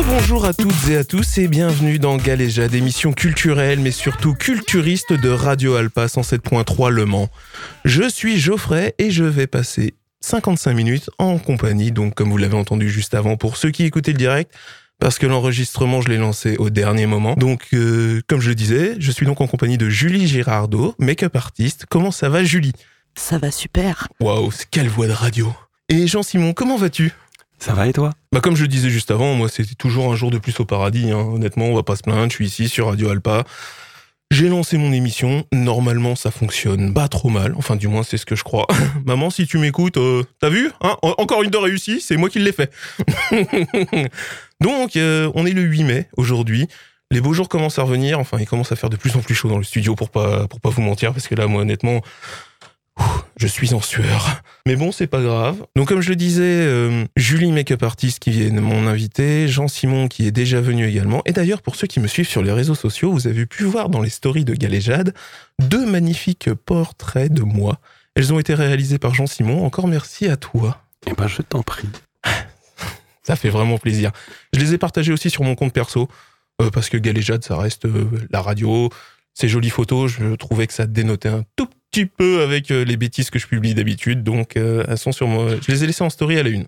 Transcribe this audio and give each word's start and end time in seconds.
Rebonjour 0.00 0.46
à 0.46 0.54
toutes 0.54 0.88
et 0.88 0.96
à 0.96 1.04
tous 1.04 1.36
et 1.36 1.46
bienvenue 1.46 1.98
dans 1.98 2.16
Galéja, 2.16 2.64
émission 2.72 3.12
culturelle 3.12 3.80
mais 3.80 3.90
surtout 3.90 4.32
culturiste 4.32 5.12
de 5.12 5.28
Radio 5.28 5.74
Alpa 5.74 6.06
107.3 6.06 6.88
Le 6.88 7.04
Mans. 7.04 7.28
Je 7.84 8.08
suis 8.08 8.40
Geoffrey 8.40 8.94
et 8.96 9.10
je 9.10 9.24
vais 9.24 9.46
passer 9.46 9.92
55 10.22 10.72
minutes 10.72 11.10
en 11.18 11.36
compagnie, 11.36 11.92
donc 11.92 12.14
comme 12.14 12.30
vous 12.30 12.38
l'avez 12.38 12.56
entendu 12.56 12.88
juste 12.88 13.12
avant 13.12 13.36
pour 13.36 13.58
ceux 13.58 13.70
qui 13.70 13.84
écoutaient 13.84 14.12
le 14.12 14.16
direct, 14.16 14.50
parce 14.98 15.18
que 15.18 15.26
l'enregistrement 15.26 16.00
je 16.00 16.08
l'ai 16.08 16.16
lancé 16.16 16.56
au 16.56 16.70
dernier 16.70 17.04
moment. 17.04 17.34
Donc 17.34 17.66
euh, 17.74 18.22
comme 18.26 18.40
je 18.40 18.48
le 18.48 18.54
disais, 18.54 18.96
je 18.98 19.10
suis 19.12 19.26
donc 19.26 19.42
en 19.42 19.46
compagnie 19.46 19.76
de 19.76 19.90
Julie 19.90 20.26
Girardot, 20.26 20.94
make-up 20.98 21.36
artiste. 21.36 21.84
Comment 21.90 22.10
ça 22.10 22.30
va 22.30 22.42
Julie? 22.42 22.72
Ça 23.16 23.36
va 23.36 23.50
super. 23.50 24.08
Waouh, 24.18 24.50
quelle 24.70 24.88
voix 24.88 25.08
de 25.08 25.12
radio? 25.12 25.52
Et 25.90 26.06
Jean-Simon, 26.06 26.54
comment 26.54 26.78
vas-tu? 26.78 27.12
Ça 27.60 27.74
va 27.74 27.86
et 27.86 27.92
toi? 27.92 28.12
Bah 28.32 28.40
comme 28.40 28.56
je 28.56 28.62
le 28.62 28.68
disais 28.68 28.90
juste 28.90 29.10
avant, 29.10 29.34
moi 29.34 29.48
c'était 29.48 29.74
toujours 29.74 30.12
un 30.12 30.16
jour 30.16 30.30
de 30.30 30.38
plus 30.38 30.58
au 30.60 30.64
paradis. 30.64 31.10
Hein. 31.10 31.18
Honnêtement, 31.18 31.66
on 31.66 31.74
va 31.74 31.82
pas 31.82 31.96
se 31.96 32.02
plaindre. 32.02 32.30
Je 32.30 32.36
suis 32.36 32.46
ici 32.46 32.68
sur 32.68 32.86
Radio 32.88 33.10
Alpa. 33.10 33.44
J'ai 34.32 34.48
lancé 34.48 34.78
mon 34.78 34.92
émission. 34.92 35.44
Normalement, 35.52 36.14
ça 36.14 36.30
fonctionne 36.30 36.94
pas 36.94 37.08
trop 37.08 37.30
mal. 37.30 37.52
Enfin, 37.56 37.74
du 37.74 37.88
moins, 37.88 38.04
c'est 38.04 38.16
ce 38.16 38.24
que 38.24 38.36
je 38.36 38.44
crois. 38.44 38.66
Maman, 39.04 39.28
si 39.28 39.46
tu 39.46 39.58
m'écoutes, 39.58 39.96
euh, 39.96 40.22
t'as 40.38 40.50
vu 40.50 40.70
hein? 40.82 40.96
Encore 41.02 41.42
une 41.42 41.50
de 41.50 41.56
réussie. 41.56 42.00
C'est 42.00 42.16
moi 42.16 42.28
qui 42.28 42.38
l'ai 42.38 42.52
fait. 42.52 42.72
Donc, 44.60 44.94
euh, 44.94 45.32
on 45.34 45.46
est 45.46 45.52
le 45.52 45.62
8 45.62 45.82
mai 45.82 46.08
aujourd'hui. 46.16 46.68
Les 47.10 47.20
beaux 47.20 47.32
jours 47.32 47.48
commencent 47.48 47.80
à 47.80 47.82
revenir. 47.82 48.20
Enfin, 48.20 48.38
il 48.38 48.46
commence 48.46 48.70
à 48.70 48.76
faire 48.76 48.88
de 48.88 48.96
plus 48.96 49.16
en 49.16 49.20
plus 49.20 49.34
chaud 49.34 49.48
dans 49.48 49.58
le 49.58 49.64
studio 49.64 49.96
pour 49.96 50.10
pas 50.10 50.46
pour 50.46 50.60
pas 50.60 50.70
vous 50.70 50.82
mentir, 50.82 51.12
parce 51.12 51.26
que 51.26 51.34
là, 51.34 51.48
moi, 51.48 51.62
honnêtement, 51.62 52.00
je 53.36 53.46
suis 53.46 53.74
en 53.74 53.80
sueur. 53.80 54.42
Mais 54.66 54.76
bon, 54.76 54.92
c'est 54.92 55.06
pas 55.06 55.22
grave. 55.22 55.64
Donc 55.76 55.88
comme 55.88 56.00
je 56.00 56.10
le 56.10 56.16
disais, 56.16 56.42
euh, 56.42 57.04
Julie 57.16 57.52
Makeup 57.52 57.82
Artist 57.82 58.18
qui 58.18 58.42
est 58.42 58.50
mon 58.50 58.86
invité, 58.86 59.48
Jean 59.48 59.68
Simon 59.68 60.08
qui 60.08 60.26
est 60.26 60.30
déjà 60.30 60.60
venu 60.60 60.86
également. 60.86 61.22
Et 61.26 61.32
d'ailleurs, 61.32 61.62
pour 61.62 61.76
ceux 61.76 61.86
qui 61.86 62.00
me 62.00 62.06
suivent 62.06 62.28
sur 62.28 62.42
les 62.42 62.52
réseaux 62.52 62.74
sociaux, 62.74 63.12
vous 63.12 63.26
avez 63.26 63.46
pu 63.46 63.64
voir 63.64 63.88
dans 63.88 64.00
les 64.00 64.10
stories 64.10 64.44
de 64.44 64.54
Galéjade 64.54 65.14
deux 65.58 65.86
magnifiques 65.86 66.52
portraits 66.52 67.32
de 67.32 67.42
moi. 67.42 67.78
Elles 68.14 68.32
ont 68.32 68.38
été 68.38 68.54
réalisées 68.54 68.98
par 68.98 69.14
Jean 69.14 69.26
Simon. 69.26 69.64
Encore 69.64 69.88
merci 69.88 70.28
à 70.28 70.36
toi. 70.36 70.82
Eh 71.06 71.12
ben, 71.14 71.28
je 71.28 71.42
t'en 71.42 71.62
prie. 71.62 71.88
ça 73.22 73.36
fait 73.36 73.50
vraiment 73.50 73.78
plaisir. 73.78 74.10
Je 74.52 74.60
les 74.60 74.74
ai 74.74 74.78
partagés 74.78 75.12
aussi 75.12 75.30
sur 75.30 75.44
mon 75.44 75.54
compte 75.54 75.72
perso. 75.72 76.08
Euh, 76.60 76.70
parce 76.70 76.88
que 76.88 76.98
Galéjade, 76.98 77.44
ça 77.44 77.56
reste 77.56 77.86
euh, 77.86 78.06
la 78.30 78.42
radio, 78.42 78.90
ces 79.34 79.48
jolies 79.48 79.70
photos, 79.70 80.12
je 80.12 80.34
trouvais 80.34 80.66
que 80.66 80.72
ça 80.72 80.86
dénotait 80.86 81.28
un 81.28 81.44
tout 81.56 81.68
petit 81.90 82.06
peu 82.06 82.42
avec 82.42 82.70
euh, 82.70 82.84
les 82.84 82.96
bêtises 82.96 83.30
que 83.30 83.38
je 83.38 83.46
publie 83.46 83.74
d'habitude. 83.74 84.22
Donc, 84.22 84.56
euh, 84.56 84.84
elles 84.88 84.98
sont 84.98 85.12
sur 85.12 85.26
moi. 85.28 85.56
Je 85.60 85.72
les 85.72 85.84
ai 85.84 85.86
laissées 85.86 86.04
en 86.04 86.10
story 86.10 86.38
à 86.38 86.42
la 86.42 86.50
une. 86.50 86.66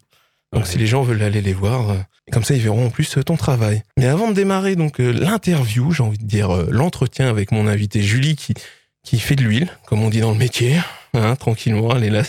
Donc, 0.52 0.66
si 0.66 0.78
les 0.78 0.86
gens 0.86 1.02
veulent 1.02 1.22
aller 1.22 1.41
les 1.41 1.54
voir, 1.54 1.91
euh, 1.91 1.96
comme 2.30 2.44
ça, 2.44 2.54
ils 2.54 2.60
verront 2.60 2.86
en 2.86 2.91
plus 2.91 3.19
ton 3.24 3.36
travail. 3.36 3.82
Mais 3.98 4.06
avant 4.06 4.28
de 4.28 4.34
démarrer 4.34 4.77
donc 4.77 4.98
l'interview, 4.98 5.92
j'ai 5.92 6.02
envie 6.02 6.19
de 6.19 6.27
dire 6.27 6.50
l'entretien 6.70 7.28
avec 7.28 7.52
mon 7.52 7.66
invité 7.66 8.02
Julie 8.02 8.36
qui 8.36 8.54
qui 9.02 9.19
fait 9.19 9.34
de 9.34 9.42
l'huile, 9.42 9.69
comme 9.86 10.02
on 10.02 10.10
dit 10.10 10.20
dans 10.20 10.30
le 10.30 10.38
métier, 10.38 10.76
hein, 11.14 11.34
tranquillement. 11.36 11.97
Elle 11.97 12.04
est 12.04 12.10
là. 12.10 12.22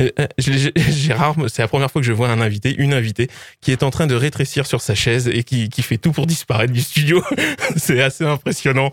Euh, 0.00 0.26
Gérard, 0.38 1.36
c'est 1.48 1.62
la 1.62 1.68
première 1.68 1.90
fois 1.90 2.00
que 2.00 2.06
je 2.06 2.12
vois 2.12 2.28
un 2.28 2.40
invité, 2.40 2.74
une 2.76 2.92
invitée, 2.92 3.28
qui 3.60 3.72
est 3.72 3.82
en 3.82 3.90
train 3.90 4.06
de 4.06 4.14
rétrécir 4.14 4.66
sur 4.66 4.80
sa 4.80 4.94
chaise 4.94 5.28
et 5.32 5.44
qui, 5.44 5.68
qui 5.68 5.82
fait 5.82 5.98
tout 5.98 6.12
pour 6.12 6.26
disparaître 6.26 6.72
du 6.72 6.80
studio. 6.80 7.22
c'est 7.76 8.00
assez 8.00 8.24
impressionnant. 8.24 8.92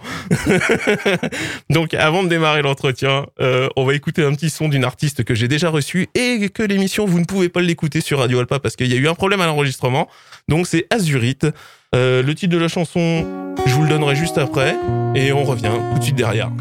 Donc, 1.70 1.94
avant 1.94 2.24
de 2.24 2.30
démarrer 2.30 2.62
l'entretien, 2.62 3.26
euh, 3.42 3.70
on 3.76 3.86
va 3.86 3.94
écouter 3.94 4.24
un 4.24 4.34
petit 4.34 4.50
son 4.50 4.70
d'une 4.70 4.84
artiste 4.84 5.24
que 5.24 5.36
j'ai 5.36 5.48
déjà 5.48 5.70
reçue 5.70 6.08
et 6.16 6.50
que 6.50 6.64
l'émission, 6.64 7.06
vous 7.06 7.20
ne 7.20 7.26
pouvez 7.26 7.50
pas 7.50 7.62
l'écouter 7.62 8.02
sur 8.02 8.20
Radio 8.20 8.40
Alpa 8.40 8.60
parce 8.60 8.76
qu'il 8.76 8.88
y 8.88 8.94
a 8.94 8.98
eu 8.98 9.08
un 9.08 9.16
problème 9.16 9.42
à 9.42 9.48
l'enregistrement. 9.48 10.08
Donc, 10.48 10.68
c'est 10.68 10.88
Azurite. 10.90 11.48
le 11.94 12.34
titre 12.34 12.54
de 12.54 12.60
la 12.60 12.68
chanson, 12.68 13.26
je 13.66 13.74
vous 13.74 13.84
le 13.84 13.90
donnerai 13.90 14.16
juste 14.16 14.38
après 14.38 14.76
et 15.16 15.32
on 15.32 15.44
revient 15.44 15.72
tout 15.94 16.00
de 16.00 16.04
suite 16.04 16.16
derrière. 16.16 16.52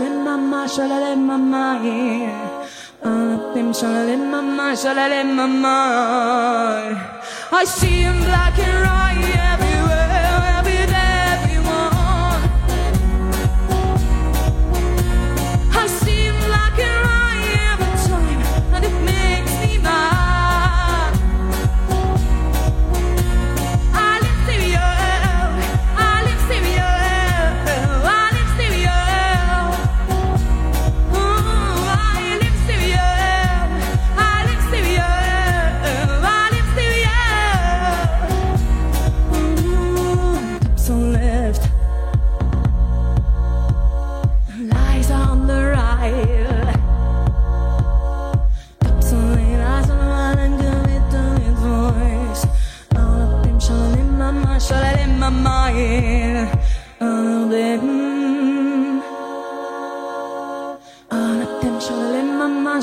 shalalem 0.00 0.24
mama, 0.24 0.66
shalalem 0.66 1.18
mama, 1.18 1.80
yeah. 1.84 2.66
Mama, 4.30 4.74
shalalem 4.74 5.34
mama. 5.36 5.76
I 7.52 7.64
see 7.64 8.02
in 8.04 8.16
black 8.20 8.58
and 8.58 8.84
white, 8.84 9.28
yeah. 9.28 9.59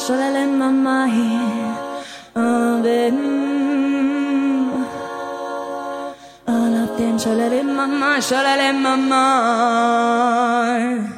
should 0.07 0.21
I 0.21 0.31
let 0.31 0.47
oh, 0.47 0.57
my 0.57 0.71
mind 0.71 1.75
of 2.33 2.85
it? 2.85 3.13
Oh, 6.47 6.69
nothing, 6.69 7.17
should 7.17 7.37
I 7.37 7.49
my 7.65 7.87
mind, 7.87 8.23
my 8.75 8.95
mind? 8.95 11.16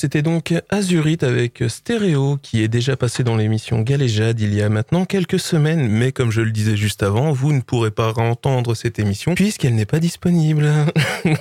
C'était 0.00 0.22
donc 0.22 0.54
Azurite 0.70 1.24
avec 1.24 1.62
Stéréo 1.68 2.38
qui 2.40 2.62
est 2.62 2.68
déjà 2.68 2.96
passé 2.96 3.22
dans 3.22 3.36
l'émission 3.36 3.82
Galéjade 3.82 4.40
il 4.40 4.54
y 4.54 4.62
a 4.62 4.70
maintenant 4.70 5.04
quelques 5.04 5.38
semaines, 5.38 5.88
mais 5.88 6.10
comme 6.10 6.30
je 6.30 6.40
le 6.40 6.52
disais 6.52 6.74
juste 6.74 7.02
avant, 7.02 7.32
vous 7.32 7.52
ne 7.52 7.60
pourrez 7.60 7.90
pas 7.90 8.14
entendre 8.16 8.74
cette 8.74 8.98
émission 8.98 9.34
puisqu'elle 9.34 9.74
n'est 9.74 9.84
pas 9.84 10.00
disponible. 10.00 10.70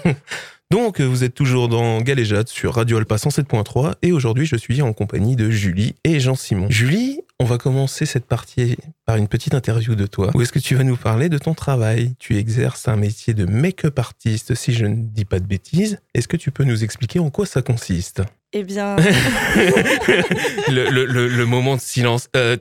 Donc 0.71 0.99
vous 0.99 1.23
êtes 1.23 1.33
toujours 1.33 1.69
dans 1.69 2.01
Galéjade 2.01 2.49
sur 2.49 2.75
Radio 2.75 2.97
Alpa 2.97 3.15
107.3 3.15 3.93
et 4.01 4.11
aujourd'hui 4.11 4.45
je 4.45 4.57
suis 4.57 4.81
en 4.81 4.91
compagnie 4.91 5.37
de 5.37 5.49
Julie 5.49 5.95
et 6.03 6.19
Jean-Simon. 6.19 6.67
Julie, 6.69 7.21
on 7.39 7.45
va 7.45 7.57
commencer 7.57 8.05
cette 8.05 8.25
partie 8.25 8.75
par 9.05 9.15
une 9.15 9.29
petite 9.29 9.53
interview 9.53 9.95
de 9.95 10.05
toi. 10.05 10.31
Où 10.35 10.41
est-ce 10.41 10.51
que 10.51 10.59
tu 10.59 10.75
vas 10.75 10.83
nous 10.83 10.97
parler 10.97 11.29
de 11.29 11.37
ton 11.37 11.53
travail? 11.53 12.13
Tu 12.19 12.35
exerces 12.35 12.89
un 12.89 12.97
métier 12.97 13.33
de 13.33 13.45
make-up 13.45 13.97
artiste 13.97 14.53
si 14.53 14.73
je 14.73 14.85
ne 14.85 14.95
dis 14.95 15.25
pas 15.25 15.39
de 15.39 15.47
bêtises. 15.47 15.99
Est-ce 16.13 16.27
que 16.27 16.37
tu 16.37 16.51
peux 16.51 16.65
nous 16.65 16.83
expliquer 16.83 17.19
en 17.19 17.29
quoi 17.29 17.45
ça 17.45 17.61
consiste? 17.61 18.21
Eh 18.51 18.63
bien, 18.63 18.95
le, 20.69 20.89
le- 20.89 21.05
le- 21.05 21.27
le 21.27 21.45
moment 21.45 21.75
de 21.75 21.81
silence. 21.81 22.29
Euh, 22.35 22.57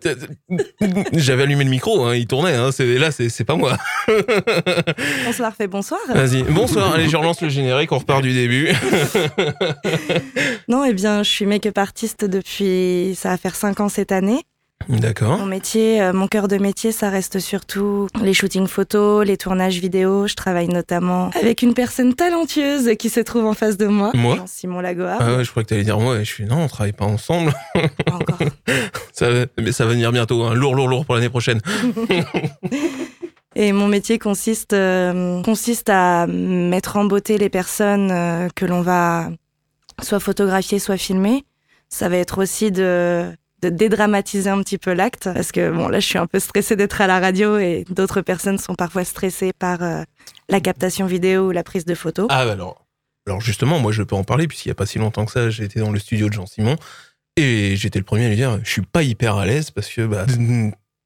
J'avais 1.14 1.44
allumé 1.44 1.64
le 1.64 1.70
micro, 1.70 2.04
hein, 2.04 2.14
il 2.14 2.26
tournait. 2.26 2.54
Hein, 2.54 2.72
c'est- 2.72 2.98
là, 2.98 3.10
c'est 3.10 3.30
c'est 3.30 3.44
pas 3.44 3.54
moi. 3.56 3.78
on 4.06 5.32
se 5.32 5.40
la 5.40 5.48
refait 5.48 5.66
bonsoir. 5.66 6.00
Vas-y. 6.08 6.42
Bonsoir. 6.42 6.92
Allez, 6.94 7.08
je 7.08 7.16
relance 7.20 7.40
le 7.40 7.48
générique. 7.48 7.90
On 7.92 7.98
repart 7.98 8.20
du 8.22 8.34
début. 8.34 8.68
Non, 10.68 10.84
eh 10.84 10.92
bien, 10.92 11.22
je 11.22 11.30
suis 11.30 11.46
make-up 11.46 11.78
artiste 11.78 12.24
depuis, 12.26 13.14
ça 13.16 13.30
va 13.30 13.38
faire 13.38 13.54
5 13.56 13.80
ans 13.80 13.88
cette 13.88 14.12
année. 14.12 14.42
D'accord. 14.88 15.38
Mon 15.38 15.44
métier, 15.46 16.00
euh, 16.00 16.14
mon 16.14 16.28
cœur 16.28 16.48
de 16.48 16.56
métier, 16.56 16.92
ça 16.92 17.10
reste 17.10 17.40
surtout 17.40 18.08
les 18.22 18.32
shootings 18.32 18.66
photos, 18.66 19.26
les 19.26 19.36
tournages 19.36 19.78
vidéo. 19.80 20.26
Je 20.26 20.34
travaille 20.34 20.68
notamment 20.68 21.28
avec 21.38 21.60
une 21.60 21.74
personne 21.74 22.14
talentueuse 22.14 22.92
qui 22.98 23.10
se 23.10 23.20
trouve 23.20 23.44
en 23.44 23.52
face 23.52 23.76
de 23.76 23.86
moi. 23.86 24.12
Moi 24.14 24.36
Jean-Simon 24.36 24.80
Lagoa. 24.80 25.18
Ah 25.20 25.36
ouais, 25.36 25.44
je 25.44 25.50
crois 25.50 25.62
que 25.62 25.68
t'allais 25.68 25.84
dire 25.84 25.98
moi. 26.00 26.18
Je 26.20 26.24
suis 26.24 26.44
non, 26.44 26.62
on 26.62 26.68
travaille 26.68 26.92
pas 26.94 27.04
ensemble. 27.04 27.52
Pas 27.74 28.14
encore. 28.14 28.38
Ça, 29.12 29.30
va- 29.30 29.46
mais 29.60 29.72
ça 29.72 29.84
va 29.84 29.90
venir 29.92 30.10
bientôt. 30.12 30.44
Hein. 30.44 30.54
Lourd, 30.54 30.74
lourd, 30.74 30.88
lourd 30.88 31.04
pour 31.04 31.16
l'année 31.16 31.28
prochaine. 31.28 31.60
Et 33.56 33.72
mon 33.72 33.88
métier 33.88 34.18
consiste, 34.20 34.72
euh, 34.72 35.42
consiste 35.42 35.88
à 35.90 36.26
mettre 36.28 36.96
en 36.96 37.04
beauté 37.04 37.36
les 37.38 37.48
personnes 37.48 38.10
euh, 38.12 38.48
que 38.54 38.64
l'on 38.64 38.82
va 38.82 39.28
soit 40.00 40.20
photographier, 40.20 40.78
soit 40.78 40.96
filmer. 40.96 41.44
Ça 41.88 42.08
va 42.08 42.16
être 42.18 42.38
aussi 42.40 42.70
de, 42.70 43.24
de 43.62 43.68
dédramatiser 43.68 44.50
un 44.50 44.62
petit 44.62 44.78
peu 44.78 44.92
l'acte, 44.92 45.28
parce 45.32 45.52
que 45.52 45.70
bon, 45.70 45.88
là, 45.88 46.00
je 46.00 46.06
suis 46.06 46.18
un 46.18 46.26
peu 46.26 46.38
stressée 46.38 46.76
d'être 46.76 47.00
à 47.00 47.06
la 47.06 47.20
radio 47.20 47.58
et 47.58 47.84
d'autres 47.90 48.20
personnes 48.20 48.58
sont 48.58 48.74
parfois 48.74 49.04
stressées 49.04 49.52
par 49.58 49.82
euh, 49.82 50.02
la 50.48 50.60
captation 50.60 51.06
vidéo 51.06 51.48
ou 51.48 51.50
la 51.50 51.64
prise 51.64 51.84
de 51.84 51.94
photo. 51.94 52.26
Ah 52.30 52.44
bah 52.44 52.52
alors, 52.52 52.86
alors 53.26 53.40
justement, 53.40 53.78
moi 53.78 53.92
je 53.92 54.02
peux 54.02 54.16
en 54.16 54.24
parler 54.24 54.46
puisqu'il 54.48 54.68
y 54.68 54.72
a 54.72 54.74
pas 54.74 54.86
si 54.86 54.98
longtemps 54.98 55.26
que 55.26 55.32
ça, 55.32 55.48
été 55.48 55.80
dans 55.80 55.90
le 55.90 55.98
studio 55.98 56.28
de 56.28 56.32
Jean 56.32 56.46
Simon 56.46 56.76
et 57.36 57.76
j'étais 57.76 57.98
le 57.98 58.04
premier 58.04 58.26
à 58.26 58.28
lui 58.28 58.36
dire, 58.36 58.58
je 58.64 58.70
suis 58.70 58.82
pas 58.82 59.02
hyper 59.02 59.36
à 59.36 59.46
l'aise 59.46 59.70
parce 59.70 59.88
que 59.88 60.06
bah, 60.06 60.26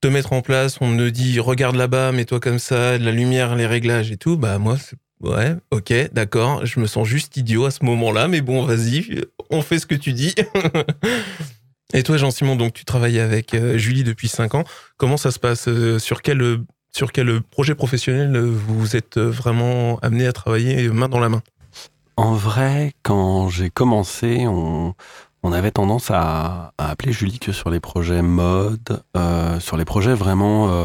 te 0.00 0.08
mettre 0.08 0.32
en 0.32 0.40
place, 0.40 0.78
on 0.80 0.88
me 0.88 1.10
dit 1.10 1.38
regarde 1.40 1.76
là-bas, 1.76 2.12
mets-toi 2.12 2.40
comme 2.40 2.58
ça, 2.58 2.98
de 2.98 3.04
la 3.04 3.12
lumière, 3.12 3.54
les 3.54 3.66
réglages 3.66 4.10
et 4.10 4.16
tout, 4.16 4.36
bah 4.36 4.58
moi 4.58 4.76
ouais, 5.20 5.54
ok, 5.70 5.92
d'accord, 6.12 6.66
je 6.66 6.80
me 6.80 6.86
sens 6.86 7.06
juste 7.06 7.36
idiot 7.36 7.66
à 7.66 7.70
ce 7.70 7.84
moment-là, 7.84 8.28
mais 8.28 8.40
bon, 8.40 8.64
vas-y, 8.64 9.22
on 9.50 9.62
fait 9.62 9.78
ce 9.78 9.86
que 9.86 9.94
tu 9.94 10.12
dis. 10.12 10.34
et 11.92 12.02
toi 12.02 12.16
Jean 12.16 12.30
Simon, 12.30 12.56
donc 12.56 12.72
tu 12.72 12.84
travailles 12.84 13.20
avec 13.20 13.54
euh, 13.54 13.78
Julie 13.78 14.04
depuis 14.04 14.28
5 14.28 14.54
ans. 14.54 14.64
Comment 14.96 15.16
ça 15.16 15.30
se 15.30 15.38
passe 15.38 15.68
euh, 15.68 15.98
Sur 15.98 16.22
quel 16.22 16.58
sur 16.94 17.10
quel 17.12 17.40
projet 17.40 17.74
professionnel 17.74 18.36
euh, 18.36 18.42
vous 18.42 18.96
êtes 18.96 19.16
euh, 19.16 19.30
vraiment 19.30 19.98
amené 20.00 20.26
à 20.26 20.32
travailler 20.32 20.88
main 20.88 21.08
dans 21.08 21.20
la 21.20 21.28
main? 21.28 21.42
En 22.16 22.34
vrai, 22.34 22.92
quand 23.02 23.48
j'ai 23.48 23.70
commencé, 23.70 24.46
on, 24.46 24.94
on 25.42 25.52
avait 25.52 25.70
tendance 25.70 26.10
à, 26.10 26.72
appeler 26.78 27.12
Julie 27.12 27.38
que 27.38 27.52
sur 27.52 27.70
les 27.70 27.80
projets 27.80 28.22
mode, 28.22 29.02
euh, 29.16 29.58
sur 29.60 29.76
les 29.76 29.84
projets 29.84 30.14
vraiment, 30.14 30.70
euh, 30.70 30.84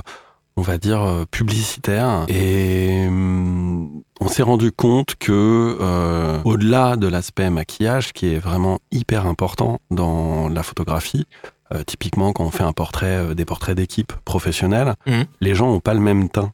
on 0.56 0.62
va 0.62 0.78
dire, 0.78 1.02
euh, 1.04 1.26
publicitaires. 1.30 2.26
Et 2.30 3.06
hum, 3.08 4.04
on 4.20 4.28
s'est 4.28 4.44
rendu 4.44 4.72
compte 4.72 5.16
que, 5.20 5.78
euh, 5.80 6.40
au-delà 6.46 6.96
de 6.96 7.08
l'aspect 7.08 7.50
maquillage, 7.50 8.14
qui 8.14 8.34
est 8.34 8.40
vraiment 8.40 8.80
hyper 8.92 9.26
important 9.28 9.80
dans 9.92 10.50
la 10.50 10.64
photographie, 10.64 11.26
euh, 11.74 11.84
typiquement 11.86 12.34
quand 12.34 12.46
on 12.46 12.52
fait 12.52 12.64
un 12.64 12.74
portrait, 12.74 13.18
euh, 13.18 13.34
des 13.36 13.46
portraits 13.46 13.76
d'équipe 13.76 14.14
professionnels, 14.26 14.96
Mhm. 15.06 15.26
les 15.42 15.54
gens 15.56 15.70
ont 15.70 15.80
pas 15.80 15.94
le 15.94 16.00
même 16.00 16.30
teint. 16.30 16.52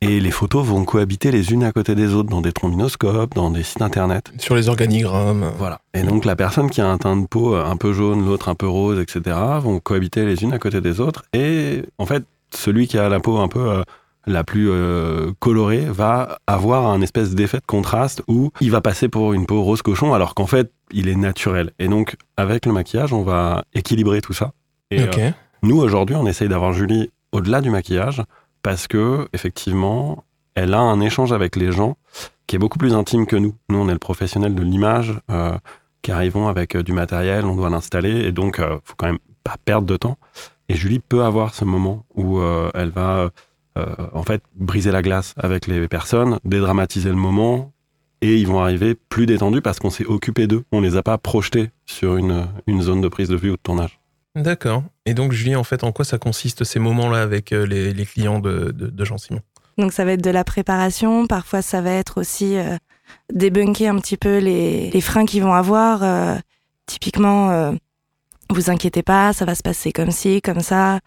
Et 0.00 0.18
les 0.18 0.32
photos 0.32 0.66
vont 0.66 0.84
cohabiter 0.84 1.30
les 1.30 1.52
unes 1.52 1.62
à 1.62 1.70
côté 1.70 1.94
des 1.94 2.12
autres 2.12 2.28
dans 2.28 2.40
des 2.40 2.52
trombinoscopes, 2.52 3.34
dans 3.36 3.50
des 3.52 3.62
sites 3.62 3.82
internet. 3.82 4.32
Sur 4.38 4.56
les 4.56 4.68
organigrammes. 4.68 5.52
Voilà. 5.58 5.80
Et 5.94 6.02
donc 6.02 6.24
la 6.24 6.34
personne 6.34 6.70
qui 6.70 6.80
a 6.80 6.88
un 6.88 6.98
teint 6.98 7.16
de 7.16 7.26
peau 7.26 7.54
un 7.54 7.76
peu 7.76 7.92
jaune, 7.92 8.26
l'autre 8.26 8.48
un 8.48 8.56
peu 8.56 8.66
rose, 8.66 8.98
etc., 8.98 9.36
vont 9.60 9.78
cohabiter 9.78 10.24
les 10.24 10.42
unes 10.42 10.52
à 10.52 10.58
côté 10.58 10.80
des 10.80 10.98
autres. 10.98 11.22
Et 11.32 11.84
en 11.98 12.06
fait, 12.06 12.24
celui 12.52 12.88
qui 12.88 12.98
a 12.98 13.08
la 13.08 13.20
peau 13.20 13.38
un 13.38 13.46
peu 13.46 13.84
la 14.26 14.44
plus 14.44 14.70
euh, 14.70 15.32
colorée 15.40 15.84
va 15.84 16.38
avoir 16.46 16.86
un 16.86 17.00
espèce 17.00 17.34
d'effet 17.34 17.58
de 17.58 17.66
contraste 17.66 18.22
où 18.28 18.50
il 18.60 18.70
va 18.70 18.80
passer 18.80 19.08
pour 19.08 19.32
une 19.32 19.46
peau 19.46 19.62
rose 19.62 19.82
cochon 19.82 20.14
alors 20.14 20.34
qu'en 20.34 20.46
fait, 20.46 20.72
il 20.92 21.08
est 21.08 21.16
naturel. 21.16 21.72
Et 21.78 21.88
donc, 21.88 22.16
avec 22.36 22.66
le 22.66 22.72
maquillage, 22.72 23.12
on 23.12 23.22
va 23.22 23.64
équilibrer 23.74 24.20
tout 24.20 24.32
ça. 24.32 24.52
Et, 24.90 25.00
euh, 25.00 25.30
nous, 25.62 25.78
aujourd'hui, 25.78 26.16
on 26.16 26.26
essaye 26.26 26.48
d'avoir 26.48 26.72
Julie 26.72 27.10
au-delà 27.32 27.60
du 27.60 27.70
maquillage 27.70 28.22
parce 28.62 28.86
que, 28.86 29.28
effectivement, 29.32 30.24
elle 30.54 30.74
a 30.74 30.80
un 30.80 31.00
échange 31.00 31.32
avec 31.32 31.56
les 31.56 31.72
gens 31.72 31.96
qui 32.46 32.56
est 32.56 32.58
beaucoup 32.58 32.78
plus 32.78 32.94
intime 32.94 33.26
que 33.26 33.36
nous. 33.36 33.54
Nous, 33.70 33.78
on 33.78 33.88
est 33.88 33.92
le 33.92 33.98
professionnel 33.98 34.54
de 34.54 34.62
l'image 34.62 35.14
euh, 35.30 35.56
qui 36.02 36.12
arrivons 36.12 36.48
avec 36.48 36.76
du 36.76 36.92
matériel, 36.92 37.44
on 37.44 37.56
doit 37.56 37.70
l'installer 37.70 38.24
et 38.24 38.32
donc, 38.32 38.58
faut 38.58 38.94
quand 38.96 39.06
même 39.06 39.20
pas 39.44 39.56
perdre 39.64 39.86
de 39.86 39.96
temps. 39.96 40.18
Et 40.68 40.74
Julie 40.74 40.98
peut 40.98 41.22
avoir 41.22 41.54
ce 41.54 41.64
moment 41.64 42.04
où 42.14 42.40
elle 42.74 42.90
va, 42.90 43.30
en 43.76 44.22
fait, 44.22 44.42
briser 44.54 44.90
la 44.92 45.02
glace 45.02 45.34
avec 45.36 45.66
les 45.66 45.88
personnes, 45.88 46.38
dédramatiser 46.44 47.08
le 47.08 47.16
moment. 47.16 47.72
Et 48.24 48.36
ils 48.36 48.46
vont 48.46 48.60
arriver 48.62 48.94
plus 48.94 49.26
détendus 49.26 49.62
parce 49.62 49.80
qu'on 49.80 49.90
s'est 49.90 50.06
occupé 50.06 50.46
d'eux. 50.46 50.62
On 50.70 50.80
les 50.80 50.96
a 50.96 51.02
pas 51.02 51.18
projetés 51.18 51.70
sur 51.86 52.16
une, 52.16 52.46
une 52.68 52.80
zone 52.80 53.00
de 53.00 53.08
prise 53.08 53.28
de 53.28 53.34
vue 53.36 53.50
ou 53.50 53.56
de 53.56 53.60
tournage. 53.62 53.98
D'accord. 54.36 54.84
Et 55.06 55.12
donc, 55.14 55.32
Julie, 55.32 55.56
en 55.56 55.64
fait, 55.64 55.82
en 55.82 55.90
quoi 55.90 56.04
ça 56.04 56.18
consiste 56.18 56.62
ces 56.62 56.78
moments-là 56.78 57.20
avec 57.20 57.52
euh, 57.52 57.66
les, 57.66 57.92
les 57.92 58.06
clients 58.06 58.38
de, 58.38 58.70
de, 58.70 58.86
de 58.86 59.04
Jean 59.04 59.18
Simon 59.18 59.40
Donc 59.76 59.92
ça 59.92 60.04
va 60.04 60.12
être 60.12 60.22
de 60.22 60.30
la 60.30 60.44
préparation, 60.44 61.26
parfois 61.26 61.62
ça 61.62 61.80
va 61.80 61.90
être 61.90 62.20
aussi 62.20 62.56
euh, 62.56 62.76
débunker 63.34 63.88
un 63.88 63.98
petit 63.98 64.16
peu 64.16 64.38
les, 64.38 64.90
les 64.90 65.00
freins 65.00 65.26
qu'ils 65.26 65.42
vont 65.42 65.54
avoir. 65.54 66.04
euh, 66.04 66.36
typiquement, 66.86 67.50
euh, 67.50 67.72
vous 68.50 68.70
inquiétez 68.70 69.02
pas, 69.02 69.32
ça 69.32 69.44
va 69.44 69.54
se 69.56 69.62
passer 69.62 69.90
comme 69.92 70.10
ci, 70.12 70.40
comme 70.42 70.60
ça. 70.60 71.00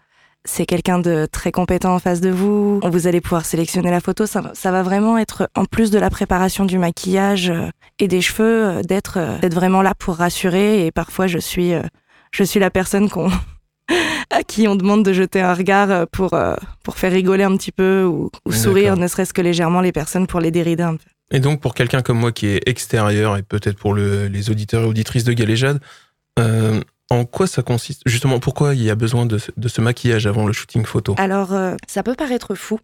C'est 0.46 0.64
quelqu'un 0.66 0.98
de 0.98 1.26
très 1.30 1.52
compétent 1.52 1.94
en 1.94 1.98
face 1.98 2.20
de 2.20 2.30
vous. 2.30 2.80
Vous 2.82 3.06
allez 3.06 3.20
pouvoir 3.20 3.44
sélectionner 3.44 3.90
la 3.90 4.00
photo. 4.00 4.24
Ça, 4.26 4.50
ça 4.54 4.70
va 4.72 4.82
vraiment 4.82 5.18
être, 5.18 5.48
en 5.54 5.64
plus 5.66 5.90
de 5.90 5.98
la 5.98 6.08
préparation 6.08 6.64
du 6.64 6.78
maquillage 6.78 7.50
euh, 7.50 7.68
et 7.98 8.08
des 8.08 8.20
cheveux, 8.22 8.64
euh, 8.64 8.82
d'être 8.82 9.18
euh, 9.18 9.38
d'être 9.38 9.54
vraiment 9.54 9.82
là 9.82 9.92
pour 9.98 10.16
rassurer. 10.16 10.86
Et 10.86 10.90
parfois, 10.92 11.26
je 11.26 11.38
suis, 11.38 11.72
je 12.32 12.44
suis 12.44 12.60
la 12.60 12.70
personne 12.70 13.10
qu'on 13.10 13.30
à 14.30 14.42
qui 14.42 14.66
on 14.68 14.74
demande 14.76 15.04
de 15.04 15.12
jeter 15.12 15.40
un 15.40 15.54
regard 15.54 16.06
pour, 16.08 16.34
pour 16.82 16.96
faire 16.96 17.12
rigoler 17.12 17.44
un 17.44 17.56
petit 17.56 17.72
peu 17.72 18.04
ou, 18.04 18.30
ou 18.44 18.52
sourire, 18.52 18.96
ne 18.96 19.06
serait-ce 19.06 19.32
que 19.32 19.42
légèrement 19.42 19.80
les 19.80 19.92
personnes 19.92 20.26
pour 20.26 20.40
les 20.40 20.50
dérider 20.50 20.82
un 20.82 20.96
peu. 20.96 21.04
Et 21.32 21.40
donc, 21.40 21.60
pour 21.60 21.74
quelqu'un 21.74 22.02
comme 22.02 22.18
moi 22.18 22.32
qui 22.32 22.46
est 22.46 22.68
extérieur 22.68 23.36
et 23.36 23.42
peut-être 23.42 23.78
pour 23.78 23.94
le- 23.94 24.26
les 24.28 24.50
auditeurs 24.50 24.82
et 24.82 24.86
auditrices 24.86 25.24
de 25.24 25.32
Galéjade, 25.32 25.80
euh, 26.38 26.80
en 27.10 27.24
quoi 27.24 27.46
ça 27.46 27.62
consiste 27.62 28.02
Justement, 28.06 28.40
pourquoi 28.40 28.74
il 28.74 28.82
y 28.82 28.90
a 28.90 28.94
besoin 28.94 29.26
de, 29.26 29.38
ce- 29.38 29.50
de 29.56 29.68
ce 29.68 29.80
maquillage 29.80 30.26
avant 30.26 30.46
le 30.46 30.52
shooting 30.52 30.84
photo? 30.84 31.14
Alors, 31.18 31.52
euh, 31.52 31.74
ça 31.86 32.02
peut 32.02 32.14
paraître 32.14 32.54
fou, 32.54 32.78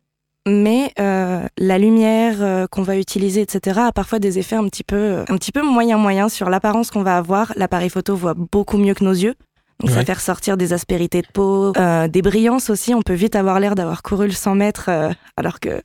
mais 0.46 0.92
euh, 1.00 1.44
la 1.58 1.78
lumière 1.78 2.36
euh, 2.40 2.66
qu'on 2.68 2.82
va 2.82 2.96
utiliser, 2.98 3.40
etc., 3.40 3.80
a 3.88 3.92
parfois 3.92 4.18
des 4.20 4.38
effets 4.38 4.56
un 4.56 4.68
petit 4.68 4.84
peu, 4.84 5.20
un 5.28 5.36
petit 5.36 5.52
peu 5.52 5.62
moyen 5.62 5.98
moyen 5.98 6.28
sur 6.28 6.50
l'apparence 6.50 6.90
qu'on 6.90 7.02
va 7.02 7.16
avoir. 7.18 7.52
L'appareil 7.56 7.90
photo 7.90 8.14
voit 8.16 8.34
beaucoup 8.34 8.78
mieux 8.78 8.94
que 8.94 9.04
nos 9.04 9.12
yeux. 9.12 9.34
Donc 9.80 9.90
ça 9.90 10.04
fait 10.04 10.12
ressortir 10.12 10.56
des 10.56 10.72
aspérités 10.72 11.22
de 11.22 11.26
peau, 11.32 11.72
des 12.08 12.22
brillances 12.22 12.70
aussi. 12.70 12.94
On 12.94 13.02
peut 13.02 13.14
vite 13.14 13.34
avoir 13.34 13.58
l'air 13.58 13.74
d'avoir 13.74 14.02
couru 14.02 14.26
le 14.26 14.32
100 14.32 14.54
mètres, 14.54 14.90
alors 15.36 15.58
que 15.58 15.82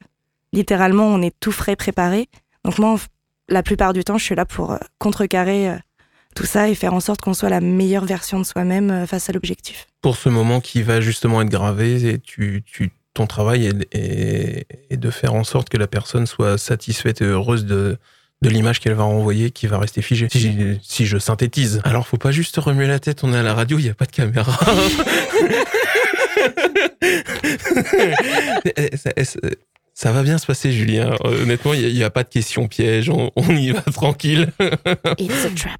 littéralement 0.53 1.05
on 1.07 1.19
est 1.23 1.33
tout 1.39 1.51
frais 1.51 1.75
préparé. 1.75 2.27
Donc 2.63 2.77
moi, 2.77 2.95
la 3.49 3.63
plupart 3.63 3.93
du 3.93 4.03
temps, 4.03 4.19
je 4.19 4.23
suis 4.23 4.35
là 4.35 4.45
pour 4.45 4.77
contrecarrer 4.99 5.77
tout 6.35 6.45
ça 6.45 6.69
et 6.69 6.75
faire 6.75 6.93
en 6.93 6.99
sorte 6.99 7.21
qu'on 7.21 7.33
soit 7.33 7.49
la 7.49 7.61
meilleure 7.61 8.05
version 8.05 8.39
de 8.39 8.45
soi-même 8.45 8.91
euh, 8.91 9.07
face 9.07 9.29
à 9.29 9.33
l'objectif. 9.33 9.87
Pour 10.01 10.17
ce 10.17 10.29
moment 10.29 10.61
qui 10.61 10.83
va 10.83 11.01
justement 11.01 11.41
être 11.41 11.49
gravé, 11.49 12.07
et 12.07 12.19
tu, 12.19 12.63
tu, 12.65 12.91
ton 13.13 13.25
travail 13.27 13.65
est, 13.65 13.87
est- 13.95 14.67
est 14.89 14.97
de 14.97 15.09
faire 15.09 15.33
en 15.33 15.43
sorte 15.43 15.69
que 15.69 15.77
la 15.77 15.87
personne 15.87 16.27
soit 16.27 16.57
satisfaite 16.59 17.21
et 17.21 17.25
heureuse 17.25 17.65
de, 17.65 17.97
de 18.43 18.49
l'image 18.49 18.79
qu'elle 18.79 18.93
va 18.93 19.03
renvoyer, 19.03 19.49
qui 19.49 19.65
va 19.65 19.79
rester 19.79 20.03
figée. 20.03 20.27
Si, 20.83 21.05
je 21.07 21.17
synthétise. 21.17 21.81
Alors, 21.83 22.07
faut 22.07 22.17
pas 22.17 22.31
juste 22.31 22.55
remuer 22.57 22.85
la 22.87 22.99
tête, 22.99 23.23
on 23.23 23.33
est 23.33 23.37
à 23.37 23.43
la 23.43 23.55
radio, 23.55 23.79
il 23.79 23.83
n'y 23.85 23.89
a 23.89 23.95
pas 23.95 24.05
de 24.05 24.11
caméra. 24.11 24.53
ça, 28.95 29.11
ça- 29.23 29.39
ça 29.93 30.11
va 30.11 30.21
bien 30.21 30.37
se 30.37 30.45
passer, 30.45 30.71
Julien. 30.71 31.15
Honnêtement, 31.21 31.73
il 31.73 31.91
n'y 31.91 32.03
a, 32.03 32.11
pas 32.11 32.23
de 32.23 32.29
question 32.29 32.67
piège, 32.67 33.09
on, 33.09 33.31
on 33.35 33.49
y 33.55 33.71
va 33.71 33.81
tranquille. 33.81 34.49
It's 35.17 35.45
a 35.45 35.49
trap. 35.55 35.79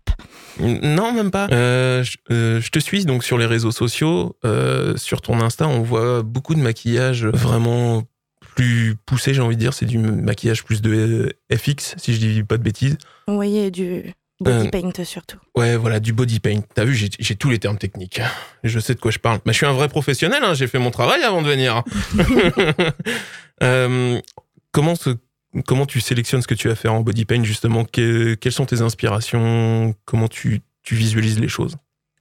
Non, 0.60 1.12
même 1.14 1.32
pas. 1.32 1.48
Euh, 1.52 2.04
je, 2.04 2.18
euh, 2.32 2.62
je 2.62 2.70
te 2.70 2.80
suis 2.80 3.06
donc 3.06 3.24
sur 3.24 3.38
les 3.38 3.46
réseaux 3.46 3.72
sociaux. 3.72 4.36
Euh, 4.46 4.96
sur 4.98 5.22
ton 5.22 5.40
Insta, 5.42 5.68
on 5.68 5.82
voit 5.82 6.24
beaucoup 6.24 6.56
de 6.56 6.60
maquillage 6.62 7.26
vraiment 7.26 8.04
plus 8.56 8.96
poussé, 9.06 9.34
j'ai 9.34 9.42
envie 9.42 9.56
de 9.56 9.62
dire. 9.62 9.74
C'est 9.74 9.86
du 9.86 9.98
maquillage 9.98 10.64
plus 10.64 10.82
de 10.82 10.92
euh, 11.52 11.58
FX, 11.58 11.96
si 11.98 12.14
je 12.14 12.20
dis 12.20 12.44
pas 12.44 12.58
de 12.58 12.64
bêtises. 12.64 12.98
Vous 13.28 13.36
voyez, 13.36 13.70
du 13.72 14.14
body 14.40 14.68
Euh, 14.68 14.70
paint 14.70 15.04
surtout. 15.04 15.38
Ouais, 15.56 15.76
voilà, 15.78 16.00
du 16.00 16.14
body 16.14 16.40
paint. 16.40 16.62
T'as 16.74 16.86
vu, 16.86 16.96
j'ai 17.20 17.36
tous 17.36 17.50
les 17.50 17.60
termes 17.60 17.78
techniques. 17.78 18.22
Je 18.64 18.80
sais 18.80 18.94
de 18.96 19.00
quoi 19.00 19.12
je 19.12 19.20
parle. 19.20 19.40
Mais 19.46 19.54
je 19.54 19.58
suis 19.58 19.66
un 19.68 19.74
vrai 19.74 19.88
professionnel, 19.90 20.42
hein, 20.44 20.54
j'ai 20.56 20.68
fait 20.68 20.80
mon 20.80 20.92
travail 20.92 21.22
avant 21.24 21.42
de 21.42 21.48
venir. 21.48 21.84
Euh, 23.64 24.22
comment, 24.72 24.96
ce- 24.96 25.18
comment 25.66 25.86
tu 25.86 26.00
sélectionnes 26.02 26.42
ce 26.42 26.48
que 26.48 26.54
tu 26.56 26.68
vas 26.68 26.76
faire 26.76 26.94
en 26.94 27.02
body 27.02 27.26
paint, 27.26 27.44
justement? 27.44 27.86
Que- 27.86 28.36
Quelles 28.36 28.52
sont 28.52 28.66
tes 28.66 28.82
inspirations? 28.82 29.94
Comment 30.06 30.28
tu, 30.28 30.62
tu 30.84 30.96
visualises 30.96 31.40
les 31.40 31.48
choses? 31.48 31.76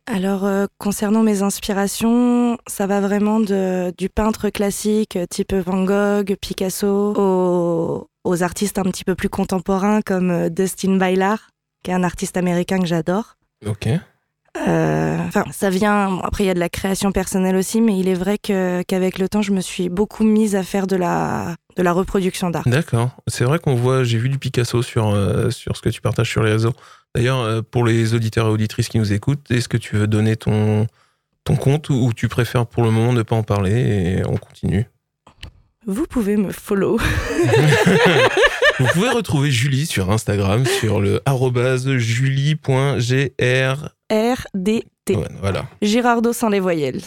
Alors, 0.08 0.44
euh, 0.44 0.66
concernant 0.78 1.22
mes 1.24 1.42
inspirations, 1.42 2.58
ça 2.68 2.86
va 2.86 3.00
vraiment 3.00 3.40
de, 3.40 3.92
du 3.98 4.08
peintre 4.08 4.50
classique 4.50 5.16
euh, 5.16 5.26
type 5.28 5.52
Van 5.52 5.82
Gogh, 5.84 6.36
Picasso, 6.40 6.86
aux, 7.16 8.06
aux 8.24 8.42
artistes 8.44 8.78
un 8.78 8.84
petit 8.84 9.02
peu 9.04 9.16
plus 9.16 9.28
contemporains 9.28 10.02
comme 10.02 10.30
euh, 10.30 10.48
Dustin 10.48 10.96
Bailar, 10.96 11.50
qui 11.82 11.90
est 11.90 11.94
un 11.94 12.04
artiste 12.04 12.36
américain 12.36 12.78
que 12.78 12.86
j'adore. 12.86 13.36
Ok. 13.66 13.88
Euh, 14.68 15.16
Enfin, 15.26 15.44
ça 15.50 15.70
vient. 15.70 16.08
bon, 16.10 16.20
après, 16.20 16.44
il 16.44 16.46
y 16.46 16.50
a 16.50 16.54
de 16.54 16.60
la 16.60 16.68
création 16.68 17.10
personnelle 17.12 17.56
aussi, 17.56 17.80
mais 17.80 17.98
il 17.98 18.08
est 18.08 18.14
vrai 18.14 18.38
que 18.38 18.82
qu'avec 18.82 19.18
le 19.18 19.28
temps, 19.28 19.42
je 19.42 19.52
me 19.52 19.60
suis 19.60 19.88
beaucoup 19.88 20.24
mise 20.24 20.54
à 20.54 20.62
faire 20.62 20.86
de 20.86 20.96
la 20.96 21.56
de 21.76 21.82
la 21.82 21.92
reproduction 21.92 22.48
d'art. 22.50 22.62
D'accord. 22.66 23.10
C'est 23.26 23.44
vrai 23.44 23.58
qu'on 23.58 23.74
voit, 23.74 24.02
j'ai 24.02 24.18
vu 24.18 24.28
du 24.28 24.38
Picasso 24.38 24.82
sur, 24.82 25.08
euh, 25.14 25.50
sur 25.50 25.76
ce 25.76 25.82
que 25.82 25.90
tu 25.90 26.00
partages 26.00 26.30
sur 26.30 26.42
les 26.42 26.52
réseaux. 26.52 26.72
D'ailleurs, 27.14 27.40
euh, 27.40 27.60
pour 27.62 27.84
les 27.84 28.14
auditeurs 28.14 28.46
et 28.46 28.50
auditrices 28.50 28.88
qui 28.88 28.98
nous 28.98 29.12
écoutent, 29.12 29.50
est-ce 29.50 29.68
que 29.68 29.76
tu 29.76 29.96
veux 29.96 30.06
donner 30.06 30.36
ton, 30.36 30.86
ton 31.44 31.56
compte 31.56 31.90
ou, 31.90 31.94
ou 31.94 32.12
tu 32.14 32.28
préfères 32.28 32.66
pour 32.66 32.82
le 32.82 32.90
moment 32.90 33.12
ne 33.12 33.22
pas 33.22 33.36
en 33.36 33.42
parler 33.42 33.72
et 34.20 34.22
on 34.26 34.36
continue? 34.36 34.86
Vous 35.86 36.06
pouvez 36.06 36.36
me 36.36 36.50
follow. 36.50 36.98
Vous 38.78 38.86
pouvez 38.92 39.08
retrouver 39.10 39.50
Julie 39.50 39.86
sur 39.86 40.10
Instagram 40.10 40.64
sur 40.66 41.00
le 41.00 41.20
arrobase 41.24 41.88
julie.gr. 41.96 43.88
RDT. 44.10 45.16
Ouais, 45.16 45.28
voilà. 45.40 45.66
Girardeau 45.82 46.32
sans 46.32 46.48
les 46.48 46.60
voyelles. 46.60 47.00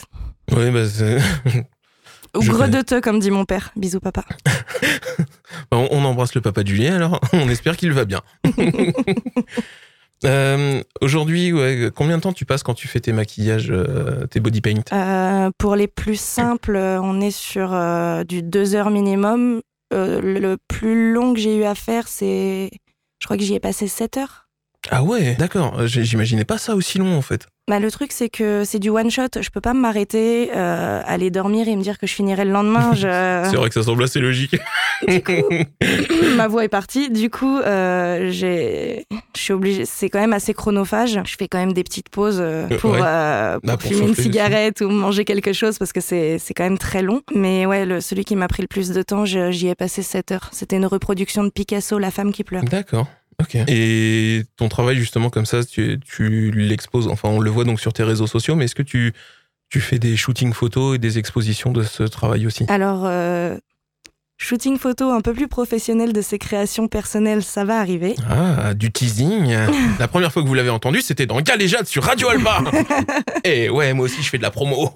Oui, 0.56 0.72
bah, 0.72 0.88
c'est- 0.88 1.20
Ou 2.38 2.42
Je 2.42 2.52
gredeteux, 2.52 3.02
comme 3.02 3.20
dit 3.20 3.32
mon 3.32 3.46
père. 3.46 3.72
Bisous, 3.76 4.00
papa. 4.00 4.24
on, 5.72 5.88
on 5.92 6.04
embrasse 6.06 6.36
le 6.36 6.42
papa 6.42 6.62
de 6.64 6.68
Julien 6.68 6.96
alors. 6.96 7.20
On 7.34 7.50
espère 7.50 7.76
qu'il 7.76 7.92
va 7.92 8.06
bien. 8.06 8.22
Euh, 10.26 10.84
Aujourd'hui, 11.02 11.52
ouais, 11.54 11.90
combien 11.96 12.18
de 12.18 12.22
temps 12.22 12.34
tu 12.34 12.46
passes 12.46 12.62
quand 12.62 12.74
tu 12.76 12.88
fais 12.88 13.00
tes 13.00 13.14
maquillages, 13.14 13.72
euh, 13.72 14.28
tes 14.28 14.40
body 14.42 14.62
paint 14.62 14.82
Euh, 14.94 15.50
pour 15.58 15.76
les 15.76 15.88
plus 15.88 16.20
simples, 16.20 16.76
on 16.78 17.20
est 17.22 17.32
sur 17.32 17.70
du 18.28 18.44
deux 18.44 18.76
heures 18.76 18.92
minimum. 18.92 19.62
Euh, 19.94 20.22
le 20.22 20.58
plus 20.58 21.14
long 21.14 21.34
que 21.34 21.40
j'ai 21.40 21.58
eu 21.58 21.64
à 21.64 21.76
faire, 21.76 22.08
c'est. 22.08 22.70
Je 23.20 23.26
crois 23.26 23.38
que 23.38 23.44
j'y 23.44 23.56
ai 23.56 23.60
passé 23.60 23.88
7 23.88 24.18
heures. 24.18 24.49
Ah 24.90 25.04
ouais, 25.04 25.36
d'accord. 25.36 25.80
Euh, 25.80 25.88
J'imaginais 25.88 26.46
pas 26.46 26.58
ça 26.58 26.76
aussi 26.76 26.98
long 26.98 27.18
en 27.18 27.22
fait. 27.22 27.48
Bah, 27.70 27.80
le 27.80 27.92
truc, 27.92 28.12
c'est 28.12 28.30
que 28.30 28.64
c'est 28.66 28.80
du 28.80 28.90
one 28.90 29.12
shot. 29.12 29.28
Je 29.40 29.50
peux 29.52 29.62
pas 29.62 29.76
m'arrêter, 29.76 30.50
euh, 30.56 31.04
aller 31.06 31.30
dormir 31.30 31.68
et 31.68 31.76
me 31.76 31.84
dire 31.84 32.00
que 32.00 32.08
je 32.08 32.14
finirai 32.16 32.44
le 32.44 32.52
lendemain. 32.52 32.94
Je... 32.96 33.48
C'est 33.48 33.58
vrai 33.58 33.68
que 33.70 33.76
ça 33.76 33.84
semble 33.84 34.04
assez 34.04 34.20
logique. 34.20 34.56
du 35.08 35.22
coup, 35.22 35.34
ma 36.36 36.48
voix 36.48 36.64
est 36.64 36.70
partie. 36.70 37.12
Du 37.12 37.30
coup, 37.30 37.60
euh, 37.60 38.32
j'ai, 38.32 39.06
je 39.36 39.40
suis 39.40 39.54
obligée. 39.54 39.86
C'est 39.86 40.10
quand 40.10 40.20
même 40.20 40.34
assez 40.34 40.56
chronophage. 40.56 41.22
Je 41.24 41.36
fais 41.38 41.48
quand 41.48 41.60
même 41.60 41.74
des 41.74 41.84
petites 41.84 42.10
pauses 42.10 42.40
euh, 42.42 42.68
pour, 42.80 42.90
ouais. 42.90 42.98
pour 42.98 43.06
Bah, 43.06 43.60
pour 43.64 43.82
fumer 43.84 44.08
une 44.08 44.16
cigarette 44.16 44.82
ou 44.82 44.90
manger 44.90 45.24
quelque 45.24 45.54
chose 45.54 45.78
parce 45.78 45.94
que 45.94 46.02
c'est, 46.02 46.40
c'est 46.40 46.56
quand 46.56 46.64
même 46.64 46.80
très 46.80 47.04
long. 47.04 47.22
Mais 47.36 47.68
ouais, 47.68 47.86
le, 47.86 48.02
celui 48.02 48.26
qui 48.26 48.36
m'a 48.36 48.48
pris 48.48 48.64
le 48.64 48.68
plus 48.68 48.90
de 48.90 49.04
temps, 49.04 49.26
j'y 49.26 49.68
ai 49.68 49.76
passé 49.76 50.02
7 50.02 50.32
heures. 50.32 50.50
C'était 50.54 50.78
une 50.78 50.88
reproduction 50.88 51.44
de 51.44 51.50
Picasso, 51.50 52.00
La 52.00 52.10
femme 52.10 52.32
qui 52.32 52.44
pleure. 52.44 52.64
D'accord. 52.64 53.08
Ok. 53.40 53.56
Et 53.68 54.44
ton 54.58 54.70
travail 54.70 54.98
justement 54.98 55.30
comme 55.30 55.46
ça, 55.46 55.64
tu, 55.64 56.00
tu 56.06 56.52
l'exposes. 56.52 57.08
Enfin, 57.08 57.30
on 57.30 57.40
le 57.40 57.50
voit 57.50 57.64
donc 57.64 57.80
sur 57.80 57.94
tes 57.94 58.04
réseaux 58.04 58.28
sociaux. 58.28 58.56
Mais 58.56 58.66
est-ce 58.66 58.76
que 58.76 58.84
tu 58.84 59.14
tu 59.70 59.80
fais 59.82 60.00
des 60.00 60.18
shootings 60.18 60.54
photos 60.54 60.96
et 60.96 60.98
des 60.98 61.20
expositions 61.20 61.72
de 61.72 61.84
ce 61.84 62.04
travail 62.04 62.48
aussi? 62.48 62.66
Alors, 62.70 63.06
euh, 63.06 63.56
shooting 64.38 64.80
photo 64.80 65.12
un 65.12 65.22
peu 65.22 65.34
plus 65.34 65.48
professionnel 65.48 66.12
de 66.12 66.22
ses 66.22 66.40
créations 66.40 66.88
personnelles, 66.88 67.44
ça 67.44 67.66
va 67.66 67.80
arriver. 67.80 68.16
Ah, 68.28 68.74
du 68.74 68.92
teasing. 68.92 69.56
La 70.00 70.08
première 70.08 70.32
fois 70.32 70.42
que 70.42 70.48
vous 70.48 70.56
l'avez 70.56 70.72
entendu, 70.72 71.02
c'était 71.02 71.28
dans 71.28 71.40
Galéjade 71.42 71.86
sur 71.86 72.04
Radio 72.04 72.30
Alba. 72.30 72.64
Et 73.44 73.70
ouais, 73.70 73.94
moi 73.94 74.06
aussi, 74.06 74.24
je 74.24 74.30
fais 74.30 74.38
de 74.40 74.44
la 74.44 74.52
promo. 74.52 74.92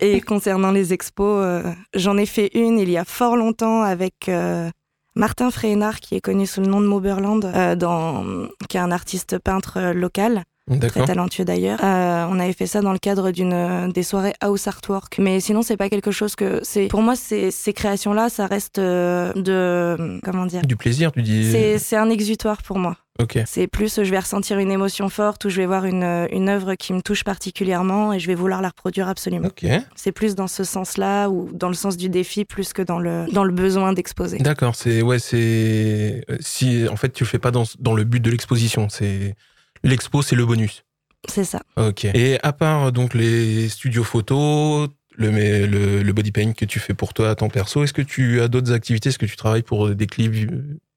Et 0.00 0.20
concernant 0.20 0.70
les 0.70 0.92
expos, 0.92 1.42
euh, 1.42 1.62
j'en 1.94 2.18
ai 2.18 2.26
fait 2.26 2.50
une 2.54 2.78
il 2.78 2.90
y 2.90 2.98
a 2.98 3.04
fort 3.06 3.36
longtemps 3.36 3.82
avec 3.82 4.28
euh, 4.28 4.68
Martin 5.18 5.50
Fréhénard, 5.50 5.98
qui 5.98 6.14
est 6.14 6.20
connu 6.20 6.46
sous 6.46 6.60
le 6.60 6.68
nom 6.68 6.80
de 6.80 6.86
Moberland, 6.86 7.44
euh, 7.44 8.46
qui 8.68 8.76
est 8.76 8.80
un 8.80 8.92
artiste 8.92 9.40
peintre 9.40 9.76
euh, 9.76 9.92
local, 9.92 10.44
très 10.88 11.04
talentueux 11.04 11.44
d'ailleurs. 11.44 11.78
Euh, 11.82 12.26
on 12.28 12.38
avait 12.38 12.52
fait 12.52 12.66
ça 12.66 12.80
dans 12.80 12.92
le 12.92 12.98
cadre 12.98 13.30
d'une 13.30 13.52
euh, 13.52 13.88
des 13.88 14.02
soirées 14.02 14.34
house 14.40 14.66
artwork. 14.66 15.18
Mais 15.18 15.40
sinon, 15.40 15.62
c'est 15.62 15.76
pas 15.76 15.88
quelque 15.88 16.10
chose 16.10 16.36
que 16.36 16.60
c'est. 16.62 16.86
Pour 16.88 17.02
moi, 17.02 17.16
ces, 17.16 17.50
ces 17.50 17.72
créations-là, 17.72 18.28
ça 18.28 18.46
reste 18.46 18.78
euh, 18.78 19.32
de 19.34 20.20
comment 20.24 20.46
dire? 20.46 20.62
Du 20.62 20.76
plaisir, 20.76 21.12
tu 21.12 21.22
dis. 21.22 21.52
C'est 21.78 21.96
un 21.96 22.10
exutoire 22.10 22.62
pour 22.62 22.78
moi. 22.78 22.96
Ok. 23.20 23.36
C'est 23.46 23.66
plus, 23.66 23.96
je 24.04 24.10
vais 24.10 24.18
ressentir 24.20 24.60
une 24.60 24.70
émotion 24.70 25.08
forte 25.08 25.44
ou 25.44 25.48
je 25.48 25.56
vais 25.56 25.66
voir 25.66 25.84
une, 25.86 26.28
une 26.30 26.48
œuvre 26.48 26.76
qui 26.76 26.92
me 26.92 27.02
touche 27.02 27.24
particulièrement 27.24 28.12
et 28.12 28.20
je 28.20 28.28
vais 28.28 28.36
vouloir 28.36 28.62
la 28.62 28.68
reproduire 28.68 29.08
absolument. 29.08 29.48
Ok. 29.48 29.66
C'est 29.96 30.12
plus 30.12 30.36
dans 30.36 30.46
ce 30.46 30.62
sens-là 30.62 31.28
ou 31.28 31.50
dans 31.52 31.66
le 31.66 31.74
sens 31.74 31.96
du 31.96 32.08
défi 32.08 32.44
plus 32.44 32.72
que 32.72 32.80
dans 32.80 33.00
le, 33.00 33.26
dans 33.32 33.42
le 33.42 33.52
besoin 33.52 33.92
d'exposer. 33.92 34.38
D'accord. 34.38 34.76
C'est 34.76 35.02
ouais, 35.02 35.18
c'est 35.18 36.24
si 36.38 36.86
en 36.88 36.94
fait 36.94 37.12
tu 37.12 37.24
le 37.24 37.28
fais 37.28 37.40
pas 37.40 37.50
dans 37.50 37.64
dans 37.80 37.94
le 37.94 38.04
but 38.04 38.20
de 38.20 38.30
l'exposition. 38.30 38.88
C'est 38.88 39.34
l'expo, 39.82 40.22
c'est 40.22 40.36
le 40.36 40.46
bonus. 40.46 40.84
C'est 41.28 41.44
ça. 41.44 41.60
Ok. 41.76 42.04
Et 42.04 42.38
à 42.42 42.52
part 42.52 42.92
donc 42.92 43.14
les 43.14 43.68
studios 43.68 44.04
photos, 44.04 44.88
le, 45.16 45.30
mais 45.32 45.66
le, 45.66 46.02
le 46.02 46.12
body 46.12 46.30
paint 46.30 46.52
que 46.52 46.64
tu 46.64 46.78
fais 46.78 46.94
pour 46.94 47.12
toi 47.12 47.30
à 47.30 47.34
ton 47.34 47.48
perso, 47.48 47.82
est-ce 47.82 47.92
que 47.92 48.02
tu 48.02 48.40
as 48.40 48.48
d'autres 48.48 48.72
activités? 48.72 49.08
Est-ce 49.08 49.18
que 49.18 49.26
tu 49.26 49.36
travailles 49.36 49.62
pour 49.62 49.90
des 49.90 50.06
clips 50.06 50.50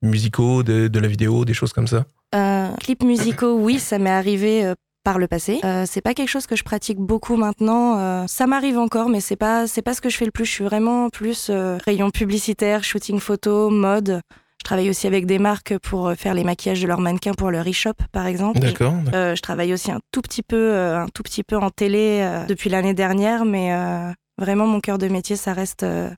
musicaux, 0.04 0.62
de, 0.64 0.88
de 0.88 1.00
la 1.00 1.08
vidéo, 1.08 1.44
des 1.44 1.56
choses 1.56 1.74
comme 1.74 1.88
ça? 1.88 2.06
Euh, 2.36 2.70
clips 2.80 3.04
musicaux, 3.04 3.58
oui, 3.58 3.80
ça 3.80 3.98
m'est 3.98 4.12
arrivé 4.12 4.64
euh, 4.64 4.76
par 5.04 5.18
le 5.18 5.28
passé. 5.28 5.60
Euh, 5.64 5.86
c'est 5.88 6.02
pas 6.02 6.14
quelque 6.14 6.30
chose 6.30 6.46
que 6.46 6.56
je 6.56 6.64
pratique 6.64 7.00
beaucoup 7.00 7.36
maintenant. 7.36 7.98
Euh, 7.98 8.26
ça 8.28 8.46
m'arrive 8.46 8.78
encore, 8.78 9.10
mais 9.10 9.20
c'est 9.20 9.36
pas 9.36 9.66
c'est 9.66 9.82
pas 9.82 9.96
ce 9.96 10.02
que 10.02 10.10
je 10.10 10.18
fais 10.18 10.26
le 10.26 10.32
plus. 10.32 10.46
Je 10.46 10.52
suis 10.52 10.64
vraiment 10.64 11.10
plus 11.10 11.48
euh, 11.50 11.78
rayon 11.84 12.12
publicitaire, 12.12 12.84
shooting 12.84 13.20
photo, 13.20 13.72
mode. 13.72 14.22
Je 14.62 14.64
travaille 14.64 14.92
aussi 14.92 15.08
avec 15.08 15.26
des 15.26 15.40
marques 15.40 15.76
pour 15.80 16.10
euh, 16.10 16.14
faire 16.14 16.36
les 16.36 16.44
maquillages 16.44 16.80
de 16.84 16.88
leurs 16.88 17.00
mannequins 17.00 17.34
pour 17.34 17.50
le 17.50 17.58
e-shop, 17.68 17.96
par 18.12 18.28
exemple. 18.28 18.60
D'accord. 18.60 18.94
Euh, 19.12 19.34
je 19.34 19.42
travaille 19.42 19.74
aussi 19.74 19.92
un 19.92 20.00
tout 20.12 20.22
petit 20.22 20.44
peu, 20.44 20.56
euh, 20.56 21.00
un 21.00 21.08
tout 21.08 21.24
petit 21.24 21.42
peu 21.42 21.58
en 21.58 21.72
télé 21.72 22.20
euh, 22.22 22.46
depuis 22.46 22.70
l'année 22.70 22.94
dernière, 22.94 23.44
mais 23.44 23.74
euh, 23.74 24.12
vraiment 24.38 24.68
mon 24.68 24.80
cœur 24.80 25.00
de 25.00 25.08
métier, 25.08 25.36
ça 25.36 25.54
reste 25.54 25.82
euh, 25.82 26.12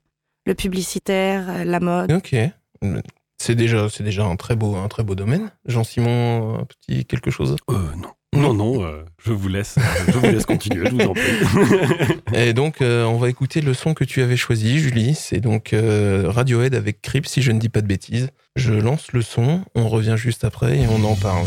le 0.46 0.56
publicitaire, 0.56 1.64
la 1.64 1.80
mode. 1.80 2.12
Ok. 2.12 2.36
C'est 3.38 3.56
déjà, 3.56 3.88
c'est 3.90 4.04
déjà 4.04 4.26
un 4.26 4.36
très 4.36 4.58
beau, 4.58 4.76
un 4.76 4.90
très 4.90 5.04
beau 5.04 5.16
domaine. 5.16 5.50
Jean-Simon, 5.66 6.60
un 6.60 6.66
petit 6.66 7.06
quelque 7.06 7.32
chose. 7.32 7.56
Euh, 7.70 7.76
non. 7.96 8.10
Non, 8.44 8.54
non, 8.54 8.84
euh, 8.84 9.04
je 9.26 9.32
vous 9.32 9.48
laisse, 9.48 9.78
je 10.06 10.18
vous 10.18 10.26
laisse 10.26 10.46
continuer, 10.46 10.86
je 10.90 10.96
vous 10.96 11.00
en 11.00 11.14
prie. 11.14 12.18
Et 12.34 12.52
donc, 12.52 12.82
euh, 12.82 13.06
on 13.06 13.18
va 13.18 13.30
écouter 13.30 13.62
le 13.62 13.74
son 13.74 13.94
que 13.94 14.04
tu 14.04 14.22
avais 14.22 14.36
choisi, 14.36 14.80
Julie. 14.80 15.16
C'est 15.16 15.40
donc 15.40 15.72
euh, 15.72 16.26
Radiohead 16.28 16.76
avec 16.76 17.02
Creep, 17.02 17.26
si 17.26 17.42
je 17.42 17.54
ne 17.54 17.60
dis 17.60 17.70
pas 17.70 17.80
de 17.80 17.88
bêtises. 17.88 18.32
Je 18.58 18.74
lance 18.74 19.14
le 19.14 19.22
son, 19.22 19.62
on 19.76 19.88
revient 19.88 20.16
juste 20.18 20.44
après 20.44 20.78
et 20.78 20.88
on 20.88 21.06
en 21.06 21.16
parle. 21.16 21.46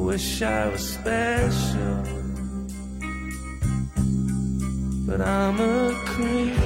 Wish 0.00 0.42
I 0.42 0.68
was 0.68 0.94
special. 0.94 2.04
But 5.06 5.20
I'm 5.20 5.60
a 5.60 5.92
creep. 6.06 6.59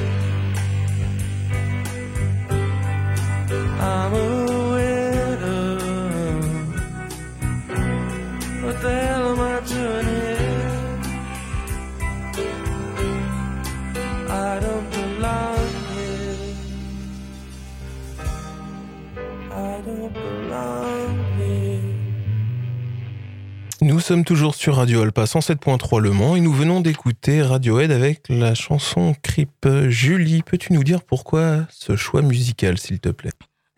Sommes 24.04 24.24
toujours 24.24 24.54
sur 24.54 24.76
Radio 24.76 25.00
Alpa 25.00 25.24
107.3 25.24 25.98
Le 25.98 26.10
Mans 26.10 26.36
et 26.36 26.40
nous 26.42 26.52
venons 26.52 26.82
d'écouter 26.82 27.40
Radiohead 27.40 27.90
avec 27.90 28.28
la 28.28 28.54
chanson 28.54 29.14
Creep. 29.22 29.66
Julie, 29.88 30.42
peux-tu 30.42 30.74
nous 30.74 30.84
dire 30.84 31.02
pourquoi 31.02 31.66
ce 31.70 31.96
choix 31.96 32.20
musical, 32.20 32.76
s'il 32.76 33.00
te 33.00 33.08
plaît? 33.08 33.30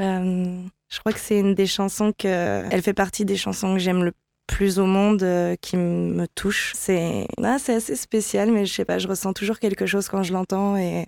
Euh, 0.02 0.60
je 0.88 0.98
crois 0.98 1.12
que 1.12 1.20
c'est 1.20 1.38
une 1.38 1.54
des 1.54 1.68
chansons 1.68 2.12
que. 2.12 2.64
Elle 2.68 2.82
fait 2.82 2.92
partie 2.92 3.24
des 3.24 3.36
chansons 3.36 3.74
que 3.74 3.78
j'aime 3.78 4.02
le 4.02 4.10
plus 4.48 4.80
au 4.80 4.86
monde, 4.86 5.22
euh, 5.22 5.54
qui 5.60 5.76
me 5.76 6.26
touche. 6.34 6.72
C'est 6.74 7.28
ah, 7.40 7.58
assez 7.64 7.94
spécial, 7.94 8.50
mais 8.50 8.66
je 8.66 8.74
sais 8.74 8.84
pas, 8.84 8.98
je 8.98 9.06
ressens 9.06 9.32
toujours 9.32 9.60
quelque 9.60 9.86
chose 9.86 10.08
quand 10.08 10.24
je 10.24 10.32
l'entends 10.32 10.76
et 10.76 11.06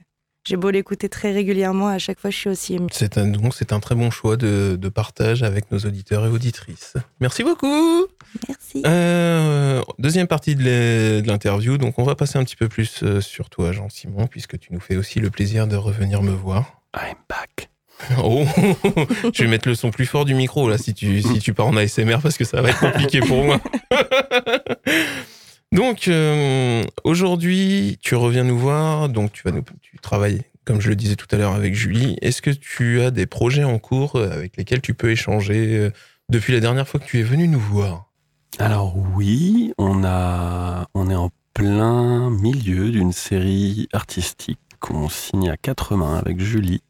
j'ai 0.48 0.56
beau 0.56 0.70
l'écouter 0.70 1.10
très 1.10 1.30
régulièrement, 1.30 1.88
à 1.88 1.98
chaque 1.98 2.18
fois, 2.18 2.30
je 2.30 2.36
suis 2.36 2.48
aussi 2.48 2.74
émue. 2.76 2.88
C'est 2.90 3.18
un, 3.18 3.26
donc 3.26 3.54
c'est 3.54 3.70
un 3.70 3.80
très 3.80 3.94
bon 3.94 4.10
choix 4.10 4.38
de, 4.38 4.78
de 4.80 4.88
partage 4.88 5.42
avec 5.42 5.70
nos 5.70 5.78
auditeurs 5.80 6.24
et 6.24 6.30
auditrices. 6.30 6.94
Merci 7.20 7.44
beaucoup. 7.44 8.06
Merci. 8.48 8.82
Euh, 8.86 9.82
deuxième 9.98 10.26
partie 10.26 10.54
de 10.54 11.22
l'interview, 11.26 11.76
donc 11.76 11.98
on 11.98 12.02
va 12.02 12.14
passer 12.14 12.38
un 12.38 12.44
petit 12.44 12.56
peu 12.56 12.66
plus 12.66 13.02
euh, 13.02 13.20
sur 13.20 13.50
toi, 13.50 13.72
Jean-Simon, 13.72 14.26
puisque 14.26 14.58
tu 14.58 14.72
nous 14.72 14.80
fais 14.80 14.96
aussi 14.96 15.20
le 15.20 15.28
plaisir 15.28 15.66
de 15.66 15.76
revenir 15.76 16.22
me 16.22 16.32
voir. 16.32 16.80
I'm 16.96 17.16
back. 17.28 17.68
Oh, 18.22 18.44
je 19.34 19.42
vais 19.42 19.50
mettre 19.50 19.68
le 19.68 19.74
son 19.74 19.90
plus 19.90 20.06
fort 20.06 20.24
du 20.24 20.32
micro 20.32 20.70
là 20.70 20.78
si 20.78 20.94
tu 20.94 21.20
si 21.20 21.40
tu 21.40 21.52
pars 21.52 21.66
en 21.66 21.76
ASMR 21.76 22.18
parce 22.22 22.38
que 22.38 22.44
ça 22.44 22.62
va 22.62 22.70
être 22.70 22.78
compliqué 22.78 23.18
pour 23.18 23.42
moi. 23.42 23.60
donc 25.72 26.08
euh, 26.08 26.82
aujourd'hui, 27.04 27.98
tu 28.00 28.14
reviens 28.14 28.44
nous 28.44 28.58
voir, 28.58 29.08
donc 29.08 29.32
tu 29.32 29.42
vas 29.44 29.50
nous 29.50 29.62
tu 29.82 29.98
travailles 29.98 30.42
comme 30.64 30.80
je 30.80 30.88
le 30.88 30.96
disais 30.96 31.16
tout 31.16 31.26
à 31.30 31.36
l'heure 31.36 31.54
avec 31.54 31.74
Julie. 31.74 32.16
Est-ce 32.20 32.42
que 32.42 32.50
tu 32.50 33.00
as 33.00 33.10
des 33.10 33.26
projets 33.26 33.64
en 33.64 33.78
cours 33.78 34.16
euh, 34.16 34.30
avec 34.30 34.56
lesquels 34.56 34.80
tu 34.80 34.94
peux 34.94 35.10
échanger 35.10 35.76
euh, 35.76 35.90
depuis 36.28 36.52
la 36.52 36.60
dernière 36.60 36.86
fois 36.86 37.00
que 37.00 37.06
tu 37.06 37.18
es 37.18 37.22
venu 37.22 37.48
nous 37.48 37.60
voir? 37.60 38.10
Alors 38.58 38.96
oui, 39.14 39.72
on, 39.78 40.02
est 40.04 41.14
en 41.14 41.30
plein 41.54 42.30
milieu 42.30 42.90
d'une 42.90 43.12
série 43.12 43.88
artistique 43.92 44.60
qu'on 44.80 45.08
signe 45.08 45.48
à 45.50 45.56
quatre 45.56 45.96
mains 45.96 46.16
avec 46.16 46.40
Julie, 46.40 46.82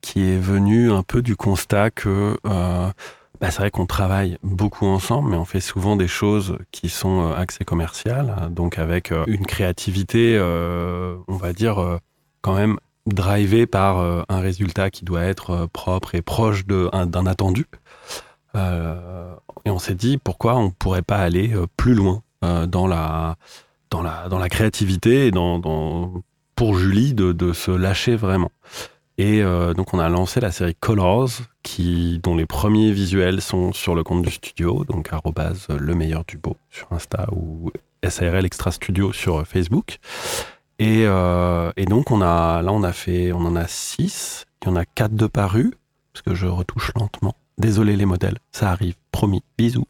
qui 0.00 0.20
est 0.20 0.38
venue 0.38 0.90
un 0.90 1.02
peu 1.02 1.22
du 1.22 1.36
constat 1.36 1.90
que 1.90 2.36
bah, 3.42 3.50
c'est 3.50 3.58
vrai 3.58 3.72
qu'on 3.72 3.86
travaille 3.86 4.38
beaucoup 4.44 4.86
ensemble, 4.86 5.30
mais 5.30 5.36
on 5.36 5.44
fait 5.44 5.60
souvent 5.60 5.96
des 5.96 6.06
choses 6.06 6.58
qui 6.70 6.88
sont 6.88 7.26
euh, 7.26 7.34
axées 7.34 7.64
commerciales, 7.64 8.48
donc 8.52 8.78
avec 8.78 9.10
euh, 9.10 9.24
une 9.26 9.46
créativité, 9.46 10.36
euh, 10.38 11.16
on 11.26 11.34
va 11.34 11.52
dire, 11.52 11.98
quand 12.40 12.54
même 12.54 12.78
drivée 13.06 13.66
par 13.66 13.98
un 14.28 14.40
résultat 14.40 14.90
qui 14.90 15.04
doit 15.04 15.24
être 15.24 15.66
propre 15.72 16.14
et 16.14 16.22
proche 16.22 16.66
d'un 16.66 17.26
attendu. 17.26 17.66
Et 18.54 19.70
on 19.70 19.78
s'est 19.80 19.96
dit 19.96 20.18
pourquoi 20.18 20.54
on 20.56 20.70
pourrait 20.70 21.02
pas 21.02 21.18
aller 21.18 21.52
plus 21.76 21.94
loin 21.94 22.22
dans 22.42 22.86
la 22.86 23.34
dans 23.90 24.02
la 24.02 24.28
dans 24.28 24.38
la 24.38 24.48
créativité 24.48 25.26
et 25.26 25.30
dans, 25.32 26.12
pour 26.54 26.76
Julie 26.76 27.12
de 27.12 27.52
se 27.52 27.72
lâcher 27.72 28.14
vraiment. 28.14 28.52
Et 29.18 29.42
euh, 29.42 29.74
donc 29.74 29.92
on 29.92 29.98
a 29.98 30.08
lancé 30.08 30.40
la 30.40 30.50
série 30.50 30.74
Colors 30.74 31.30
qui 31.62 32.18
dont 32.22 32.34
les 32.34 32.46
premiers 32.46 32.92
visuels 32.92 33.42
sont 33.42 33.72
sur 33.72 33.94
le 33.94 34.02
compte 34.02 34.22
du 34.22 34.30
studio 34.30 34.84
donc 34.84 35.12
arrobase 35.12 35.68
le 35.68 35.94
meilleur 35.94 36.24
du 36.24 36.38
beau 36.38 36.56
sur 36.70 36.90
Insta 36.92 37.28
ou 37.32 37.70
SARL 38.06 38.44
Extra 38.46 38.72
Studio 38.72 39.12
sur 39.12 39.46
Facebook. 39.46 39.98
Et, 40.78 41.04
euh, 41.06 41.70
et 41.76 41.84
donc 41.84 42.10
on 42.10 42.22
a 42.22 42.62
là 42.62 42.72
on 42.72 42.82
a 42.82 42.92
fait 42.92 43.32
on 43.32 43.40
en 43.40 43.54
a 43.54 43.68
six, 43.68 44.46
il 44.62 44.68
y 44.68 44.70
en 44.70 44.76
a 44.76 44.84
quatre 44.84 45.14
de 45.14 45.26
parus 45.26 45.72
parce 46.12 46.22
que 46.22 46.34
je 46.34 46.46
retouche 46.46 46.92
lentement. 46.94 47.34
Désolé 47.58 47.96
les 47.96 48.06
modèles, 48.06 48.38
ça 48.50 48.70
arrive, 48.70 48.94
promis, 49.12 49.42
bisous. 49.58 49.86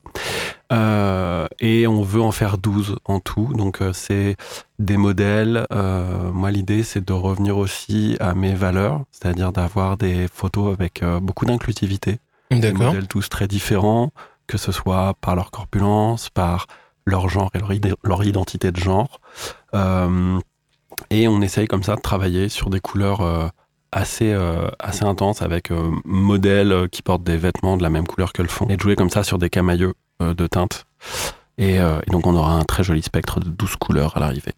Euh, 0.73 1.47
et 1.61 1.87
on 1.87 2.03
veut 2.03 2.23
en 2.23 2.33
faire 2.33 2.57
12 2.59 2.97
en 3.05 3.21
tout, 3.21 3.53
donc 3.55 3.83
euh, 3.83 3.93
c'est 3.93 4.37
des 4.79 4.97
modèles. 4.97 5.67
euh, 5.73 6.33
moi 6.33 6.51
l'idée 6.51 6.83
c'est 6.83 7.05
de 7.07 7.13
revenir 7.13 7.59
aussi 7.59 8.17
à 8.21 8.35
mes 8.35 8.55
valeurs, 8.55 9.03
c'est-à-dire 9.11 9.53
d'avoir 9.53 9.97
des 9.97 10.29
photos 10.33 10.73
avec 10.73 11.03
euh, 11.03 11.21
beaucoup 11.21 11.45
d'inclusivité, 11.45 12.19
des 12.51 12.73
modèles 12.87 13.07
tous 13.07 13.29
très 13.29 13.47
différents, 13.49 14.13
que 14.47 14.57
ce 14.59 14.73
soit 14.73 15.15
par 15.21 15.37
leur 15.37 15.51
corpulence, 15.51 16.31
par 16.31 16.67
leur 17.07 17.29
genre 17.29 17.51
et 17.55 17.59
leur, 17.59 17.97
leur 18.03 18.25
identité 18.25 18.73
de 18.73 18.79
genre. 18.81 19.21
Et 21.11 21.29
on 21.29 21.41
essaye 21.43 21.67
comme 21.67 21.83
ça 21.83 21.97
de 21.97 22.01
travailler 22.01 22.49
sur 22.49 22.71
des 22.71 22.81
couleurs 22.81 23.51
assez, 23.93 24.33
euh, 24.33 24.69
assez 24.79 25.05
intenses 25.05 25.43
avec 25.43 25.71
euh, 25.71 25.91
modèles 26.05 26.73
euh, 26.73 26.89
qui 26.89 27.03
portent 27.03 27.23
des 27.23 27.37
vêtements 27.37 27.77
de 27.77 27.83
la 27.83 27.91
même 27.91 28.07
couleur 28.07 28.33
que 28.33 28.43
le 28.43 28.49
fond 28.49 28.67
et 28.69 28.77
de 28.77 28.81
jouer 28.81 28.97
comme 28.97 29.11
ça 29.11 29.23
sur 29.23 29.39
des 29.39 29.51
camailleux 29.51 29.93
euh, 30.23 30.35
de 30.35 30.47
teintes. 30.47 30.87
Et, 31.59 31.75
et 31.77 32.11
donc 32.11 32.27
on 32.27 32.35
aura 32.35 32.55
un 32.55 32.65
très 32.65 32.83
joli 32.83 33.03
spectre 33.03 33.39
de 33.39 33.51
12 33.51 33.77
couleurs 33.77 34.17
à 34.17 34.21
l'arrivée. 34.21 34.55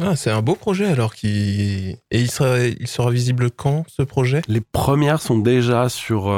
Ah, 0.00 0.14
c'est 0.14 0.30
un 0.30 0.40
beau 0.40 0.54
projet 0.54 0.86
alors 0.86 1.12
qui 1.12 1.96
et 2.12 2.20
il 2.20 2.30
sera 2.30 2.60
il 2.60 2.86
sera 2.86 3.10
visible 3.10 3.50
quand 3.50 3.84
ce 3.88 4.02
projet? 4.02 4.42
Les 4.46 4.60
premières 4.60 5.20
sont 5.20 5.36
déjà 5.36 5.88
sur, 5.88 6.32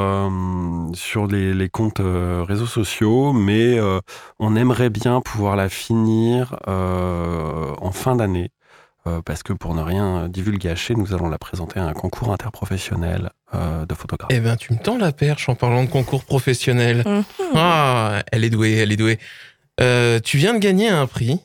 sur 0.95 1.27
les, 1.27 1.53
les 1.53 1.69
comptes 1.69 2.01
réseaux 2.01 2.65
sociaux, 2.65 3.31
mais 3.31 3.79
on 4.39 4.55
aimerait 4.55 4.89
bien 4.89 5.21
pouvoir 5.21 5.55
la 5.55 5.69
finir 5.69 6.57
en 6.65 7.91
fin 7.91 8.15
d'année. 8.15 8.49
Euh, 9.07 9.21
parce 9.23 9.41
que 9.41 9.53
pour 9.53 9.73
ne 9.73 9.81
rien 9.81 10.27
divulgacher, 10.29 10.93
nous 10.95 11.13
allons 11.13 11.29
la 11.29 11.39
présenter 11.39 11.79
à 11.79 11.85
un 11.85 11.93
concours 11.93 12.31
interprofessionnel 12.31 13.31
euh, 13.55 13.85
de 13.85 13.95
photographe. 13.95 14.29
Eh 14.31 14.39
ben, 14.39 14.55
tu 14.55 14.73
me 14.73 14.79
tends 14.79 14.97
la 14.97 15.11
perche 15.11 15.49
en 15.49 15.55
parlant 15.55 15.83
de 15.83 15.89
concours 15.89 16.23
professionnel. 16.23 17.03
Mhm. 17.05 17.23
Ah, 17.55 18.21
elle 18.31 18.43
est 18.43 18.49
douée, 18.49 18.75
elle 18.75 18.91
est 18.91 18.97
douée. 18.97 19.17
Euh, 19.79 20.19
tu 20.19 20.37
viens 20.37 20.53
de 20.53 20.59
gagner 20.59 20.87
un 20.87 21.07
prix. 21.07 21.39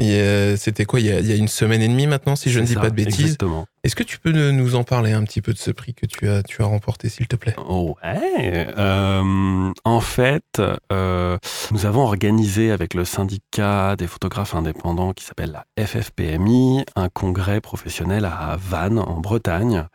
Euh, 0.00 0.56
C'était 0.56 0.84
quoi 0.84 1.00
il 1.00 1.06
y, 1.06 1.12
a, 1.12 1.18
il 1.20 1.26
y 1.26 1.32
a 1.32 1.36
une 1.36 1.48
semaine 1.48 1.82
et 1.82 1.88
demie 1.88 2.06
maintenant, 2.06 2.36
si 2.36 2.50
je 2.50 2.60
ne 2.60 2.66
dis 2.66 2.74
ça, 2.74 2.80
pas 2.80 2.90
de 2.90 2.94
bêtises. 2.94 3.20
Exactement. 3.20 3.66
Est-ce 3.84 3.96
que 3.96 4.02
tu 4.02 4.18
peux 4.18 4.32
nous 4.50 4.74
en 4.74 4.84
parler 4.84 5.12
un 5.12 5.24
petit 5.24 5.40
peu 5.40 5.52
de 5.52 5.58
ce 5.58 5.70
prix 5.70 5.94
que 5.94 6.06
tu 6.06 6.28
as, 6.28 6.42
tu 6.42 6.62
as 6.62 6.66
remporté, 6.66 7.08
s'il 7.08 7.26
te 7.26 7.36
plaît? 7.36 7.54
Ouais. 7.58 8.66
euh, 8.76 9.72
en 9.84 10.00
fait, 10.00 10.60
euh, 10.92 11.38
nous 11.70 11.86
avons 11.86 12.02
organisé 12.02 12.70
avec 12.70 12.94
le 12.94 13.04
syndicat 13.04 13.96
des 13.96 14.06
photographes 14.06 14.54
indépendants 14.54 15.12
qui 15.12 15.24
s'appelle 15.24 15.52
la 15.52 15.86
FFPMI 15.86 16.84
un 16.96 17.08
congrès 17.08 17.60
professionnel 17.60 18.24
à 18.24 18.56
Vannes, 18.60 18.98
en 18.98 19.20
Bretagne, 19.20 19.86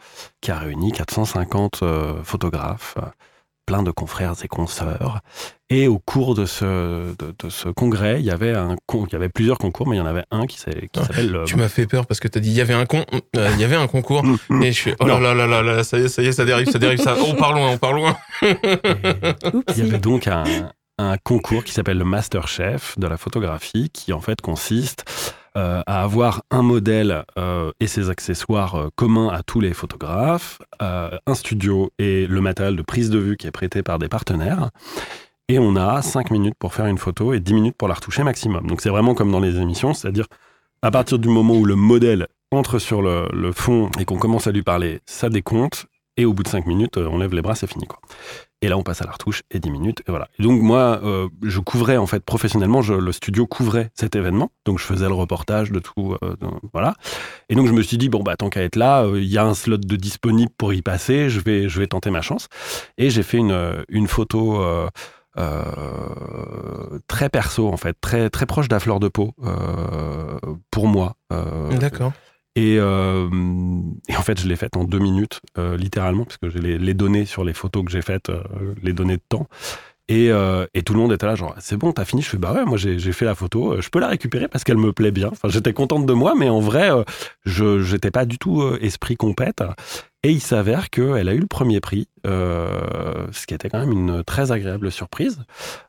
qui 0.41 0.51
a 0.51 0.57
réuni 0.57 0.91
450 0.91 1.79
euh, 1.83 2.23
photographes, 2.23 2.95
plein 3.65 3.83
de 3.83 3.91
confrères 3.91 4.33
et 4.43 4.47
consoeurs. 4.47 5.19
Et 5.69 5.87
au 5.87 5.97
cours 5.97 6.35
de 6.35 6.45
ce, 6.45 7.15
de, 7.15 7.33
de 7.39 7.49
ce 7.49 7.69
congrès, 7.69 8.19
il 8.19 8.25
y 8.25 8.31
avait 8.31 8.51
un 8.53 8.75
con- 8.85 9.05
il 9.07 9.13
y 9.13 9.15
avait 9.15 9.29
plusieurs 9.29 9.57
concours, 9.57 9.87
mais 9.87 9.95
il 9.95 9.99
y 9.99 10.01
en 10.01 10.05
avait 10.05 10.25
un 10.31 10.45
qui 10.45 10.57
Ah, 10.67 11.01
s'appelle 11.05 11.31
le- 11.31 11.43
Tu 11.45 11.55
m'as 11.55 11.69
fait 11.69 11.87
peur 11.87 12.05
parce 12.05 12.19
que 12.19 12.27
tu 12.27 12.37
as 12.37 12.41
dit 12.41 12.49
il 12.49 12.55
y 12.55 12.61
avait 12.61 12.73
un 12.73 12.85
con, 12.85 13.05
euh, 13.35 13.49
il 13.53 13.59
y 13.59 13.63
avait 13.63 13.75
un 13.75 13.87
concours. 13.87 14.23
Et 14.61 14.71
je 14.71 14.81
fais 14.81 14.95
oh 14.99 15.05
là 15.07 15.19
là 15.19 15.33
là 15.33 15.47
là 15.47 15.61
là, 15.61 15.83
ça 15.83 15.97
y 15.97 16.03
est, 16.03 16.07
ça 16.09 16.21
y 16.21 16.27
est, 16.27 16.31
ça 16.33 16.45
dérive, 16.45 16.69
ça 16.69 16.77
dérive, 16.79 16.99
ça. 17.01 17.15
On 17.25 17.33
part 17.35 17.53
loin, 17.53 17.69
on 17.71 17.77
part 17.77 17.93
loin. 17.93 18.17
Il 18.41 19.77
y 19.77 19.81
avait 19.81 19.99
donc 19.99 20.27
un, 20.27 20.43
un 20.97 21.17
concours 21.17 21.63
qui 21.63 21.71
s'appelle 21.73 21.97
le 21.97 22.05
Masterchef 22.05 22.97
de 22.99 23.07
la 23.07 23.17
photographie, 23.17 23.89
qui 23.91 24.13
en 24.13 24.19
fait 24.19 24.41
consiste 24.41 25.05
euh, 25.55 25.83
à 25.85 26.01
avoir 26.01 26.41
un 26.49 26.63
modèle 26.63 27.25
euh, 27.37 27.71
et 27.79 27.85
ses 27.85 28.09
accessoires 28.09 28.73
euh, 28.73 28.89
communs 28.95 29.29
à 29.29 29.43
tous 29.43 29.59
les 29.59 29.73
photographes, 29.73 30.59
un 30.79 31.35
studio 31.35 31.91
et 31.99 32.25
le 32.25 32.41
matériel 32.41 32.75
de 32.75 32.81
prise 32.81 33.11
de 33.11 33.19
vue 33.19 33.37
qui 33.37 33.45
est 33.45 33.51
prêté 33.51 33.83
par 33.83 33.99
des 33.99 34.09
partenaires. 34.09 34.71
Et 35.49 35.59
on 35.59 35.75
a 35.75 36.01
5 36.01 36.31
minutes 36.31 36.55
pour 36.57 36.73
faire 36.73 36.87
une 36.87 36.97
photo 36.97 37.33
et 37.33 37.39
10 37.39 37.53
minutes 37.53 37.75
pour 37.77 37.87
la 37.87 37.93
retoucher 37.93 38.23
maximum. 38.23 38.65
Donc 38.65 38.81
c'est 38.81 38.89
vraiment 38.89 39.13
comme 39.13 39.31
dans 39.31 39.39
les 39.39 39.57
émissions, 39.59 39.93
c'est-à-dire 39.93 40.25
à 40.81 40.89
partir 40.89 41.19
du 41.19 41.29
moment 41.29 41.53
où 41.53 41.65
le 41.65 41.75
modèle 41.75 42.27
entre 42.51 42.79
sur 42.79 43.03
le, 43.03 43.27
le 43.31 43.51
fond 43.51 43.91
et 43.99 44.05
qu'on 44.05 44.17
commence 44.17 44.47
à 44.47 44.51
lui 44.51 44.63
parler, 44.63 45.01
ça 45.05 45.29
décompte. 45.29 45.85
Et 46.17 46.25
au 46.25 46.33
bout 46.33 46.43
de 46.43 46.47
5 46.47 46.65
minutes, 46.65 46.97
on 46.97 47.17
lève 47.17 47.33
les 47.33 47.41
bras, 47.41 47.55
c'est 47.55 47.67
fini. 47.67 47.87
Quoi. 47.87 47.99
Et 48.63 48.69
là, 48.69 48.77
on 48.77 48.83
passe 48.83 49.01
à 49.01 49.05
la 49.05 49.11
retouche 49.11 49.43
et 49.51 49.59
10 49.59 49.71
minutes. 49.71 50.03
Et 50.07 50.11
voilà. 50.11 50.29
Donc, 50.39 50.61
moi, 50.61 51.01
euh, 51.03 51.27
je 51.43 51.59
couvrais, 51.59 51.97
en 51.97 52.07
fait, 52.07 52.23
professionnellement, 52.23 52.79
le 52.79 53.11
studio 53.11 53.45
couvrait 53.45 53.91
cet 53.93 54.15
événement. 54.15 54.51
Donc, 54.63 54.79
je 54.79 54.85
faisais 54.85 55.05
le 55.05 55.13
reportage 55.13 55.69
de 55.69 55.79
tout. 55.79 56.15
euh, 56.23 56.35
voilà. 56.71 56.93
Et 57.49 57.55
donc, 57.55 57.67
je 57.67 57.73
me 57.73 57.81
suis 57.81 57.97
dit, 57.97 58.07
bon, 58.07 58.23
bah, 58.23 58.37
tant 58.37 58.49
qu'à 58.49 58.61
être 58.61 58.77
là, 58.77 59.03
euh, 59.03 59.19
il 59.19 59.27
y 59.27 59.37
a 59.37 59.43
un 59.43 59.53
slot 59.53 59.79
de 59.79 59.97
disponible 59.97 60.53
pour 60.57 60.73
y 60.73 60.81
passer. 60.81 61.29
Je 61.29 61.41
vais, 61.41 61.67
je 61.67 61.77
vais 61.77 61.87
tenter 61.87 62.09
ma 62.09 62.21
chance. 62.21 62.47
Et 62.97 63.09
j'ai 63.09 63.23
fait 63.23 63.37
une, 63.37 64.07
photo. 64.07 64.63
très 67.07 67.27
perso 67.27 67.67
en 67.67 67.77
fait, 67.77 67.97
très 67.99 68.29
très 68.29 68.45
proche 68.45 68.69
de 68.69 68.75
la 68.75 68.79
fleur 68.79 69.01
de 69.01 69.09
peau 69.09 69.33
pour 70.71 70.87
moi. 70.87 71.17
D'accord. 71.71 72.13
Et, 72.55 72.77
euh, 72.79 73.29
et 74.07 74.15
en 74.15 74.21
fait, 74.21 74.39
je 74.39 74.47
l'ai 74.47 74.55
faite 74.55 74.77
en 74.77 74.83
deux 74.83 74.99
minutes, 74.99 75.41
euh, 75.57 75.75
littéralement, 75.75 76.23
parce 76.25 76.37
que 76.37 76.49
j'ai 76.49 76.59
les, 76.59 76.93
données 76.93 77.25
sur 77.25 77.43
les 77.43 77.53
photos 77.53 77.83
que 77.83 77.91
j'ai 77.91 78.01
faites, 78.01 78.29
euh, 78.29 78.43
les 78.81 78.93
données 78.93 79.17
de 79.17 79.23
temps. 79.27 79.47
Et, 80.09 80.29
euh, 80.31 80.67
et 80.73 80.83
tout 80.83 80.93
le 80.93 80.99
monde 80.99 81.13
était 81.13 81.25
là, 81.25 81.35
genre, 81.35 81.55
c'est 81.59 81.77
bon, 81.77 81.93
t'as 81.93 82.05
fini? 82.05 82.21
Je 82.21 82.29
fais, 82.29 82.37
bah 82.37 82.51
ouais, 82.53 82.65
moi 82.65 82.77
j'ai 82.77 82.99
fait 83.13 83.25
la 83.25 83.35
photo, 83.35 83.73
euh, 83.73 83.81
je 83.81 83.89
peux 83.89 83.99
la 83.99 84.09
récupérer 84.09 84.49
parce 84.49 84.63
qu'elle 84.65 84.77
me 84.77 84.91
plaît 84.91 85.11
bien. 85.11 85.29
Enfin, 85.31 85.47
j'étais 85.47 85.73
contente 85.73 86.05
de 86.05 86.13
moi, 86.13 86.35
mais 86.37 86.49
en 86.49 86.59
vrai, 86.59 86.91
euh, 86.91 87.03
je 87.45 87.81
j'étais 87.81 88.11
pas 88.11 88.25
du 88.25 88.37
tout 88.37 88.61
esprit 88.81 89.15
compète. 89.15 89.63
Et 90.25 90.31
il 90.31 90.39
s'avère 90.39 90.89
qu'elle 90.89 91.27
a 91.27 91.33
eu 91.33 91.39
le 91.39 91.47
premier 91.47 91.81
prix, 91.81 92.07
euh, 92.25 93.27
ce 93.33 93.45
qui 93.45 93.53
était 93.53 93.69
quand 93.69 93.79
même 93.79 93.91
une 93.91 94.23
très 94.23 94.53
agréable 94.53 94.89
surprise, 94.89 95.43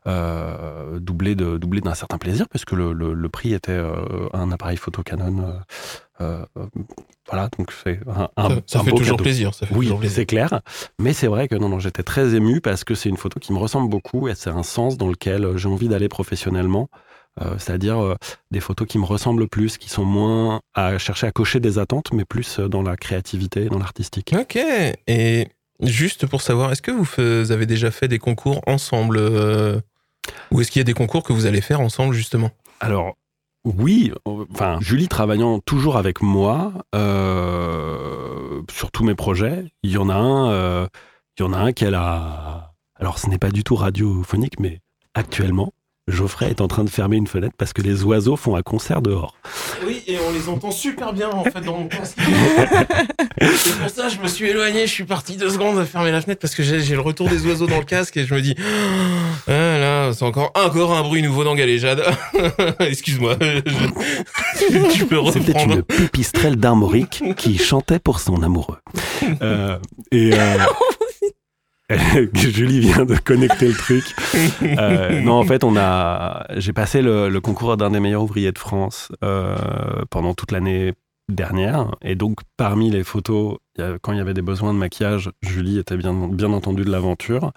euh, 0.07 0.99
doublé 0.99 1.35
de 1.35 1.57
doublé 1.57 1.79
d'un 1.79 1.93
certain 1.93 2.17
plaisir, 2.17 2.45
parce 2.49 2.65
que 2.65 2.75
le, 2.75 2.91
le, 2.91 3.13
le 3.13 3.29
prix 3.29 3.53
était 3.53 3.71
euh, 3.71 4.27
un 4.33 4.51
appareil 4.51 4.75
photo 4.75 5.03
Canon. 5.03 5.53
euh, 6.19 6.45
euh, 6.57 6.65
voilà, 7.29 7.49
donc 7.57 7.71
c'est 7.83 7.99
un, 8.07 8.29
un, 8.35 8.49
ça 8.49 8.61
ça 8.67 8.79
un 8.79 8.83
fait 8.83 8.91
beau 8.91 8.97
toujours 8.97 9.13
cadeau. 9.15 9.23
plaisir. 9.23 9.53
Ça 9.53 9.65
fait 9.67 9.73
Oui, 9.73 9.85
toujours 9.85 9.99
plaisir. 9.99 10.15
c'est 10.17 10.25
clair. 10.25 10.61
Mais 10.99 11.13
c'est 11.13 11.27
vrai 11.27 11.47
que 11.47 11.55
non, 11.55 11.69
non, 11.69 11.79
j'étais 11.79 12.03
très 12.03 12.35
ému 12.35 12.59
parce 12.61 12.83
que 12.83 12.93
c'est 12.93 13.09
une 13.09 13.17
photo 13.17 13.39
qui 13.39 13.53
me 13.53 13.57
ressemble 13.57 13.89
beaucoup 13.89 14.27
et 14.27 14.35
c'est 14.35 14.49
un 14.49 14.63
sens 14.63 14.97
dans 14.97 15.07
lequel 15.07 15.55
j'ai 15.57 15.69
envie 15.69 15.87
d'aller 15.87 16.09
professionnellement. 16.09 16.89
Euh, 17.41 17.55
C'est-à-dire 17.57 18.01
euh, 18.01 18.15
des 18.51 18.59
photos 18.59 18.87
qui 18.87 18.97
me 18.97 19.05
ressemblent 19.05 19.47
plus, 19.47 19.77
qui 19.77 19.89
sont 19.89 20.05
moins 20.05 20.61
à 20.73 20.97
chercher 20.97 21.27
à 21.27 21.31
cocher 21.31 21.59
des 21.59 21.79
attentes, 21.79 22.13
mais 22.13 22.25
plus 22.25 22.59
euh, 22.59 22.69
dans 22.69 22.81
la 22.81 22.95
créativité, 22.95 23.65
dans 23.65 23.79
l'artistique. 23.79 24.33
Ok. 24.39 24.57
Et 25.07 25.47
juste 25.81 26.27
pour 26.27 26.41
savoir, 26.41 26.71
est-ce 26.71 26.81
que 26.81 26.91
vous 26.91 27.51
avez 27.51 27.65
déjà 27.65 27.91
fait 27.91 28.07
des 28.07 28.19
concours 28.19 28.61
ensemble 28.67 29.19
Ou 30.51 30.61
est-ce 30.61 30.71
qu'il 30.71 30.79
y 30.79 30.81
a 30.81 30.85
des 30.85 30.93
concours 30.93 31.23
que 31.23 31.33
vous 31.33 31.45
allez 31.45 31.61
faire 31.61 31.81
ensemble, 31.81 32.13
justement? 32.13 32.51
Alors, 32.79 33.15
oui, 33.65 34.13
enfin, 34.25 34.77
Julie 34.79 35.07
travaillant 35.07 35.59
toujours 35.59 35.97
avec 35.97 36.21
moi 36.21 36.71
euh, 36.93 38.61
sur 38.71 38.91
tous 38.91 39.03
mes 39.03 39.15
projets, 39.15 39.65
il 39.81 39.89
y 39.89 39.97
en 39.97 40.07
a 40.07 40.13
un, 40.13 40.51
euh, 40.51 40.87
il 41.37 41.41
y 41.41 41.45
en 41.45 41.51
a 41.51 41.57
un 41.57 41.73
qu'elle 41.73 41.95
a. 41.95 42.75
Alors, 42.95 43.17
ce 43.17 43.27
n'est 43.27 43.39
pas 43.39 43.49
du 43.49 43.63
tout 43.63 43.75
radiophonique, 43.75 44.59
mais 44.59 44.81
actuellement, 45.15 45.73
Geoffrey 46.07 46.51
est 46.51 46.61
en 46.61 46.67
train 46.67 46.83
de 46.83 46.89
fermer 46.89 47.17
une 47.17 47.25
fenêtre 47.25 47.55
parce 47.57 47.73
que 47.73 47.81
les 47.81 48.03
oiseaux 48.03 48.35
font 48.35 48.55
un 48.55 48.61
concert 48.61 49.01
dehors. 49.01 49.35
Oui, 49.87 50.03
et 50.05 50.17
on 50.19 50.31
les 50.33 50.49
entend 50.49 50.69
super 50.69 51.13
bien, 51.13 51.29
en 51.31 51.43
fait, 51.43 51.61
dans 51.61 51.79
mon 51.79 51.87
casque. 51.87 52.17
C'est 53.41 53.79
pour 53.79 53.89
ça 53.89 54.03
que 54.03 54.13
je 54.13 54.19
me 54.21 54.27
suis 54.27 54.49
éloigné, 54.49 54.81
je 54.85 54.91
suis 54.91 55.03
parti 55.03 55.35
deux 55.35 55.49
secondes 55.49 55.79
à 55.79 55.85
fermer 55.85 56.11
la 56.11 56.21
fenêtre 56.21 56.39
parce 56.41 56.53
que 56.53 56.61
j'ai 56.61 56.93
le 56.93 57.01
retour 57.01 57.27
des 57.27 57.43
oiseaux 57.47 57.65
dans 57.65 57.79
le 57.79 57.85
casque 57.85 58.17
et 58.17 58.25
je 58.25 58.35
me 58.35 58.41
dis, 58.41 58.55
ah 59.47 59.51
là, 59.51 60.11
c'est 60.13 60.23
encore, 60.25 60.51
encore 60.53 60.95
un 60.95 61.01
bruit 61.01 61.23
nouveau 61.23 61.43
dans 61.43 61.55
Galéjade. 61.55 62.03
Excuse-moi, 62.79 63.37
je- 63.41 64.89
tu 64.93 65.05
peux 65.07 65.19
C'était 65.33 65.63
une 65.63 65.81
pipistrelle 65.81 66.55
d'armorique 66.57 67.23
qui 67.35 67.57
chantait 67.57 67.99
pour 67.99 68.19
son 68.19 68.43
amoureux. 68.43 68.77
Euh, 69.41 69.79
et 70.11 70.31
euh, 70.33 70.57
Julie 72.33 72.79
vient 72.79 73.05
de 73.05 73.15
connecter 73.15 73.67
le 73.67 73.73
truc. 73.73 74.03
Euh, 74.63 75.21
non, 75.21 75.33
en 75.33 75.43
fait, 75.43 75.63
on 75.63 75.75
a. 75.77 76.45
J'ai 76.57 76.73
passé 76.73 77.01
le, 77.01 77.39
concours 77.39 77.77
d'un 77.77 77.91
des 77.91 77.99
meilleurs 77.99 78.23
ouvriers 78.23 78.51
de 78.51 78.57
France 78.59 79.11
euh, 79.23 79.55
pendant 80.09 80.33
toute 80.33 80.51
l'année 80.51 80.93
dernière, 81.29 81.91
et 82.03 82.15
donc 82.15 82.39
parmi 82.57 82.91
les 82.91 83.03
photos, 83.03 83.57
quand 84.01 84.11
il 84.11 84.17
y 84.17 84.21
avait 84.21 84.33
des 84.35 84.43
besoins 84.43 84.73
de 84.73 84.79
maquillage, 84.79 85.31
Julie 85.41 85.79
était 85.79 85.97
bien, 85.97 86.13
entendu 86.53 86.83
de 86.83 86.91
l'aventure. 86.91 87.51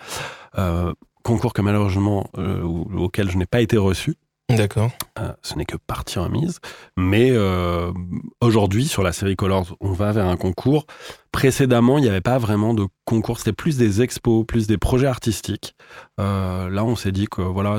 Euh, 0.57 0.93
concours 1.23 1.53
que 1.53 1.61
malheureusement 1.61 2.31
au- 2.37 2.89
auquel 2.97 3.31
je 3.31 3.37
n'ai 3.37 3.45
pas 3.47 3.61
été 3.61 3.77
reçu. 3.77 4.15
D'accord. 4.51 4.91
Euh, 5.19 5.33
ce 5.43 5.55
n'est 5.57 5.67
que 5.67 5.77
partie 5.77 6.19
remise. 6.19 6.59
Mais 6.97 7.31
euh, 7.33 7.93
aujourd'hui, 8.41 8.87
sur 8.87 9.03
la 9.03 9.13
série 9.13 9.37
Colors, 9.37 9.77
on 9.81 9.93
va 9.93 10.13
vers 10.13 10.27
un 10.27 10.37
concours. 10.39 10.87
Précédemment, 11.33 11.99
il 11.99 12.03
n'y 12.03 12.09
avait 12.09 12.23
pas 12.23 12.39
vraiment 12.39 12.73
de 12.73 12.87
concours. 13.05 13.39
C'était 13.39 13.53
plus 13.53 13.77
des 13.77 14.01
expos, 14.01 14.47
plus 14.47 14.67
des 14.67 14.79
projets 14.79 15.07
artistiques. 15.07 15.75
Euh, 16.19 16.71
là, 16.71 16.85
on 16.85 16.97
s'est 16.97 17.13
dit 17.13 17.27
que 17.27 17.43
voilà, 17.43 17.79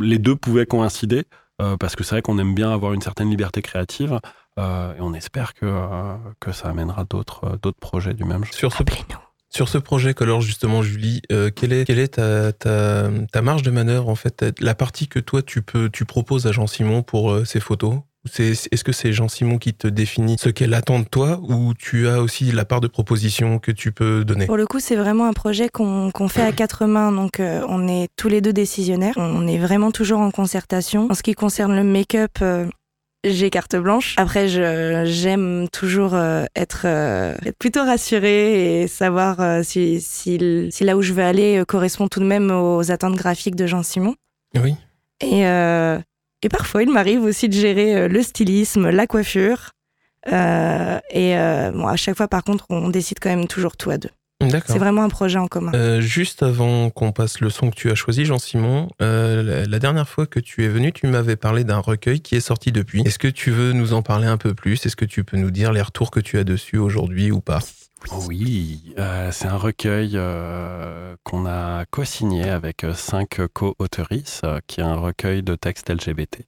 les 0.00 0.18
deux 0.18 0.36
pouvaient 0.36 0.66
coïncider. 0.66 1.24
euh, 1.62 1.76
parce 1.78 1.96
que 1.96 2.04
c'est 2.04 2.16
vrai 2.16 2.22
qu'on 2.22 2.38
aime 2.38 2.54
bien 2.54 2.70
avoir 2.72 2.92
une 2.92 3.02
certaine 3.02 3.30
liberté 3.30 3.62
créative. 3.62 4.20
euh, 4.58 4.94
et 4.96 5.00
on 5.00 5.14
espère 5.14 5.54
que, 5.54 5.64
euh, 5.64 6.16
que 6.40 6.52
ça 6.52 6.68
amènera 6.68 7.04
d'autres 7.04 7.58
d'autres 7.62 7.78
projets 7.80 8.12
du 8.14 8.24
même 8.24 8.44
genre. 8.44 8.52
Sur 8.54 8.72
ce, 8.72 8.82
Appelez-nous. 8.82 9.18
Sur 9.54 9.68
ce 9.68 9.78
projet 9.78 10.14
Color, 10.14 10.40
justement, 10.40 10.82
Julie, 10.82 11.22
euh, 11.30 11.50
quelle 11.54 11.72
est, 11.72 11.84
quelle 11.84 11.98
est 11.98 12.14
ta, 12.14 12.52
ta, 12.52 13.10
ta 13.30 13.42
marge 13.42 13.62
de 13.62 13.70
manœuvre, 13.70 14.08
en 14.08 14.14
fait, 14.14 14.44
la 14.60 14.74
partie 14.74 15.08
que 15.08 15.18
toi, 15.18 15.42
tu 15.42 15.62
peux, 15.62 15.90
tu 15.90 16.04
proposes 16.04 16.46
à 16.46 16.52
Jean-Simon 16.52 17.02
pour 17.02 17.32
euh, 17.32 17.44
ces 17.44 17.60
photos? 17.60 18.00
C'est, 18.24 18.52
Est-ce 18.70 18.84
que 18.84 18.92
c'est 18.92 19.12
Jean-Simon 19.12 19.58
qui 19.58 19.74
te 19.74 19.88
définit 19.88 20.36
ce 20.38 20.48
qu'elle 20.48 20.74
attend 20.74 21.00
de 21.00 21.04
toi 21.04 21.40
ou 21.42 21.74
tu 21.74 22.06
as 22.06 22.22
aussi 22.22 22.52
la 22.52 22.64
part 22.64 22.80
de 22.80 22.86
proposition 22.86 23.58
que 23.58 23.72
tu 23.72 23.90
peux 23.90 24.24
donner? 24.24 24.46
Pour 24.46 24.56
le 24.56 24.66
coup, 24.66 24.78
c'est 24.78 24.94
vraiment 24.94 25.26
un 25.26 25.32
projet 25.32 25.68
qu'on 25.68 26.12
qu'on 26.12 26.28
fait 26.28 26.42
à 26.42 26.52
quatre 26.52 26.86
mains, 26.86 27.10
donc 27.10 27.40
euh, 27.40 27.66
on 27.68 27.88
est 27.88 28.08
tous 28.16 28.28
les 28.28 28.40
deux 28.40 28.52
décisionnaires. 28.52 29.14
On 29.16 29.48
est 29.48 29.58
vraiment 29.58 29.90
toujours 29.90 30.20
en 30.20 30.30
concertation. 30.30 31.08
En 31.10 31.14
ce 31.14 31.24
qui 31.24 31.34
concerne 31.34 31.74
le 31.74 31.82
make-up, 31.82 32.38
euh, 32.42 32.66
j'ai 33.24 33.50
carte 33.50 33.76
blanche. 33.76 34.14
Après, 34.18 34.48
je- 34.48 35.04
j'aime 35.06 35.68
toujours 35.72 36.14
euh, 36.14 36.44
être, 36.56 36.82
euh, 36.86 37.34
être 37.44 37.56
plutôt 37.58 37.82
rassurée 37.84 38.82
et 38.82 38.88
savoir 38.88 39.40
euh, 39.40 39.62
si, 39.62 40.00
si, 40.00 40.68
si 40.70 40.84
là 40.84 40.96
où 40.96 41.02
je 41.02 41.12
veux 41.12 41.22
aller 41.22 41.62
correspond 41.66 42.08
tout 42.08 42.20
de 42.20 42.24
même 42.26 42.50
aux 42.50 42.90
attentes 42.90 43.14
graphiques 43.16 43.56
de 43.56 43.66
Jean-Simon. 43.66 44.14
Oui. 44.60 44.74
Et, 45.20 45.46
euh, 45.46 45.98
et 46.42 46.48
parfois, 46.48 46.82
il 46.82 46.90
m'arrive 46.90 47.22
aussi 47.22 47.48
de 47.48 47.54
gérer 47.54 48.08
le 48.08 48.22
stylisme, 48.22 48.90
la 48.90 49.06
coiffure. 49.06 49.70
Euh, 50.32 50.98
et 51.10 51.36
euh, 51.38 51.70
bon, 51.72 51.86
à 51.86 51.96
chaque 51.96 52.16
fois, 52.16 52.28
par 52.28 52.44
contre, 52.44 52.66
on 52.70 52.88
décide 52.88 53.18
quand 53.20 53.30
même 53.30 53.46
toujours 53.46 53.76
tout 53.76 53.90
à 53.90 53.98
deux. 53.98 54.10
C'est 54.66 54.78
vraiment 54.78 55.04
un 55.04 55.08
projet 55.08 55.38
en 55.38 55.46
commun. 55.46 55.72
Euh, 55.74 56.00
juste 56.00 56.42
avant 56.42 56.90
qu'on 56.90 57.12
passe 57.12 57.40
le 57.40 57.50
son 57.50 57.70
que 57.70 57.76
tu 57.76 57.90
as 57.90 57.94
choisi, 57.94 58.24
Jean-Simon, 58.24 58.88
euh, 59.00 59.42
la, 59.42 59.64
la 59.66 59.78
dernière 59.78 60.08
fois 60.08 60.26
que 60.26 60.40
tu 60.40 60.64
es 60.64 60.68
venu, 60.68 60.92
tu 60.92 61.06
m'avais 61.06 61.36
parlé 61.36 61.64
d'un 61.64 61.78
recueil 61.78 62.20
qui 62.20 62.36
est 62.36 62.40
sorti 62.40 62.72
depuis. 62.72 63.02
Est-ce 63.02 63.18
que 63.18 63.28
tu 63.28 63.50
veux 63.50 63.72
nous 63.72 63.92
en 63.92 64.02
parler 64.02 64.26
un 64.26 64.36
peu 64.38 64.54
plus? 64.54 64.84
Est-ce 64.86 64.96
que 64.96 65.04
tu 65.04 65.24
peux 65.24 65.36
nous 65.36 65.50
dire 65.50 65.72
les 65.72 65.82
retours 65.82 66.10
que 66.10 66.20
tu 66.20 66.38
as 66.38 66.44
dessus 66.44 66.78
aujourd'hui 66.78 67.30
ou 67.30 67.40
pas? 67.40 67.60
Oui, 68.26 68.94
euh, 68.98 69.30
c'est 69.30 69.46
un 69.46 69.56
recueil 69.56 70.12
euh, 70.14 71.14
qu'on 71.22 71.46
a 71.46 71.84
co-signé 71.84 72.48
avec 72.50 72.84
cinq 72.94 73.40
co-autrices, 73.52 74.40
euh, 74.44 74.58
qui 74.66 74.80
est 74.80 74.84
un 74.84 74.96
recueil 74.96 75.42
de 75.42 75.54
textes 75.54 75.88
LGBT 75.88 76.44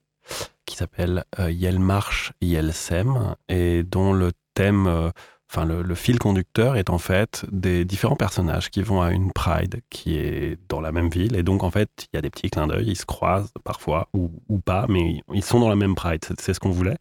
qui 0.66 0.76
s'appelle 0.76 1.24
euh, 1.38 1.50
Yel 1.50 1.78
marche, 1.78 2.32
Yel 2.40 2.72
sème, 2.72 3.34
et 3.48 3.82
dont 3.82 4.12
le 4.12 4.32
thème, 4.54 4.86
euh, 4.86 5.10
enfin 5.50 5.64
le, 5.64 5.82
le 5.82 5.94
fil 5.94 6.18
conducteur 6.18 6.76
est 6.76 6.90
en 6.90 6.98
fait 6.98 7.44
des 7.50 7.84
différents 7.84 8.16
personnages 8.16 8.70
qui 8.70 8.82
vont 8.82 9.02
à 9.02 9.10
une 9.10 9.32
Pride 9.32 9.80
qui 9.90 10.16
est 10.16 10.58
dans 10.68 10.80
la 10.80 10.92
même 10.92 11.08
ville, 11.08 11.36
et 11.36 11.42
donc 11.42 11.62
en 11.62 11.70
fait 11.70 11.88
il 12.12 12.16
y 12.16 12.18
a 12.18 12.22
des 12.22 12.30
petits 12.30 12.50
clins 12.50 12.66
d'œil, 12.66 12.86
ils 12.88 12.96
se 12.96 13.06
croisent 13.06 13.52
parfois 13.64 14.08
ou, 14.14 14.30
ou 14.48 14.58
pas, 14.58 14.86
mais 14.88 15.20
ils 15.32 15.44
sont 15.44 15.60
dans 15.60 15.68
la 15.68 15.76
même 15.76 15.94
Pride, 15.94 16.24
c'est 16.38 16.54
ce 16.54 16.60
qu'on 16.60 16.70
voulait. 16.70 16.96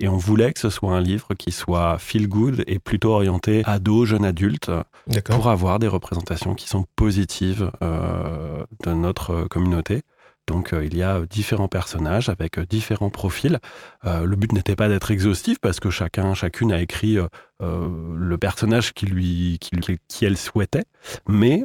Et 0.00 0.08
on 0.08 0.16
voulait 0.16 0.52
que 0.52 0.60
ce 0.60 0.70
soit 0.70 0.92
un 0.92 1.00
livre 1.00 1.34
qui 1.34 1.52
soit 1.52 1.98
feel 1.98 2.28
good 2.28 2.64
et 2.66 2.78
plutôt 2.78 3.12
orienté 3.12 3.62
ado, 3.64 4.04
jeune 4.04 4.24
adulte, 4.24 4.70
pour 5.24 5.48
avoir 5.48 5.78
des 5.78 5.88
représentations 5.88 6.54
qui 6.54 6.68
sont 6.68 6.84
positives 6.96 7.70
euh, 7.82 8.64
de 8.84 8.92
notre 8.92 9.44
communauté. 9.48 10.02
Donc 10.48 10.72
euh, 10.72 10.84
il 10.84 10.96
y 10.96 11.02
a 11.02 11.20
différents 11.26 11.68
personnages 11.68 12.28
avec 12.28 12.58
euh, 12.58 12.66
différents 12.66 13.10
profils. 13.10 13.60
Euh, 14.06 14.24
le 14.24 14.34
but 14.34 14.52
n'était 14.52 14.74
pas 14.74 14.88
d'être 14.88 15.10
exhaustif 15.10 15.58
parce 15.60 15.78
que 15.78 15.90
chacun, 15.90 16.34
chacune 16.34 16.72
a 16.72 16.80
écrit 16.80 17.18
le 17.60 18.38
personnage 18.38 18.94
qui 18.94 19.06
lui, 19.06 19.58
qui, 20.08 20.24
elle 20.24 20.36
souhaitait. 20.36 20.84
Mais 21.28 21.62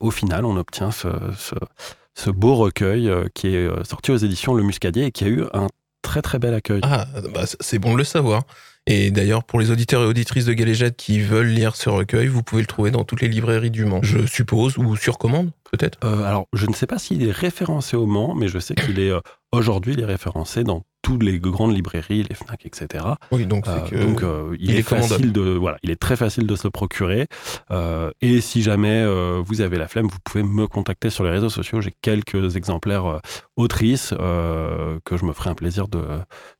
au 0.00 0.10
final, 0.10 0.44
on 0.44 0.56
obtient 0.56 0.90
ce, 0.90 2.30
beau 2.30 2.56
recueil 2.56 3.10
qui 3.34 3.48
est 3.48 3.84
sorti 3.84 4.10
aux 4.10 4.16
éditions 4.16 4.54
Le 4.54 4.64
Muscadier 4.64 5.06
et 5.06 5.12
qui 5.12 5.24
a 5.24 5.28
eu 5.28 5.44
un 5.52 5.68
très 6.02 6.20
très 6.20 6.38
bel 6.38 6.52
accueil. 6.52 6.80
Ah, 6.82 7.06
bah, 7.32 7.44
c'est 7.60 7.78
bon 7.78 7.92
de 7.92 7.98
le 7.98 8.04
savoir. 8.04 8.42
Et 8.86 9.10
d'ailleurs, 9.10 9.42
pour 9.42 9.58
les 9.58 9.70
auditeurs 9.70 10.02
et 10.02 10.06
auditrices 10.06 10.44
de 10.44 10.52
Galéjade 10.52 10.94
qui 10.94 11.20
veulent 11.20 11.48
lire 11.48 11.74
ce 11.74 11.88
recueil, 11.88 12.28
vous 12.28 12.42
pouvez 12.42 12.62
le 12.62 12.66
trouver 12.66 12.92
dans 12.92 13.04
toutes 13.04 13.20
les 13.20 13.28
librairies 13.28 13.72
du 13.72 13.84
Mans, 13.84 14.00
je 14.02 14.24
suppose, 14.26 14.78
ou 14.78 14.94
sur 14.94 15.18
commande, 15.18 15.50
peut-être. 15.72 15.98
Euh, 16.04 16.22
alors, 16.22 16.46
je 16.52 16.66
ne 16.66 16.72
sais 16.72 16.86
pas 16.86 16.98
s'il 16.98 17.26
est 17.26 17.32
référencé 17.32 17.96
au 17.96 18.06
Mans, 18.06 18.34
mais 18.36 18.46
je 18.46 18.58
sais 18.60 18.76
qu'il 18.76 19.00
est 19.00 19.10
euh, 19.10 19.20
aujourd'hui, 19.50 19.94
il 19.94 20.00
est 20.00 20.04
référencé 20.04 20.62
dans 20.62 20.84
toutes 21.02 21.22
les 21.22 21.38
grandes 21.38 21.74
librairies, 21.74 22.24
les 22.28 22.34
Fnac, 22.34 22.66
etc. 22.66 23.04
Oui, 23.30 23.46
donc 23.46 23.66
Euh, 23.68 23.80
que. 23.80 23.94
donc, 23.96 24.22
euh, 24.22 24.56
il, 24.58 24.70
il 24.70 24.76
est, 24.76 24.82
facile 24.82 25.32
de, 25.32 25.40
voilà, 25.40 25.78
il 25.84 25.90
est 25.90 26.00
très 26.00 26.16
facile 26.16 26.46
de 26.46 26.56
se 26.56 26.66
le 26.66 26.70
procurer. 26.70 27.26
Euh, 27.70 28.10
et 28.20 28.40
si 28.40 28.62
jamais 28.62 29.04
vous 29.44 29.60
avez 29.60 29.78
la 29.78 29.88
flemme, 29.88 30.06
vous 30.06 30.18
pouvez 30.24 30.42
me 30.44 30.66
contacter 30.66 31.10
sur 31.10 31.24
les 31.24 31.30
réseaux 31.30 31.50
sociaux. 31.50 31.80
J'ai 31.80 31.94
quelques 32.02 32.56
exemplaires 32.56 33.20
autrices 33.56 34.10
que 34.10 35.16
je 35.16 35.24
me 35.24 35.32
ferai 35.32 35.50
un 35.50 35.54
plaisir 35.54 35.88
de, 35.88 36.02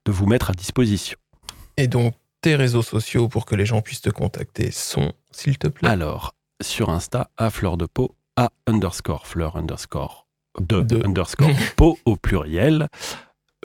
de 0.04 0.12
vous 0.12 0.26
mettre 0.26 0.50
à 0.50 0.52
disposition. 0.52 1.16
Et 1.76 1.88
donc, 1.88 2.14
tes 2.40 2.56
réseaux 2.56 2.82
sociaux 2.82 3.28
pour 3.28 3.44
que 3.44 3.54
les 3.54 3.66
gens 3.66 3.82
puissent 3.82 4.02
te 4.02 4.10
contacter 4.10 4.70
sont, 4.70 5.12
s'il 5.30 5.58
te 5.58 5.68
plaît. 5.68 5.88
Alors, 5.88 6.34
sur 6.62 6.90
Insta, 6.90 7.30
à 7.36 7.50
fleur 7.50 7.76
de 7.76 7.86
peau, 7.86 8.14
à 8.36 8.50
underscore 8.66 9.26
fleur 9.26 9.56
underscore 9.56 10.26
de, 10.60 10.80
De. 10.80 11.04
underscore 11.04 11.50
peau 11.76 11.98
au 12.04 12.16
pluriel. 12.16 12.88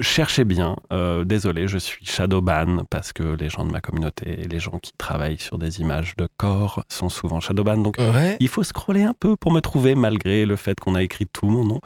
Cherchez 0.02 0.44
bien. 0.46 0.76
Euh, 0.92 1.24
désolé, 1.24 1.68
je 1.68 1.78
suis 1.78 2.06
shadowban 2.06 2.86
parce 2.90 3.14
que 3.14 3.22
les 3.24 3.50
gens 3.50 3.66
de 3.66 3.72
ma 3.72 3.82
communauté 3.82 4.42
et 4.42 4.48
les 4.48 4.60
gens 4.60 4.80
qui 4.82 4.92
travaillent 4.98 5.38
sur 5.38 5.58
des 5.58 5.80
images 5.80 6.16
de 6.18 6.28
corps 6.38 6.84
sont 6.90 7.10
souvent 7.10 7.40
shadowban. 7.40 7.78
Donc, 7.78 7.98
Ouais. 8.00 8.36
il 8.40 8.48
faut 8.48 8.64
scroller 8.64 9.04
un 9.04 9.14
peu 9.14 9.36
pour 9.36 9.52
me 9.52 9.60
trouver, 9.62 9.94
malgré 9.96 10.46
le 10.46 10.56
fait 10.56 10.80
qu'on 10.80 10.96
a 10.96 11.04
écrit 11.04 11.28
tout 11.28 11.46
mon 11.46 11.64
nom. 11.64 11.82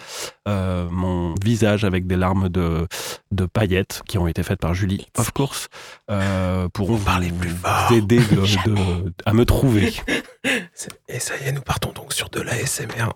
Euh, 0.47 0.87
mon 0.89 1.35
visage 1.43 1.83
avec 1.83 2.07
des 2.07 2.15
larmes 2.15 2.49
de, 2.49 2.87
de 3.31 3.45
paillettes 3.45 4.01
qui 4.07 4.17
ont 4.17 4.27
été 4.27 4.43
faites 4.43 4.59
par 4.59 4.73
Julie, 4.73 5.07
of 5.17 5.31
course, 5.31 5.67
euh, 6.09 6.69
pourront 6.69 6.97
Parlez 6.97 7.29
vous 7.29 7.35
plus 7.39 7.49
fort. 7.49 7.91
aider 7.91 8.19
de- 8.19 8.69
de- 8.69 9.13
à 9.25 9.33
me 9.33 9.43
trouver. 9.45 9.91
Et 11.09 11.19
ça 11.19 11.33
y 11.43 11.47
est, 11.47 11.51
nous 11.51 11.61
partons 11.61 11.91
donc 11.91 12.13
sur 12.13 12.29
de 12.29 12.39
l'ASMR. 12.41 13.09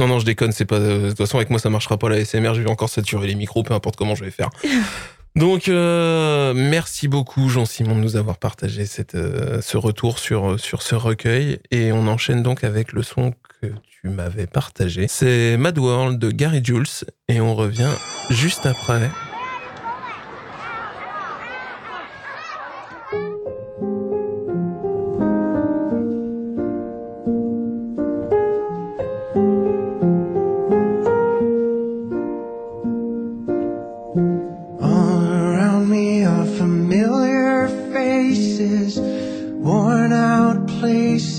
Non, 0.00 0.08
non, 0.08 0.18
je 0.18 0.24
déconne, 0.24 0.50
c'est 0.50 0.64
pas. 0.64 0.80
De 0.80 1.08
toute 1.10 1.18
façon, 1.18 1.36
avec 1.36 1.50
moi, 1.50 1.60
ça 1.60 1.70
marchera 1.70 1.96
pas 1.96 2.08
l'ASMR, 2.08 2.54
je 2.54 2.62
vais 2.62 2.70
encore 2.70 2.88
saturer 2.88 3.28
les 3.28 3.34
micros, 3.36 3.62
peu 3.62 3.72
importe 3.74 3.94
comment 3.96 4.14
je 4.16 4.24
vais 4.24 4.30
faire. 4.32 4.41
Donc, 5.34 5.68
euh, 5.68 6.52
merci 6.54 7.08
beaucoup, 7.08 7.48
Jean-Simon, 7.48 7.96
de 7.96 8.00
nous 8.00 8.16
avoir 8.16 8.36
partagé 8.36 8.84
euh, 9.14 9.62
ce 9.62 9.76
retour 9.78 10.18
sur, 10.18 10.60
sur 10.60 10.82
ce 10.82 10.94
recueil. 10.94 11.58
Et 11.70 11.90
on 11.92 12.06
enchaîne 12.06 12.42
donc 12.42 12.64
avec 12.64 12.92
le 12.92 13.02
son 13.02 13.32
que 13.60 13.68
tu 13.86 14.08
m'avais 14.08 14.46
partagé. 14.46 15.06
C'est 15.08 15.56
Mad 15.56 15.78
World 15.78 16.18
de 16.18 16.30
Gary 16.30 16.62
Jules. 16.62 16.84
Et 17.28 17.40
on 17.40 17.54
revient 17.54 17.92
juste 18.30 18.66
après 18.66 19.10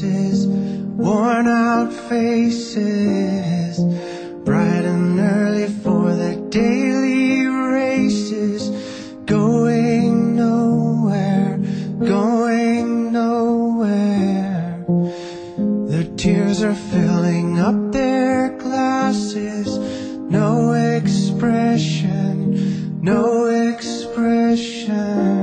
worn 0.05 1.47
out 1.47 1.91
faces, 2.09 3.79
bright 4.43 4.85
and 4.85 5.19
early 5.19 5.67
for 5.67 6.13
the 6.15 6.35
daily 6.49 7.45
races, 7.47 8.69
going 9.25 10.35
nowhere, 10.35 11.57
going 11.99 13.11
nowhere. 13.11 14.85
Their 15.87 16.15
tears 16.15 16.63
are 16.63 16.75
filling 16.75 17.59
up 17.59 17.91
their 17.91 18.57
glasses, 18.57 19.77
no 19.77 20.73
expression, 20.73 22.41
no 23.01 23.45
expression. 23.45 25.42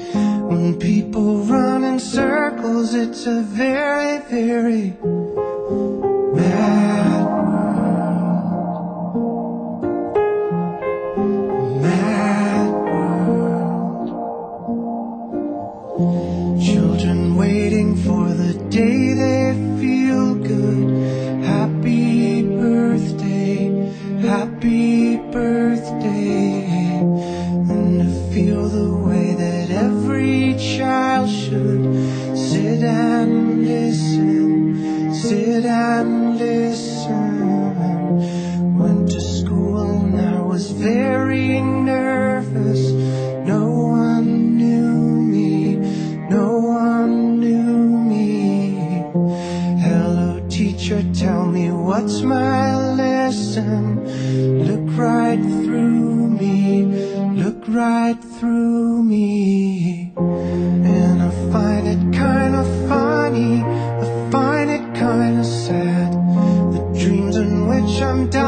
When 0.51 0.77
people 0.77 1.37
run 1.45 1.85
in 1.85 1.97
circles, 1.97 2.93
it's 2.93 3.25
a 3.25 3.41
very, 3.41 4.17
very 4.29 4.97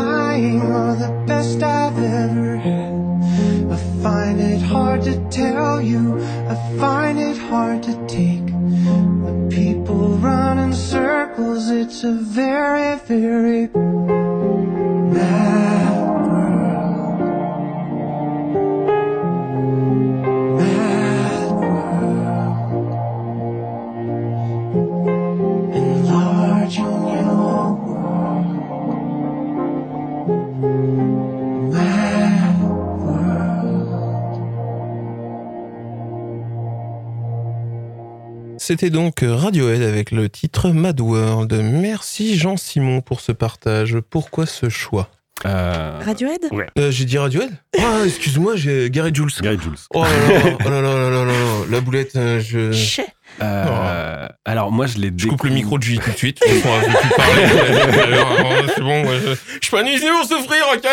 are 0.05 0.95
the 0.95 1.11
best 1.25 1.63
I've 1.63 1.97
ever 1.97 2.57
had. 2.57 2.93
I 3.71 3.77
find 4.03 4.39
it 4.39 4.61
hard 4.61 5.03
to 5.03 5.15
tell 5.29 5.81
you, 5.81 6.21
I 6.23 6.55
find 6.77 7.19
it 7.19 7.37
hard 7.37 7.83
to 7.83 7.93
take. 8.07 8.49
When 9.23 9.49
people 9.49 10.17
run 10.17 10.59
in 10.59 10.73
circles, 10.73 11.69
it's 11.69 12.03
a 12.03 12.13
very, 12.13 12.97
very 12.99 13.67
mad 15.13 15.62
C'était 38.65 38.89
donc 38.89 39.25
Radiohead 39.27 39.81
avec 39.81 40.11
le 40.11 40.29
titre 40.29 40.69
Mad 40.69 41.01
World. 41.01 41.51
Merci 41.61 42.37
Jean-Simon 42.37 43.01
pour 43.01 43.19
ce 43.19 43.33
partage. 43.33 43.97
Pourquoi 44.09 44.45
ce 44.45 44.69
choix 44.69 45.09
Euh, 45.45 45.99
Radiohead 46.01 46.39
Euh, 46.79 46.89
J'ai 46.89 47.03
dit 47.03 47.17
Radiohead? 47.17 47.51
Ah, 47.77 48.03
excuse-moi, 48.05 48.55
j'ai 48.55 48.89
Gary 48.89 49.13
Jules. 49.13 49.27
Gary 49.41 49.57
Jules. 49.61 49.73
Oh 49.93 50.03
là 50.03 50.09
là, 50.09 50.55
oh 50.65 50.69
là 50.69 50.81
là 50.81 50.81
là 50.81 51.09
là 51.09 51.09
là 51.09 51.25
là, 51.25 51.33
la 51.69 51.81
boulette, 51.81 52.15
euh, 52.15 52.39
je... 52.39 52.71
Chais. 52.71 53.07
Euh, 53.41 54.27
Alors 54.45 54.71
moi 54.71 54.85
je 54.85 54.97
l'ai 54.97 55.11
Je 55.15 55.27
coupe 55.27 55.43
le 55.43 55.51
micro 55.51 55.77
de 55.77 55.83
Julie 55.83 55.99
tout 55.99 56.11
de 56.11 56.17
suite. 56.17 56.39
Plus 56.39 56.61
parler. 56.61 56.87
C'est 58.75 58.81
bon, 58.81 59.03
moi, 59.03 59.13
je... 59.17 59.33
je 59.33 59.59
suis 59.61 59.71
pas 59.71 59.83
venu 59.83 59.99
pour 59.99 60.25
souffrir, 60.25 60.63
ok 60.73 60.87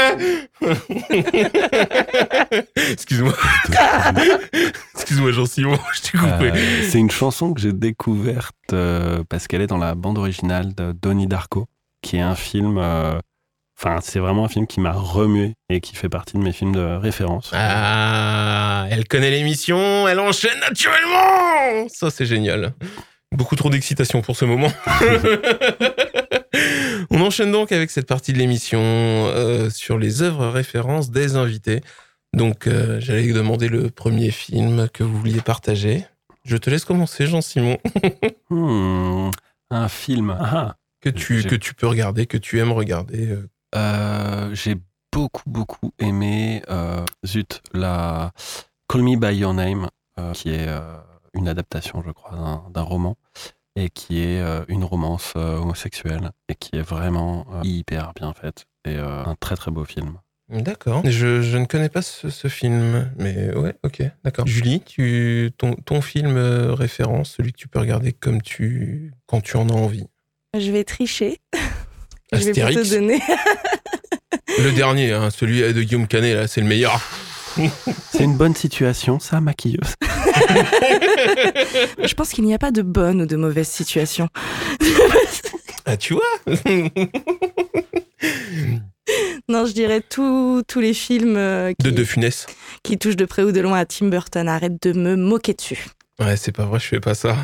Excuse-moi. 2.92 3.34
Excuse-moi, 4.94 5.32
Jean-Simon, 5.32 5.78
je 5.94 6.00
t'ai 6.00 6.18
coupé. 6.18 6.50
Euh, 6.52 6.88
c'est 6.88 6.98
une 6.98 7.10
chanson 7.10 7.52
que 7.52 7.60
j'ai 7.60 7.72
découverte 7.72 8.54
euh, 8.72 9.22
parce 9.28 9.46
qu'elle 9.46 9.62
est 9.62 9.66
dans 9.66 9.78
la 9.78 9.94
bande 9.94 10.18
originale 10.18 10.74
de 10.74 10.92
Donnie 10.92 11.26
Darko, 11.26 11.66
qui 12.02 12.16
est 12.16 12.20
un 12.22 12.34
film. 12.34 12.78
Enfin, 13.82 13.98
c'est 14.02 14.18
vraiment 14.18 14.44
un 14.44 14.48
film 14.48 14.66
qui 14.66 14.78
m'a 14.78 14.92
remué 14.92 15.54
et 15.70 15.80
qui 15.80 15.96
fait 15.96 16.10
partie 16.10 16.36
de 16.36 16.42
mes 16.42 16.52
films 16.52 16.72
de 16.74 16.82
référence. 16.96 17.50
Ah, 17.54 18.86
elle 18.90 19.08
connaît 19.08 19.30
l'émission, 19.30 20.06
elle 20.06 20.20
enchaîne 20.20 20.60
naturellement 20.60 21.88
Ça, 21.88 22.10
c'est 22.10 22.26
génial. 22.26 22.74
Beaucoup 23.34 23.56
trop 23.56 23.70
d'excitation 23.70 24.20
pour 24.20 24.36
ce 24.36 24.44
moment. 24.44 24.70
On 27.10 27.20
enchaîne 27.22 27.52
donc 27.52 27.72
avec 27.72 27.90
cette 27.90 28.06
partie 28.06 28.32
de 28.34 28.38
l'émission 28.38 28.80
euh, 28.82 29.70
sur 29.70 29.96
les 29.98 30.20
œuvres 30.22 30.48
références 30.48 31.10
des 31.10 31.36
invités. 31.36 31.80
Donc, 32.34 32.66
euh, 32.66 33.00
j'allais 33.00 33.32
demander 33.32 33.68
le 33.68 33.88
premier 33.90 34.30
film 34.30 34.88
que 34.92 35.02
vous 35.04 35.16
vouliez 35.18 35.40
partager. 35.40 36.04
Je 36.44 36.56
te 36.58 36.68
laisse 36.70 36.84
commencer, 36.84 37.26
Jean-Simon, 37.26 37.78
Hmm, 38.50 39.30
un 39.70 39.88
film. 39.88 40.36
Ah, 40.38 40.76
que 41.00 41.08
tu, 41.08 41.40
J'ai- 41.40 41.48
que 41.48 41.54
tu 41.54 41.72
peux 41.74 41.86
regarder, 41.86 42.26
que 42.26 42.36
tu 42.36 42.58
aimes 42.58 42.72
regarder. 42.72 43.26
euh. 43.28 43.48
Euh, 43.74 44.54
j'ai 44.54 44.76
beaucoup, 45.12 45.42
beaucoup 45.48 45.92
aimé, 45.98 46.62
euh, 46.70 47.04
zut, 47.26 47.62
la 47.72 48.32
Call 48.88 49.02
Me 49.02 49.16
By 49.16 49.36
Your 49.36 49.54
Name, 49.54 49.88
euh, 50.18 50.32
qui 50.32 50.50
est 50.50 50.66
euh, 50.68 50.96
une 51.34 51.48
adaptation, 51.48 52.02
je 52.04 52.10
crois, 52.10 52.36
d'un- 52.36 52.64
d'un 52.70 52.82
roman, 52.82 53.16
et 53.76 53.88
qui 53.90 54.20
est 54.20 54.40
euh, 54.40 54.64
une 54.68 54.84
romance 54.84 55.32
euh, 55.36 55.58
homosexuelle, 55.58 56.32
et 56.48 56.54
qui 56.54 56.76
est 56.76 56.82
vraiment 56.82 57.46
euh, 57.52 57.60
hyper 57.64 58.12
bien 58.14 58.32
faite, 58.32 58.66
et 58.84 58.96
euh, 58.96 59.24
un 59.24 59.34
très, 59.36 59.56
très 59.56 59.70
beau 59.70 59.84
film. 59.84 60.18
D'accord. 60.48 61.02
Je, 61.04 61.42
je 61.42 61.56
ne 61.58 61.64
connais 61.64 61.88
pas 61.88 62.02
ce, 62.02 62.28
ce 62.28 62.48
film, 62.48 63.08
mais 63.18 63.54
ouais, 63.54 63.76
ok, 63.84 64.02
d'accord. 64.24 64.48
Julie, 64.48 64.80
tu, 64.80 65.52
ton, 65.56 65.74
ton 65.74 66.00
film 66.00 66.36
référence, 66.36 67.30
celui 67.36 67.52
que 67.52 67.58
tu 67.58 67.68
peux 67.68 67.78
regarder 67.78 68.12
comme 68.12 68.42
tu, 68.42 69.12
quand 69.26 69.40
tu 69.40 69.56
en 69.56 69.68
as 69.68 69.72
envie? 69.74 70.08
Je 70.58 70.72
vais 70.72 70.82
tricher. 70.82 71.40
Je 72.32 72.38
vais 72.38 72.50
Astérix. 72.50 72.90
donner. 72.90 73.20
Le 74.58 74.72
dernier, 74.72 75.12
hein, 75.12 75.30
celui 75.30 75.60
de 75.60 75.82
Guillaume 75.82 76.06
Canet, 76.06 76.34
là, 76.34 76.46
c'est 76.48 76.60
le 76.60 76.66
meilleur. 76.66 77.00
C'est 78.12 78.22
une 78.22 78.36
bonne 78.36 78.54
situation, 78.54 79.18
ça, 79.18 79.40
maquilleuse 79.40 79.94
Je 81.98 82.14
pense 82.14 82.30
qu'il 82.30 82.44
n'y 82.44 82.54
a 82.54 82.58
pas 82.58 82.70
de 82.70 82.82
bonne 82.82 83.22
ou 83.22 83.26
de 83.26 83.36
mauvaise 83.36 83.68
situation. 83.68 84.28
Ah, 85.86 85.96
tu 85.96 86.14
vois 86.14 86.22
Non, 89.48 89.66
je 89.66 89.72
dirais 89.72 90.02
tous 90.08 90.62
tous 90.68 90.78
les 90.80 90.94
films 90.94 91.36
euh, 91.36 91.72
De 91.82 91.90
De 91.90 92.04
Funès. 92.04 92.46
qui 92.84 92.96
touchent 92.98 93.16
de 93.16 93.24
près 93.24 93.42
ou 93.42 93.50
de 93.50 93.60
loin 93.60 93.78
à 93.80 93.86
Tim 93.86 94.06
Burton. 94.06 94.46
Arrête 94.46 94.80
de 94.82 94.92
me 94.92 95.16
moquer 95.16 95.54
dessus. 95.54 95.86
Ouais, 96.20 96.36
c'est 96.36 96.52
pas 96.52 96.66
vrai, 96.66 96.78
je 96.78 96.86
fais 96.86 97.00
pas 97.00 97.14
ça. 97.14 97.34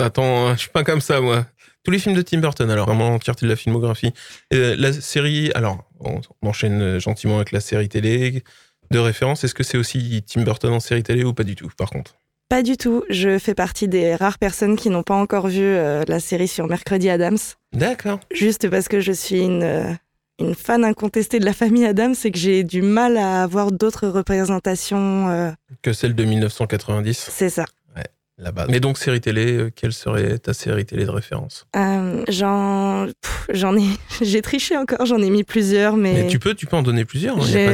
Attends, 0.00 0.54
je 0.54 0.58
suis 0.60 0.70
pas 0.70 0.82
comme 0.84 1.02
ça, 1.02 1.20
moi. 1.20 1.46
Tous 1.84 1.90
les 1.90 1.98
films 1.98 2.14
de 2.14 2.22
Tim 2.22 2.38
Burton, 2.38 2.70
alors, 2.70 2.86
vraiment 2.86 3.10
l'entièreté 3.10 3.44
de 3.46 3.50
la 3.50 3.56
filmographie. 3.56 4.12
Euh, 4.54 4.76
la 4.78 4.92
série, 4.92 5.50
alors, 5.54 5.84
on, 6.00 6.20
on 6.42 6.48
enchaîne 6.48 6.98
gentiment 6.98 7.36
avec 7.36 7.50
la 7.52 7.60
série 7.60 7.88
télé 7.88 8.44
de 8.90 8.98
référence. 8.98 9.42
Est-ce 9.44 9.54
que 9.54 9.62
c'est 9.64 9.78
aussi 9.78 10.22
Tim 10.26 10.42
Burton 10.42 10.72
en 10.72 10.80
série 10.80 11.02
télé 11.02 11.24
ou 11.24 11.32
pas 11.34 11.44
du 11.44 11.54
tout, 11.56 11.68
par 11.76 11.90
contre? 11.90 12.14
Pas 12.48 12.62
du 12.62 12.76
tout. 12.76 13.02
Je 13.08 13.38
fais 13.38 13.54
partie 13.54 13.88
des 13.88 14.14
rares 14.14 14.38
personnes 14.38 14.76
qui 14.76 14.90
n'ont 14.90 15.02
pas 15.02 15.14
encore 15.14 15.48
vu 15.48 15.62
euh, 15.62 16.04
la 16.06 16.20
série 16.20 16.48
sur 16.48 16.66
Mercredi 16.68 17.08
Adams. 17.08 17.38
D'accord. 17.72 18.20
Juste 18.30 18.68
parce 18.68 18.88
que 18.88 19.00
je 19.00 19.10
suis 19.12 19.40
une, 19.40 19.62
euh, 19.62 19.92
une 20.38 20.54
fan 20.54 20.84
incontestée 20.84 21.38
de 21.40 21.46
la 21.46 21.54
famille 21.54 21.86
Adams 21.86 22.14
et 22.24 22.30
que 22.30 22.38
j'ai 22.38 22.62
du 22.62 22.82
mal 22.82 23.16
à 23.16 23.42
avoir 23.42 23.72
d'autres 23.72 24.06
représentations. 24.08 25.30
euh, 25.30 25.50
Que 25.82 25.92
celle 25.94 26.14
de 26.14 26.24
1990, 26.24 27.28
c'est 27.32 27.48
ça. 27.48 27.64
Mais 28.68 28.80
donc, 28.80 28.98
série 28.98 29.20
télé, 29.20 29.52
euh, 29.56 29.70
quelle 29.74 29.92
serait 29.92 30.38
ta 30.38 30.52
série 30.54 30.84
télé 30.84 31.04
de 31.04 31.10
référence? 31.10 31.66
Euh, 31.76 32.24
j'en, 32.28 33.06
ai, 33.76 33.84
j'ai 34.22 34.42
triché 34.42 34.76
encore. 34.76 35.06
J'en 35.06 35.18
ai 35.22 35.30
mis 35.30 35.44
plusieurs, 35.44 35.96
mais, 35.96 36.12
Mais 36.22 36.26
tu 36.26 36.38
peux, 36.38 36.54
tu 36.54 36.66
peux 36.66 36.76
en 36.76 36.82
donner 36.82 37.04
plusieurs. 37.04 37.36
hein, 37.38 37.44
j'ai, 37.44 37.66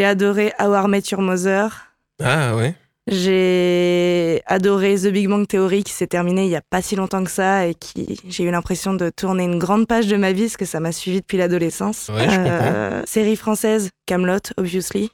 de- 0.00 0.04
adoré 0.04 0.52
How 0.60 0.74
I 0.74 0.88
Met 0.88 1.02
Your 1.12 1.22
Mother. 1.22 1.86
Ah 2.22 2.56
ouais. 2.56 2.74
J'ai 3.08 4.42
adoré 4.46 4.96
The 4.96 5.08
Big 5.08 5.28
Bang 5.28 5.46
Theory 5.46 5.84
qui 5.84 5.92
s'est 5.92 6.06
terminé 6.08 6.44
il 6.44 6.50
y 6.50 6.56
a 6.56 6.60
pas 6.60 6.82
si 6.82 6.96
longtemps 6.96 7.22
que 7.22 7.30
ça 7.30 7.66
et 7.66 7.74
qui 7.74 8.18
j'ai 8.28 8.42
eu 8.44 8.50
l'impression 8.50 8.94
de 8.94 9.10
tourner 9.10 9.44
une 9.44 9.58
grande 9.58 9.86
page 9.86 10.06
de 10.08 10.16
ma 10.16 10.32
vie 10.32 10.42
parce 10.44 10.56
que 10.56 10.64
ça 10.64 10.80
m'a 10.80 10.90
suivi 10.92 11.20
depuis 11.20 11.38
l'adolescence. 11.38 12.10
Ouais, 12.12 12.26
Euh, 12.28 13.02
série 13.06 13.36
française 13.36 13.90
Camelot 14.06 14.38
obviously. 14.56 15.10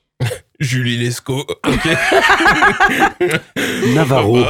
Julie 0.63 0.97
Lescaut. 0.97 1.45
Ok. 1.67 1.87
Navarro. 3.95 4.45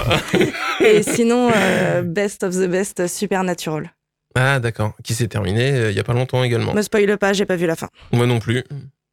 et 0.80 1.02
sinon 1.02 1.50
euh, 1.54 2.02
Best 2.02 2.42
of 2.42 2.54
the 2.54 2.68
Best 2.68 3.06
Supernatural. 3.06 3.92
Ah 4.34 4.60
d'accord. 4.60 4.94
Qui 5.02 5.14
s'est 5.14 5.28
terminé 5.28 5.72
euh, 5.72 5.90
il 5.90 5.96
y 5.96 6.00
a 6.00 6.04
pas 6.04 6.14
longtemps 6.14 6.44
également. 6.44 6.74
Me 6.74 6.82
spoile 6.82 7.18
pas, 7.18 7.32
j'ai 7.32 7.46
pas 7.46 7.56
vu 7.56 7.66
la 7.66 7.76
fin. 7.76 7.88
Moi 8.12 8.26
non 8.26 8.38
plus. 8.38 8.64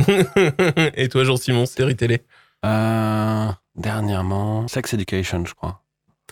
Et 0.95 1.09
toi, 1.09 1.23
Jean-Simon, 1.23 1.65
série 1.65 1.95
télé? 1.95 2.21
Euh, 2.65 3.47
dernièrement, 3.75 4.67
Sex 4.67 4.93
Education, 4.93 5.45
je 5.45 5.53
crois. 5.53 5.81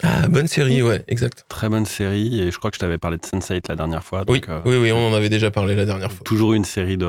Ah, 0.03 0.27
bonne 0.27 0.47
série, 0.47 0.81
ouais, 0.81 1.03
exact. 1.07 1.45
Très 1.49 1.69
bonne 1.69 1.85
série 1.85 2.39
et 2.41 2.51
je 2.51 2.57
crois 2.57 2.69
que 2.71 2.75
je 2.75 2.79
t'avais 2.79 2.97
parlé 2.97 3.17
de 3.17 3.23
Sense8 3.23 3.63
la 3.69 3.75
dernière 3.75 4.03
fois. 4.03 4.23
Oui, 4.27 4.41
euh, 4.47 4.61
oui, 4.65 4.77
oui, 4.77 4.91
on 4.91 5.09
en 5.09 5.13
avait 5.13 5.29
déjà 5.29 5.49
parlé 5.49 5.75
la 5.75 5.85
dernière 5.85 6.11
fois. 6.11 6.23
Toujours 6.23 6.53
une 6.53 6.65
série 6.65 6.97
de, 6.97 7.07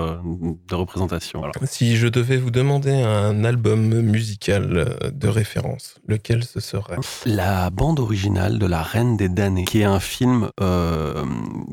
de 0.68 0.74
représentations. 0.74 1.40
Voilà. 1.40 1.52
Si 1.64 1.96
je 1.96 2.08
devais 2.08 2.36
vous 2.38 2.50
demander 2.50 2.92
un 2.92 3.44
album 3.44 4.00
musical 4.00 4.76
euh, 4.76 5.10
de 5.10 5.28
référence, 5.28 5.96
lequel 6.06 6.44
ce 6.44 6.60
serait? 6.60 6.96
La 7.26 7.70
bande 7.70 8.00
originale 8.00 8.58
de 8.58 8.66
La 8.66 8.82
Reine 8.82 9.16
des 9.16 9.28
damnés, 9.28 9.64
qui 9.64 9.80
est 9.80 9.84
un 9.84 10.00
film 10.00 10.50
euh, 10.60 11.24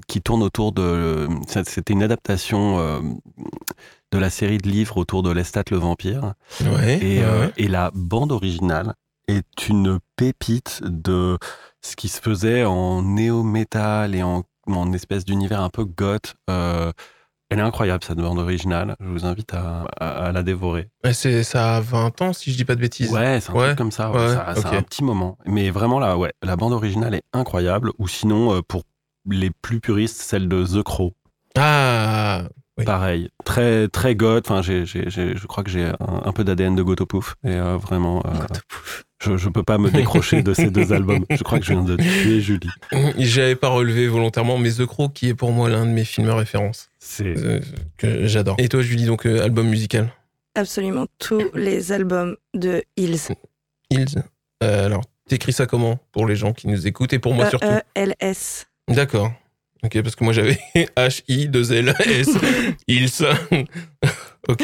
qui 0.07 0.22
tourne 0.22 0.43
autour 0.43 0.72
de. 0.72 1.28
C'était 1.47 1.93
une 1.93 2.03
adaptation 2.03 2.80
euh, 2.80 2.99
de 4.11 4.18
la 4.18 4.30
série 4.30 4.57
de 4.57 4.70
livres 4.70 4.97
autour 4.97 5.24
de 5.24 5.32
Lestat 5.32 5.63
le 5.72 5.78
vampire. 5.78 6.34
Ouais. 6.61 6.99
Et, 7.01 7.20
ouais, 7.20 7.24
euh, 7.24 7.45
ouais. 7.45 7.53
et 7.57 7.68
la 7.68 7.91
bande 7.93 8.32
originale 8.32 8.93
est 9.28 9.67
une 9.69 9.99
pépite 10.15 10.82
de 10.84 11.38
ce 11.82 11.95
qui 11.95 12.07
se 12.09 12.19
faisait 12.21 12.63
en 12.65 13.01
néo-metal 13.03 14.15
et 14.15 14.23
en, 14.23 14.43
en 14.67 14.93
espèce 14.93 15.26
d'univers 15.26 15.61
un 15.61 15.69
peu 15.69 15.86
goth. 15.86 16.36
Euh, 16.49 16.91
elle 17.49 17.59
est 17.59 17.63
incroyable, 17.63 18.03
cette 18.03 18.17
bande 18.17 18.39
originale. 18.39 18.95
Je 18.99 19.07
vous 19.07 19.26
invite 19.26 19.53
à, 19.53 19.84
à- 19.99 20.26
à 20.28 20.32
la 20.32 20.41
dévorer. 20.41 20.89
Ouais, 21.03 21.13
c'est 21.13 21.43
ça 21.43 21.76
a 21.78 21.82
20 21.82 22.21
ans, 22.23 22.34
si 22.34 22.51
je 22.51 22.57
dis 22.57 22.65
pas 22.65 22.76
de 22.76 22.82
bêtises. 22.82 23.11
Ouais, 23.11 23.39
c'est 23.39 23.51
un 23.51 23.55
Ouais, 23.55 23.65
truc 23.67 23.78
comme 23.78 23.91
ça. 23.91 24.09
ouais, 24.11 24.17
ouais, 24.17 24.34
ça, 24.34 24.55
ça 24.55 24.69
a 24.69 24.71
ok. 24.71 24.78
un 24.78 24.82
petit 24.82 25.03
moment. 25.03 25.38
Mais 25.45 25.69
vraiment, 25.69 25.99
là, 25.99 26.17
ouais, 26.17 26.34
la 26.41 26.55
bande 26.55 26.73
originale 26.73 27.13
est 27.13 27.23
incroyable. 27.34 27.91
Ou 27.99 28.07
sinon, 28.07 28.55
euh, 28.55 28.61
pour 28.67 28.82
les 29.30 29.51
plus 29.51 29.80
puristes, 29.80 30.17
celle 30.21 30.47
de 30.49 30.65
The 30.65 30.82
Crow. 30.84 31.13
Ah, 31.57 32.43
Oui. 32.78 32.84
Pareil, 32.86 33.30
très 33.45 33.88
très 33.89 34.15
goth. 34.15 34.49
Enfin, 34.49 34.61
j'ai, 34.61 34.86
je 34.86 35.45
crois 35.47 35.63
que 35.63 35.69
j'ai 35.69 35.86
un, 35.86 35.95
un 36.26 36.32
peu 36.34 36.43
d'ADN 36.43 36.76
de 36.76 36.84
Gotopouf 36.84 37.36
et 37.45 37.53
euh, 37.53 37.78
vraiment, 37.78 38.21
euh, 38.26 38.45
je, 39.24 39.38
je 39.38 39.49
peux 39.49 39.63
pas 39.63 39.78
me 39.78 39.89
décrocher 39.89 40.41
de 40.41 40.53
ces 40.53 40.70
deux 40.70 40.91
albums. 40.93 41.26
Je 41.30 41.43
crois 41.43 41.59
que 41.59 41.66
je 41.66 41.74
viens 41.74 41.84
de 41.84 41.95
tuer 41.95 42.41
Julie. 42.41 42.70
j'avais 43.18 43.55
pas 43.55 43.70
relevé 43.70 44.07
volontairement, 44.07 44.57
mais 44.57 44.72
The 44.72 44.86
Crow, 44.86 45.09
qui 45.09 45.30
est 45.30 45.34
pour 45.34 45.51
moi 45.51 45.70
l'un 45.70 45.86
de 45.86 45.91
mes 45.91 46.05
films 46.05 46.30
références, 46.30 46.89
C'est 46.99 47.38
euh, 47.38 47.59
que 47.97 48.28
j'adore. 48.28 48.55
Et 48.59 48.68
toi, 48.70 48.82
Julie, 48.82 49.05
donc 49.05 49.26
euh, 49.26 49.43
album 49.43 49.68
musical 49.68 50.11
Absolument 50.55 51.07
tous 51.20 51.43
les 51.53 51.91
albums 51.91 52.38
de 52.53 52.84
Hills. 52.97 53.28
Hills. 53.89 54.24
Euh, 54.63 54.86
alors, 54.86 55.03
t'écris 55.28 55.53
ça 55.53 55.66
comment 55.66 55.99
pour 56.11 56.26
les 56.28 56.36
gens 56.36 56.53
qui 56.53 56.68
nous 56.68 56.88
écoutent 56.88 57.13
et 57.13 57.20
pour 57.20 57.34
moi 57.34 57.49
surtout 57.49 57.68
E-E-L-S. 57.68 58.68
D'accord. 58.88 59.32
Ok, 59.84 60.01
parce 60.01 60.16
que 60.16 60.24
moi 60.24 60.34
j'avais 60.34 60.57
H-I-2-L-S. 60.97 62.30
Hills. 62.88 63.26
ok. 64.47 64.63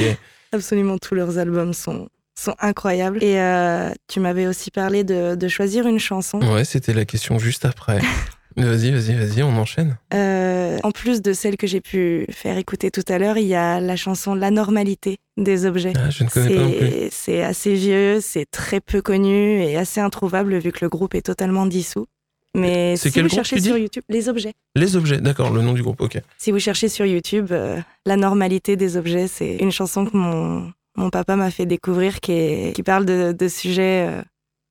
Absolument 0.54 0.98
tous 0.98 1.16
leurs 1.16 1.38
albums 1.38 1.74
sont, 1.74 2.10
sont 2.42 2.56
incroyables. 2.60 3.24
Et 3.24 3.40
euh, 3.40 3.92
tu 4.08 4.20
m'avais 4.20 4.48
aussi 4.48 4.72
parlé 4.72 5.04
de, 5.04 5.36
de 5.36 5.48
choisir 5.48 5.88
une 5.88 6.00
chanson. 6.00 6.40
Ouais, 6.42 6.66
c'était 6.66 6.94
la 6.94 7.06
question 7.06 7.40
juste 7.40 7.66
après. 7.66 8.00
Vas-y, 8.58 8.92
vas-y, 8.92 9.16
vas-y, 9.16 9.44
on 9.44 9.56
enchaîne. 9.58 9.98
Euh, 10.14 10.78
en 10.84 10.92
plus 10.92 11.22
de 11.22 11.32
celle 11.32 11.56
que 11.56 11.68
j'ai 11.68 11.80
pu 11.80 12.26
faire 12.32 12.58
écouter 12.58 12.92
tout 12.92 13.04
à 13.08 13.18
l'heure, 13.18 13.38
il 13.38 13.48
y 13.48 13.56
a 13.56 13.80
la 13.80 13.96
chanson 13.96 14.36
La 14.36 14.52
normalité 14.52 15.20
des 15.38 15.66
objets. 15.66 15.94
Ah, 15.96 16.10
je 16.10 16.26
ne 16.26 16.30
connais 16.30 16.54
pas 16.56 16.62
non 16.62 16.72
plus. 16.72 16.90
C'est- 17.12 17.42
assez 17.44 17.74
vieux, 17.74 18.20
c'est 18.20 18.46
très 18.52 18.82
peu 18.82 19.02
connu 19.02 19.64
et 19.64 19.78
assez 19.78 20.02
introuvable 20.02 20.58
vu 20.58 20.74
que 20.74 20.80
le 20.84 20.90
groupe 20.90 21.16
est 21.16 21.22
totalement 21.22 21.66
dissous. 21.66 22.08
Mais 22.54 22.98
si 22.98 23.10
quel 23.12 23.24
vous 23.24 23.34
cherchez 23.34 23.62
sur 23.62 23.78
YouTube, 23.78 24.04
les 24.10 24.28
objets. 24.28 24.54
Les 24.76 24.98
objets, 24.98 25.22
d'accord, 25.22 25.52
le 25.52 25.62
nom 25.62 25.72
du 25.72 25.82
groupe, 25.82 26.02
ok. 26.02 26.20
Si 26.38 26.52
vous 26.52 26.60
cherchez 26.60 26.90
sur 26.90 27.06
YouTube, 27.06 27.48
euh, 27.52 27.80
La 28.06 28.18
normalité 28.18 28.76
des 28.76 28.98
objets, 28.98 29.30
c'est 29.30 29.56
une 29.56 29.72
chanson 29.72 30.06
que 30.06 30.18
mon, 30.18 30.74
mon 30.96 31.10
papa 31.10 31.36
m'a 31.36 31.52
fait 31.52 31.66
découvrir 31.66 32.20
qui, 32.20 32.32
est- 32.34 32.76
qui 32.76 32.84
parle 32.84 33.06
de, 33.06 33.32
de 33.32 33.48
sujets 33.48 34.08
euh, 34.10 34.22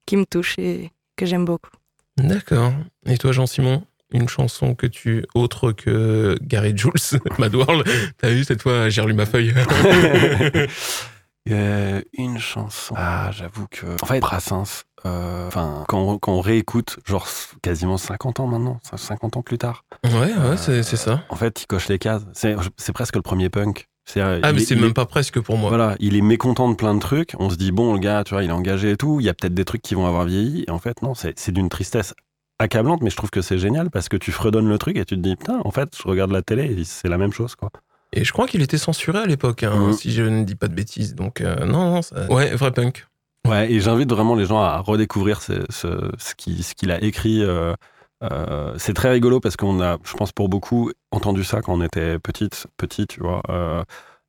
qui 0.07 0.17
me 0.17 0.25
touchent 0.27 0.59
et 0.59 0.91
que 1.17 1.27
j'aime 1.27 1.45
beaucoup. 1.45 1.71
D'accord. 2.19 2.73
Et 3.07 3.17
toi, 3.19 3.33
Jean-Simon 3.33 3.85
une 4.13 4.29
chanson 4.29 4.75
que 4.75 4.89
tu, 4.89 5.25
autre 5.37 5.71
que 5.71 6.37
Gary 6.43 6.77
Jules, 6.77 6.91
Mad 7.39 7.55
World, 7.55 7.87
t'as 8.19 8.31
vu 8.31 8.43
cette 8.43 8.61
fois, 8.61 8.89
j'ai 8.89 9.01
relu 9.03 9.15
ma 9.15 9.25
feuille. 9.25 9.55
Euh, 11.49 12.03
une 12.15 12.39
chanson. 12.39 12.95
Ah, 12.99 13.31
j'avoue 13.33 13.67
que. 13.71 13.87
En 14.03 14.07
fait, 14.07 14.19
Brassens. 14.21 14.83
euh, 15.07 15.47
Enfin, 15.47 15.85
quand, 15.89 16.01
on- 16.01 16.19
quand 16.19 16.33
on 16.33 16.41
réécoute, 16.41 16.99
genre 17.07 17.29
quasiment 17.63 17.97
50 17.99 18.41
ans 18.41 18.47
maintenant, 18.49 18.81
50 18.83 19.37
ans 19.37 19.43
plus 19.43 19.59
tard. 19.59 19.85
ouais, 20.05 20.11
ouais, 20.35 20.57
c'est 20.57 20.83
c'est 20.83 20.97
ça. 20.97 21.23
En 21.29 21.37
fait, 21.37 21.63
il 21.63 21.67
coche 21.67 21.89
les 21.89 21.99
cases. 22.01 22.23
C'est 22.35 22.57
c'est 22.77 22.93
presque 22.93 23.15
le 23.17 23.23
premier 23.23 23.49
punk. 23.49 23.87
Ah, 24.19 24.53
mais 24.53 24.63
est- 24.63 24.65
c'est 24.65 24.77
même 24.77 24.93
pas 24.95 25.07
presque 25.07 25.41
pour 25.41 25.57
moi. 25.57 25.69
Voilà, 25.69 25.95
il 26.01 26.17
est 26.17 26.21
mécontent 26.23 26.69
de 26.71 26.75
plein 26.75 26.95
de 26.95 27.01
trucs. 27.01 27.35
On 27.39 27.51
se 27.51 27.57
dit, 27.57 27.71
bon, 27.71 27.93
le 27.95 28.01
gars, 28.01 28.25
tu 28.25 28.35
vois, 28.35 28.43
il 28.43 28.51
est 28.51 28.53
engagé 28.53 28.91
et 28.93 28.97
tout. 28.97 29.21
Il 29.21 29.27
y 29.27 29.29
a 29.29 29.35
peut-être 29.35 29.55
des 29.55 29.65
trucs 29.65 29.83
qui 29.83 29.95
vont 29.95 30.07
avoir 30.07 30.25
vieilli. 30.25 30.65
Et 30.67 30.71
en 30.71 30.79
fait, 30.79 31.03
non, 31.03 31.13
c'est 31.15 31.51
d'une 31.53 31.69
tristesse 31.69 32.15
accablante, 32.59 33.03
mais 33.03 33.11
je 33.11 33.17
trouve 33.17 33.31
que 33.31 33.41
c'est 33.43 33.59
génial 33.59 33.91
parce 33.91 34.09
que 34.09 34.17
tu 34.17 34.33
fredonnes 34.33 34.69
le 34.69 34.79
truc 34.79 34.97
et 34.97 35.05
tu 35.05 35.17
te 35.17 35.21
dis, 35.21 35.37
putain, 35.37 35.61
en 35.65 35.71
fait, 35.71 35.95
je 35.97 36.07
regarde 36.09 36.31
la 36.33 36.43
télé 36.43 36.65
et 36.81 36.85
c'est 36.85 37.09
la 37.09 37.17
même 37.19 37.33
chose, 37.33 37.55
quoi. 37.55 37.71
Et 38.13 38.25
je 38.25 38.33
crois 38.33 38.47
qu'il 38.49 38.61
était 38.61 38.77
censuré 38.79 39.19
à 39.21 39.27
l'époque, 39.27 39.63
hein, 39.63 39.87
Mhm. 39.89 39.93
si 39.93 40.11
je 40.13 40.23
ne 40.25 40.43
dis 40.45 40.57
pas 40.57 40.67
de 40.69 40.75
bêtises. 40.75 41.15
Donc, 41.15 41.41
euh, 41.41 41.65
non, 41.65 41.91
non, 41.91 42.03
ça- 42.03 42.27
ouais, 42.31 42.55
vrai 42.57 42.73
punk. 42.73 43.07
Ouais, 43.49 43.73
et 43.73 43.81
j'invite 43.81 44.11
vraiment 44.11 44.35
les 44.35 44.45
gens 44.45 44.61
à 44.61 44.79
redécouvrir 44.79 45.41
ce, 45.41 45.53
ce, 45.71 46.11
ce 46.19 46.35
qui- 46.35 46.63
ce 46.63 46.75
qu'il 46.75 46.91
a 46.91 47.03
écrit. 47.03 47.43
euh, 47.43 47.73
euh, 48.23 48.75
c'est 48.79 48.95
très 48.95 49.11
rigolo 49.11 49.41
parce 49.41 49.57
qu'on 49.57 49.81
a, 49.81 49.99
je 50.05 50.15
pense 50.15 50.33
pour 50.33 50.49
beaucoup, 50.49 50.93
entendu 51.11 51.45
ça 51.45 51.61
quand 51.63 51.75
on 51.75 51.83
était 51.83 52.19
petite, 52.19 52.67
petit, 52.77 53.07
tu 53.07 53.21
vois. 53.21 53.43
euh, 53.49 53.83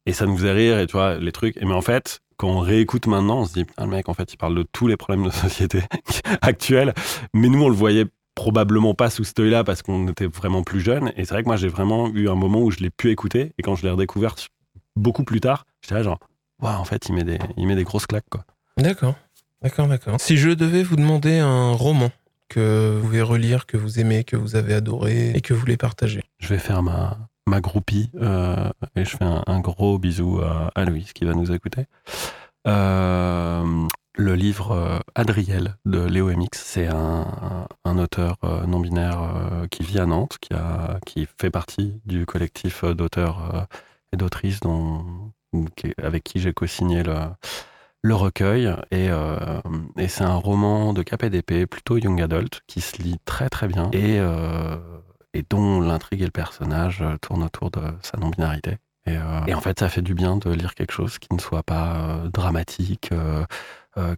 et 0.06 0.14
ça 0.14 0.26
nous 0.26 0.36
faisait 0.36 0.52
rire, 0.52 0.80
et 0.80 0.88
tu 0.88 0.94
vois, 0.94 1.18
les 1.18 1.32
trucs. 1.32 1.58
Et 1.58 1.66
mais 1.66 1.74
en 1.74 1.82
fait, 1.82 2.22
quand 2.38 2.48
on 2.50 2.60
réécoute 2.60 3.06
maintenant, 3.06 3.42
on 3.42 3.46
se 3.46 3.54
dit, 3.54 3.66
putain, 3.66 3.86
le 3.86 3.92
mec, 3.92 4.10
en 4.10 4.14
fait, 4.16 4.34
il 4.34 4.38
parle 4.38 4.56
de 4.56 4.64
tous 4.64 4.88
les 4.88 4.98
problèmes 4.98 5.26
de 5.26 5.30
société 5.30 5.84
actuels. 6.42 6.94
Mais 7.34 7.50
nous, 7.50 7.62
on 7.62 7.70
le 7.70 7.76
voyait 7.76 8.06
probablement 8.34 8.96
pas 8.96 9.10
sous 9.12 9.24
ce 9.24 9.34
œil-là 9.40 9.64
parce 9.64 9.84
qu'on 9.84 10.08
était 10.08 10.26
vraiment 10.26 10.64
plus 10.64 10.80
jeunes. 10.82 11.12
Et 11.18 11.26
c'est 11.26 11.36
vrai 11.36 11.44
que 11.44 11.48
moi, 11.48 11.58
j'ai 11.58 11.68
vraiment 11.68 12.08
eu 12.10 12.30
un 12.30 12.36
moment 12.36 12.62
où 12.62 12.72
je 12.72 12.80
l'ai 12.80 12.90
pu 12.90 13.12
écouter. 13.12 13.54
Et 13.60 13.62
quand 13.62 13.76
je 13.76 13.84
l'ai 13.84 13.92
redécouvert 13.92 14.36
beaucoup 14.96 15.24
plus 15.24 15.40
tard, 15.40 15.66
j'étais 15.82 15.96
là 15.96 16.02
genre, 16.02 16.20
waouh, 16.62 16.80
en 16.80 16.86
fait, 16.86 17.08
il 17.10 17.14
met 17.14 17.24
des, 17.24 17.38
il 17.58 17.68
met 17.68 17.76
des 17.76 17.84
grosses 17.84 18.08
claques, 18.08 18.30
quoi. 18.32 18.44
D'accord, 18.78 19.14
d'accord, 19.62 19.88
d'accord. 19.88 20.20
Si 20.20 20.38
je 20.38 20.50
devais 20.50 20.82
vous 20.82 20.96
demander 20.96 21.38
un 21.38 21.74
roman 21.74 22.10
que 22.52 22.98
vous 22.98 23.08
pouvez 23.08 23.22
relire, 23.22 23.66
que 23.66 23.78
vous 23.78 24.00
aimez, 24.00 24.24
que 24.26 24.36
vous 24.36 24.56
avez 24.58 24.74
adoré 24.74 25.32
et 25.32 25.40
que 25.42 25.54
vous 25.54 25.60
voulez 25.62 25.78
partager. 25.78 26.22
je 26.40 26.48
vais 26.50 26.58
faire 26.60 26.84
ma, 26.84 27.18
ma 27.48 27.62
groupie 27.62 28.10
euh, 28.22 28.70
et 28.98 29.06
je 29.06 29.16
fais 29.16 29.24
un, 29.24 29.60
gros 29.62 29.98
bisou 29.98 30.42
à, 30.42 30.70
à 30.76 30.84
Louise 30.84 31.14
qui 31.14 31.24
va 31.24 31.34
nous 31.34 31.52
écouter. 31.54 31.86
Euh, 32.68 33.88
le 34.16 34.36
livre 34.36 34.72
euh, 34.72 35.00
Adriel 35.16 35.76
de 35.86 36.02
Léo 36.02 36.28
MX, 36.30 36.50
c'est 36.54 36.88
un, 36.88 37.68
un- 37.86 37.98
auteur 37.98 38.38
non-binaire 38.68 39.22
euh, 39.22 39.68
qui 39.68 39.84
vit 39.84 40.00
à 40.00 40.06
Nantes, 40.06 40.38
qui, 40.42 40.54
a, 40.54 41.00
qui 41.06 41.28
fait 41.40 41.50
partie 41.52 42.02
du 42.06 42.26
collectif 42.26 42.84
d'auteurs 42.84 43.68
et 44.12 44.18
d'autrices 44.18 44.60
avec 46.02 46.24
qui 46.24 46.40
j'ai 46.40 46.54
co-signé 46.54 47.04
le, 47.04 47.16
le 48.02 48.16
recueil. 48.16 48.74
Et, 48.92 49.10
euh, 49.10 49.62
et 49.98 50.08
c'est 50.08 50.24
un 50.24 50.36
roman 50.36 50.94
de 50.94 51.04
cap 51.04 51.24
et 51.24 51.30
d'épée, 51.30 51.66
plutôt 51.68 51.98
young 51.98 52.22
adult, 52.22 52.62
qui 52.68 52.82
se 52.82 53.02
lit 53.02 53.18
très 53.26 53.50
très 53.50 53.68
bien 53.68 53.90
et, 53.92 54.20
euh, 54.20 54.78
et 55.34 55.44
dont 55.50 55.82
l'intrigue 55.82 56.22
et 56.22 56.26
le 56.26 56.32
personnage 56.32 57.02
euh, 57.02 57.18
tournent 57.18 57.44
autour 57.44 57.72
de 57.72 57.82
sa 58.02 58.18
non-binarité. 58.18 58.78
Et, 59.08 59.18
et 59.48 59.56
en 59.56 59.62
fait, 59.62 59.80
ça 59.80 59.90
fait 59.90 60.04
du 60.04 60.14
bien 60.14 60.38
de 60.38 60.52
lire 60.52 60.76
quelque 60.76 60.92
chose 60.92 61.18
qui 61.18 61.34
ne 61.34 61.40
soit 61.40 61.64
pas 61.64 62.22
dramatique, 62.32 63.10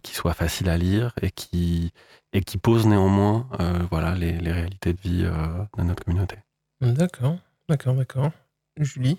qui 0.02 0.14
soit 0.14 0.34
facile 0.34 0.68
à 0.68 0.76
lire 0.76 1.14
et 1.22 1.30
qui, 1.30 1.90
et 2.34 2.42
qui 2.42 2.58
pose 2.58 2.86
néanmoins 2.86 3.48
voilà, 3.90 4.14
les, 4.14 4.32
les 4.32 4.52
réalités 4.52 4.92
de 4.92 5.00
vie 5.00 5.22
de 5.22 5.82
notre 5.82 6.04
communauté. 6.04 6.36
D'accord, 6.82 7.38
d'accord, 7.66 7.94
d'accord. 7.94 8.30
Julie? 8.78 9.16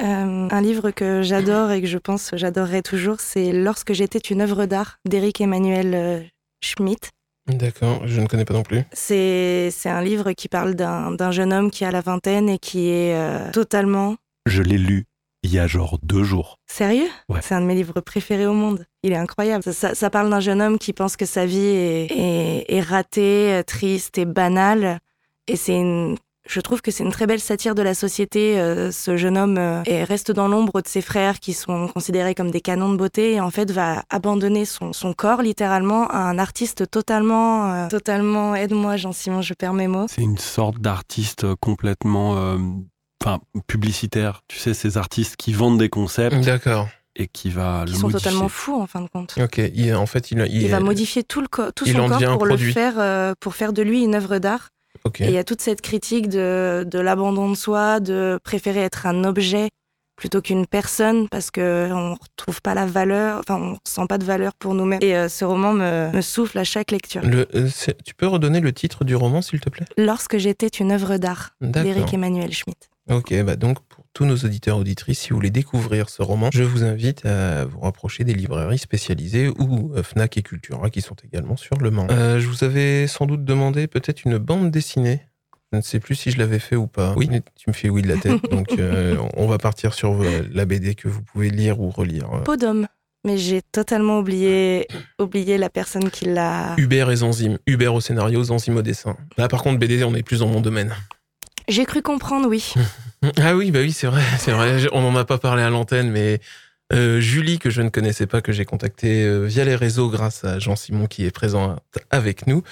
Euh, 0.00 0.48
un 0.50 0.60
livre 0.62 0.90
que 0.90 1.22
j'adore 1.22 1.70
et 1.70 1.80
que 1.82 1.86
je 1.86 1.98
pense 1.98 2.30
que 2.30 2.36
j'adorerai 2.36 2.82
toujours, 2.82 3.20
c'est 3.20 3.52
Lorsque 3.52 3.92
j'étais 3.92 4.18
une 4.18 4.40
œuvre 4.40 4.64
d'art 4.66 4.98
d'Éric 5.06 5.40
Emmanuel 5.40 5.94
euh, 5.94 6.20
Schmitt. 6.62 7.10
D'accord, 7.46 8.06
je 8.06 8.20
ne 8.20 8.26
connais 8.26 8.44
pas 8.44 8.54
non 8.54 8.62
plus. 8.62 8.82
C'est 8.92 9.68
c'est 9.70 9.88
un 9.90 10.00
livre 10.02 10.32
qui 10.32 10.48
parle 10.48 10.74
d'un 10.74 11.10
d'un 11.12 11.30
jeune 11.32 11.52
homme 11.52 11.70
qui 11.70 11.84
a 11.84 11.90
la 11.90 12.00
vingtaine 12.00 12.48
et 12.48 12.58
qui 12.58 12.88
est 12.88 13.14
euh, 13.16 13.50
totalement 13.50 14.16
Je 14.46 14.62
l'ai 14.62 14.78
lu 14.78 15.04
il 15.44 15.52
y 15.52 15.58
a 15.58 15.66
genre 15.66 15.98
deux 16.04 16.22
jours. 16.22 16.56
Sérieux? 16.68 17.08
Ouais. 17.28 17.40
C'est 17.42 17.54
un 17.56 17.60
de 17.60 17.66
mes 17.66 17.74
livres 17.74 18.00
préférés 18.00 18.46
au 18.46 18.52
monde. 18.54 18.86
Il 19.02 19.12
est 19.12 19.16
incroyable. 19.16 19.64
Ça, 19.64 19.72
ça- 19.72 19.94
ça 19.96 20.08
parle 20.08 20.30
d'un 20.30 20.38
jeune 20.38 20.62
homme 20.62 20.78
qui 20.78 20.92
pense 20.92 21.16
que 21.16 21.26
sa 21.26 21.44
vie 21.46 21.58
est, 21.66 22.06
est- 22.12 22.64
est 22.68 22.80
ratée, 22.80 23.60
triste 23.66 24.18
et 24.18 24.24
banale. 24.24 25.00
Et 25.48 25.56
c'est 25.56 25.74
une... 25.76 26.16
Je 26.48 26.60
trouve 26.60 26.82
que 26.82 26.90
c'est 26.90 27.04
une 27.04 27.12
très 27.12 27.26
belle 27.28 27.40
satire 27.40 27.74
de 27.76 27.82
la 27.82 27.94
société. 27.94 28.58
Euh, 28.58 28.90
ce 28.90 29.16
jeune 29.16 29.38
homme 29.38 29.58
euh, 29.58 29.82
est- 29.84 30.02
reste 30.02 30.32
dans 30.32 30.48
l'ombre 30.48 30.82
de 30.82 30.88
ses 30.88 31.00
frères 31.00 31.38
qui 31.38 31.52
sont 31.52 31.86
considérés 31.88 32.34
comme 32.34 32.50
des 32.50 32.60
canons 32.60 32.90
de 32.90 32.96
beauté 32.96 33.34
et 33.34 33.40
en 33.40 33.50
fait 33.50 33.70
va 33.70 34.02
abandonner 34.10 34.64
son, 34.64 34.92
son 34.92 35.12
corps 35.12 35.40
littéralement 35.42 36.08
à 36.08 36.18
un 36.18 36.38
artiste 36.38 36.90
totalement... 36.90 37.72
euh, 37.72 37.88
totalement... 37.88 38.56
Aide-moi 38.56 38.96
Jean-Simon, 38.96 39.40
je 39.40 39.54
perds 39.54 39.72
mes 39.74 39.86
mots. 39.86 40.06
C'est 40.08 40.22
une 40.22 40.36
sorte 40.38 40.78
d'artiste 40.78 41.46
complètement 41.60 42.36
euh, 42.36 42.58
enfin, 43.24 43.38
publicitaire. 43.68 44.42
Tu 44.48 44.58
sais, 44.58 44.74
ces 44.74 44.96
artistes 44.98 45.36
qui 45.36 45.52
vendent 45.52 45.78
des 45.78 45.88
concepts 45.88 46.40
D'accord. 46.44 46.88
et 47.14 47.28
qui 47.28 47.50
va 47.50 47.84
Qui 47.86 47.92
le 47.92 47.98
sont 47.98 48.06
modifier. 48.08 48.30
totalement 48.30 48.48
fous 48.48 48.74
en 48.80 48.86
fin 48.88 49.00
de 49.00 49.08
compte. 49.08 49.34
Ok, 49.40 49.58
il, 49.74 49.94
en 49.94 50.06
fait, 50.06 50.32
il, 50.32 50.44
Il, 50.50 50.68
va 50.68 50.80
modifier 50.80 51.22
tout, 51.22 51.40
le 51.40 51.46
co- 51.48 51.70
tout 51.70 51.86
son 51.86 52.08
corps 52.08 52.18
pour 52.36 52.46
produit. 52.48 52.66
le 52.66 52.72
faire, 52.72 52.94
euh, 52.98 53.32
pour 53.38 53.54
faire 53.54 53.72
de 53.72 53.82
lui 53.82 54.02
une 54.02 54.16
œuvre 54.16 54.38
d'art. 54.38 54.70
Et 55.18 55.24
il 55.24 55.30
y 55.32 55.38
a 55.38 55.44
toute 55.44 55.60
cette 55.60 55.80
critique 55.80 56.28
de, 56.28 56.86
de 56.88 56.98
l'abandon 56.98 57.50
de 57.50 57.56
soi, 57.56 58.00
de 58.00 58.38
préférer 58.44 58.80
être 58.80 59.06
un 59.06 59.24
objet 59.24 59.68
plutôt 60.16 60.40
qu'une 60.40 60.66
personne 60.66 61.28
parce 61.28 61.50
que 61.50 61.90
on 61.90 62.14
retrouve 62.14 62.62
pas 62.62 62.74
la 62.74 62.86
valeur, 62.86 63.40
enfin 63.40 63.56
on 63.60 63.78
ressent 63.84 64.06
pas 64.06 64.18
de 64.18 64.24
valeur 64.24 64.52
pour 64.54 64.74
nous-mêmes. 64.74 65.00
Et 65.02 65.16
euh, 65.16 65.28
ce 65.28 65.44
roman 65.44 65.72
me, 65.72 66.12
me 66.12 66.20
souffle 66.20 66.58
à 66.58 66.64
chaque 66.64 66.92
lecture. 66.92 67.22
Le, 67.24 67.48
euh, 67.56 67.68
tu 68.04 68.14
peux 68.14 68.28
redonner 68.28 68.60
le 68.60 68.72
titre 68.72 69.04
du 69.04 69.16
roman, 69.16 69.42
s'il 69.42 69.58
te 69.58 69.70
plaît? 69.70 69.86
Lorsque 69.96 70.36
j'étais 70.38 70.68
une 70.68 70.92
œuvre 70.92 71.16
d'art 71.16 71.50
d'Éric 71.60 72.14
Emmanuel 72.14 72.52
Schmitt. 72.52 72.88
Ok, 73.10 73.34
bah 73.42 73.56
donc 73.56 73.80
pour 73.88 74.01
tous 74.14 74.24
nos 74.24 74.36
auditeurs 74.36 74.78
auditrices, 74.78 75.20
si 75.20 75.30
vous 75.30 75.36
voulez 75.36 75.50
découvrir 75.50 76.10
ce 76.10 76.22
roman, 76.22 76.50
je 76.52 76.62
vous 76.62 76.84
invite 76.84 77.24
à 77.24 77.64
vous 77.64 77.80
rapprocher 77.80 78.24
des 78.24 78.34
librairies 78.34 78.78
spécialisées 78.78 79.48
ou 79.48 79.92
euh, 79.94 80.02
Fnac 80.02 80.36
et 80.36 80.42
Cultura 80.42 80.90
qui 80.90 81.00
sont 81.00 81.16
également 81.24 81.56
sur 81.56 81.76
le 81.78 81.90
Mans. 81.90 82.06
Euh, 82.10 82.38
je 82.38 82.46
vous 82.46 82.64
avais 82.64 83.06
sans 83.06 83.26
doute 83.26 83.44
demandé 83.44 83.86
peut-être 83.86 84.24
une 84.24 84.38
bande 84.38 84.70
dessinée. 84.70 85.22
Je 85.72 85.78
ne 85.78 85.82
sais 85.82 86.00
plus 86.00 86.14
si 86.14 86.30
je 86.30 86.38
l'avais 86.38 86.58
fait 86.58 86.76
ou 86.76 86.86
pas. 86.86 87.14
Oui, 87.16 87.28
tu 87.56 87.70
me 87.70 87.72
fais 87.72 87.88
oui 87.88 88.02
de 88.02 88.08
la 88.08 88.18
tête. 88.18 88.42
donc 88.50 88.72
euh, 88.78 89.16
on 89.34 89.46
va 89.46 89.56
partir 89.56 89.94
sur 89.94 90.22
la 90.22 90.64
BD 90.66 90.94
que 90.94 91.08
vous 91.08 91.22
pouvez 91.22 91.48
lire 91.48 91.80
ou 91.80 91.88
relire. 91.88 92.28
Peau 92.44 92.56
d'homme. 92.56 92.86
Mais 93.24 93.38
j'ai 93.38 93.62
totalement 93.62 94.18
oublié, 94.18 94.88
oublié 95.20 95.56
la 95.56 95.70
personne 95.70 96.10
qui 96.10 96.24
l'a. 96.24 96.74
Hubert 96.76 97.10
et 97.10 97.16
Zanzime. 97.16 97.58
Hubert 97.66 97.94
au 97.94 98.00
scénario, 98.00 98.42
Zanzime 98.42 98.76
au 98.76 98.82
dessin. 98.82 99.16
Là 99.38 99.48
par 99.48 99.62
contre 99.62 99.78
BD, 99.78 100.02
on 100.04 100.14
est 100.14 100.24
plus 100.24 100.40
dans 100.40 100.48
mon 100.48 100.60
domaine. 100.60 100.92
J'ai 101.68 101.84
cru 101.86 102.02
comprendre, 102.02 102.48
oui. 102.48 102.74
Ah 103.36 103.54
oui, 103.54 103.70
bah 103.70 103.80
oui, 103.80 103.92
c'est 103.92 104.06
vrai, 104.06 104.22
c'est 104.38 104.52
vrai. 104.52 104.86
On 104.92 105.00
n'en 105.00 105.14
a 105.16 105.24
pas 105.24 105.38
parlé 105.38 105.62
à 105.62 105.70
l'antenne, 105.70 106.10
mais 106.10 106.40
euh, 106.92 107.20
Julie, 107.20 107.58
que 107.58 107.70
je 107.70 107.82
ne 107.82 107.88
connaissais 107.88 108.26
pas, 108.26 108.40
que 108.40 108.52
j'ai 108.52 108.64
contacté 108.64 109.24
euh, 109.24 109.44
via 109.44 109.64
les 109.64 109.76
réseaux 109.76 110.08
grâce 110.08 110.44
à 110.44 110.58
Jean-Simon 110.58 111.06
qui 111.06 111.24
est 111.24 111.30
présent 111.30 111.76
avec 112.10 112.46
nous, 112.46 112.62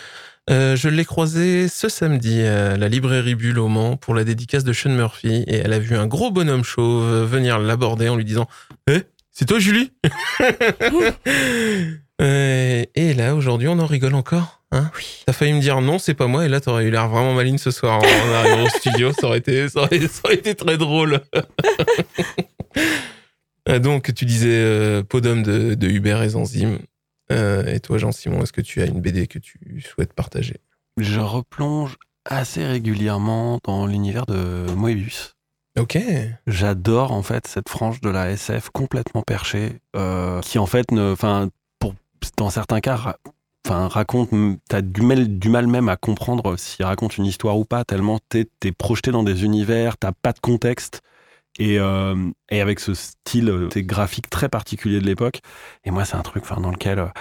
euh, 0.50 0.74
je 0.74 0.88
l'ai 0.88 1.04
croisée 1.04 1.68
ce 1.68 1.88
samedi 1.88 2.42
à 2.42 2.76
la 2.76 2.88
librairie 2.88 3.36
Bulle 3.36 3.58
au 3.58 3.68
Mans 3.68 3.96
pour 3.96 4.14
la 4.14 4.24
dédicace 4.24 4.64
de 4.64 4.72
Sean 4.72 4.90
Murphy 4.90 5.44
et 5.46 5.56
elle 5.56 5.72
a 5.72 5.78
vu 5.78 5.96
un 5.96 6.06
gros 6.06 6.30
bonhomme 6.30 6.64
chauve 6.64 7.24
venir 7.24 7.60
l'aborder 7.60 8.08
en 8.08 8.16
lui 8.16 8.24
disant 8.24 8.48
Eh, 8.88 9.02
c'est 9.30 9.44
toi 9.44 9.60
Julie 9.60 9.92
Euh, 12.20 12.84
Et 12.94 13.14
là, 13.14 13.34
aujourd'hui, 13.34 13.68
on 13.68 13.78
en 13.78 13.86
rigole 13.86 14.14
encore 14.14 14.62
hein? 14.72 14.90
Oui. 14.96 15.22
T'as 15.26 15.32
failli 15.32 15.52
me 15.52 15.60
dire 15.60 15.80
non, 15.80 15.98
c'est 15.98 16.14
pas 16.14 16.26
moi, 16.26 16.44
et 16.44 16.48
là, 16.48 16.60
t'aurais 16.60 16.84
eu 16.84 16.90
l'air 16.90 17.08
vraiment 17.08 17.34
maligne 17.34 17.58
ce 17.58 17.70
soir 17.70 17.98
en 17.98 18.30
en 18.30 18.34
arrivant 18.34 18.64
au 18.64 18.68
studio. 18.68 19.12
Ça 19.12 19.26
aurait 19.26 19.38
été, 19.38 19.68
ça 19.68 19.80
aurait, 19.80 20.06
ça 20.06 20.20
aurait 20.24 20.34
été 20.34 20.54
très 20.54 20.76
drôle. 20.78 21.20
Ah, 23.66 23.78
Donc, 23.78 24.12
tu 24.14 24.24
disais 24.24 24.48
euh, 24.50 25.02
Podum 25.02 25.42
de, 25.42 25.74
de 25.74 25.86
Hubert 25.88 26.22
et 26.22 26.30
Zanzime. 26.30 26.78
Euh, 27.30 27.64
et 27.66 27.78
toi, 27.78 27.98
Jean-Simon, 27.98 28.42
est-ce 28.42 28.52
que 28.52 28.62
tu 28.62 28.80
as 28.80 28.86
une 28.86 29.00
BD 29.00 29.26
que 29.26 29.38
tu 29.38 29.84
souhaites 29.86 30.14
partager? 30.14 30.56
Je 30.96 31.20
replonge 31.20 31.96
assez 32.24 32.64
régulièrement 32.66 33.60
dans 33.64 33.86
l'univers 33.86 34.26
de 34.26 34.66
Moebius. 34.74 35.36
Ok. 35.78 35.98
J'adore 36.46 37.12
en 37.12 37.22
fait 37.22 37.46
cette 37.46 37.68
frange 37.68 38.00
de 38.00 38.08
la 38.08 38.30
SF 38.30 38.70
complètement 38.70 39.22
perchée, 39.22 39.78
euh, 39.94 40.40
qui 40.40 40.58
en 40.58 40.66
fait, 40.66 40.90
ne, 40.90 41.12
enfin, 41.12 41.50
dans 42.36 42.50
certains 42.50 42.80
cas, 42.80 43.16
enfin, 43.66 43.88
raconte, 43.88 44.30
t'as 44.68 44.82
du 44.82 45.02
mal, 45.02 45.38
du 45.38 45.48
mal 45.48 45.66
même 45.66 45.88
à 45.88 45.96
comprendre 45.96 46.56
s'il 46.56 46.84
raconte 46.84 47.18
une 47.18 47.26
histoire 47.26 47.58
ou 47.58 47.64
pas, 47.64 47.84
tellement 47.84 48.18
t'es 48.28 48.48
es 48.64 48.72
projeté 48.72 49.10
dans 49.10 49.22
des 49.22 49.44
univers, 49.44 49.96
t'as 49.98 50.12
pas 50.12 50.32
de 50.32 50.40
contexte. 50.40 51.02
Et, 51.58 51.78
euh, 51.80 52.30
et 52.50 52.60
avec 52.60 52.78
ce 52.80 52.94
style 52.94 53.50
euh, 53.50 53.68
graphique 53.76 54.30
très 54.30 54.48
particulier 54.48 55.00
de 55.00 55.06
l'époque, 55.06 55.40
et 55.84 55.90
moi 55.90 56.04
c'est 56.04 56.16
un 56.16 56.22
truc 56.22 56.44
dans 56.48 56.70
lequel 56.70 57.12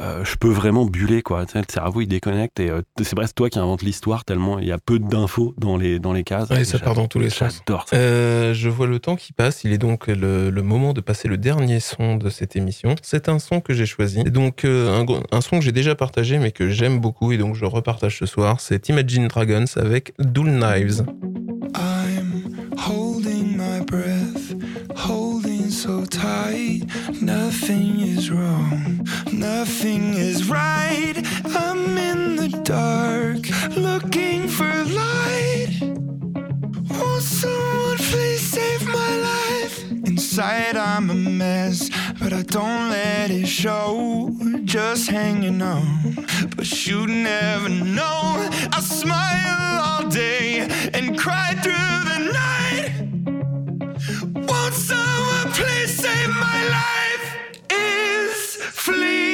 euh, 0.00 0.24
je 0.24 0.36
peux 0.36 0.48
vraiment 0.48 0.84
buller 0.84 1.22
quoi. 1.22 1.44
Tu 1.46 1.52
sais, 1.52 1.58
le 1.58 1.64
cerveau 1.68 2.00
il 2.00 2.06
déconnecte 2.06 2.58
et 2.60 2.70
euh, 2.70 2.82
c'est 3.02 3.14
presque 3.14 3.34
toi 3.34 3.50
qui 3.50 3.58
invente 3.58 3.82
l'histoire 3.82 4.24
tellement 4.24 4.58
il 4.58 4.66
y 4.66 4.72
a 4.72 4.78
peu 4.78 4.98
d'infos 4.98 5.54
dans 5.58 5.76
les 5.76 5.98
dans 5.98 6.12
les 6.12 6.24
cases. 6.24 6.48
Ouais, 6.50 6.62
Et 6.62 6.64
ça 6.64 6.78
part 6.78 6.94
dans 6.94 7.06
tous 7.06 7.18
les 7.18 7.30
sens. 7.30 7.58
J'adore 7.58 7.86
ça. 7.88 7.96
Euh, 7.96 8.54
je 8.54 8.68
vois 8.68 8.86
le 8.86 8.98
temps 8.98 9.16
qui 9.16 9.32
passe. 9.32 9.64
Il 9.64 9.72
est 9.72 9.78
donc 9.78 10.06
le, 10.08 10.50
le 10.50 10.62
moment 10.62 10.92
de 10.92 11.00
passer 11.00 11.28
le 11.28 11.36
dernier 11.36 11.78
son 11.78 12.16
de 12.16 12.30
cette 12.30 12.56
émission. 12.56 12.94
C'est 13.02 13.28
un 13.28 13.38
son 13.38 13.60
que 13.60 13.74
j'ai 13.74 13.86
choisi. 13.86 14.24
Donc 14.24 14.64
euh, 14.64 15.04
un, 15.30 15.40
son 15.40 15.58
que 15.58 15.64
j'ai 15.64 15.72
déjà 15.72 15.94
partagé, 15.94 16.38
mais 16.38 16.52
que 16.52 16.68
j'aime 16.70 16.98
beaucoup 16.98 17.30
et 17.32 17.36
donc 17.38 17.54
je 17.54 17.64
repartage 17.64 18.18
ce 18.18 18.26
soir. 18.26 18.60
C'est 18.60 18.88
Imagine 18.88 19.28
Dragons 19.28 19.64
avec 19.76 20.14
Dual 20.18 20.52
Knives. 20.58 21.04
I'm 21.74 22.74
holding 22.76 23.56
my 23.56 23.84
breath, 23.86 24.41
so 25.82 26.04
tight. 26.04 26.82
Nothing 27.20 27.98
is 27.98 28.30
wrong, 28.30 29.04
nothing 29.32 30.14
is 30.14 30.48
right. 30.48 31.14
I'm 31.44 31.98
in 31.98 32.36
the 32.36 32.50
dark, 32.62 33.42
looking 33.76 34.46
for 34.46 34.72
light. 35.02 35.72
Won't 36.88 37.22
someone 37.22 37.96
please 37.96 38.42
save 38.42 38.86
my 38.86 39.12
life? 39.30 39.90
Inside 40.06 40.76
I'm 40.76 41.10
a 41.10 41.14
mess, 41.14 41.90
but 42.20 42.32
I 42.32 42.42
don't 42.42 42.88
let 42.90 43.32
it 43.32 43.48
show. 43.48 44.30
Just 44.62 45.10
hanging 45.10 45.60
on, 45.62 46.26
but 46.56 46.86
you 46.86 47.08
never 47.08 47.68
know. 47.68 48.48
I 48.76 48.80
smile 48.80 49.80
all 49.84 50.08
day 50.08 50.60
and 50.94 51.18
cry 51.18 51.54
through 51.60 51.98
the 52.12 52.20
night. 52.40 52.92
Won't 54.48 54.74
someone 54.74 55.51
Flee! 58.82 59.31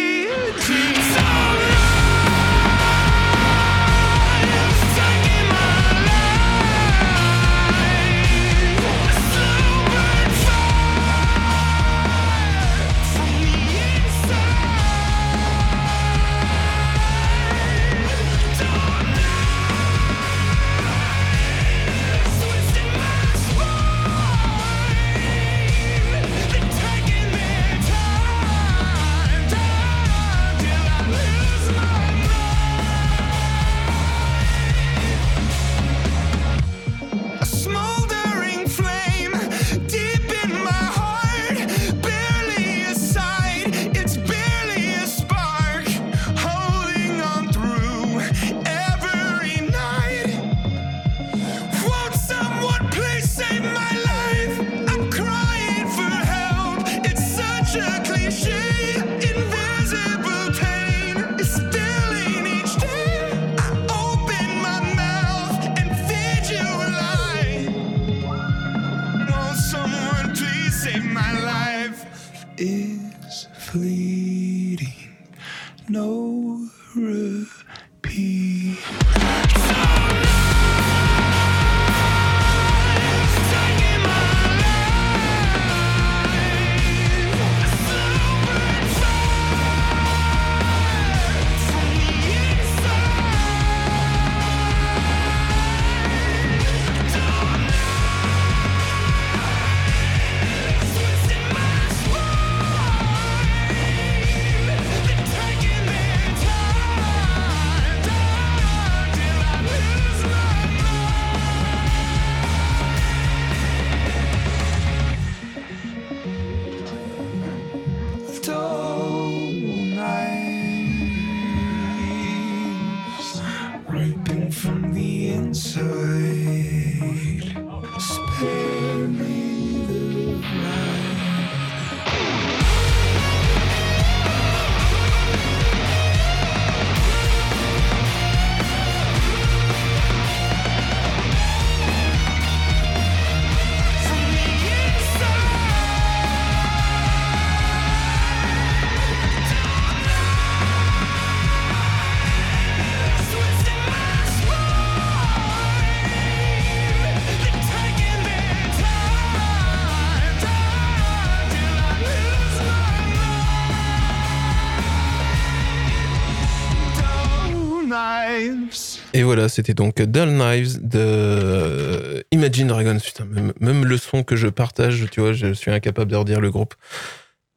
C'était 169.49 169.74
donc 169.74 170.01
Dull 170.01 170.28
Knives 170.30 170.78
de 170.86 170.99
euh, 170.99 172.22
Imagine 172.32 172.68
Dragons. 172.68 172.99
Putain, 172.99 173.24
même, 173.24 173.53
même 173.61 173.84
le 173.84 173.96
son 173.96 174.22
que 174.22 174.36
je 174.36 174.49
partage, 174.49 175.07
tu 175.11 175.20
vois, 175.20 175.32
je 175.32 175.53
suis 175.53 175.70
incapable 175.70 176.11
de 176.11 176.16
redire 176.16 176.40
le 176.40 176.51
groupe. 176.51 176.74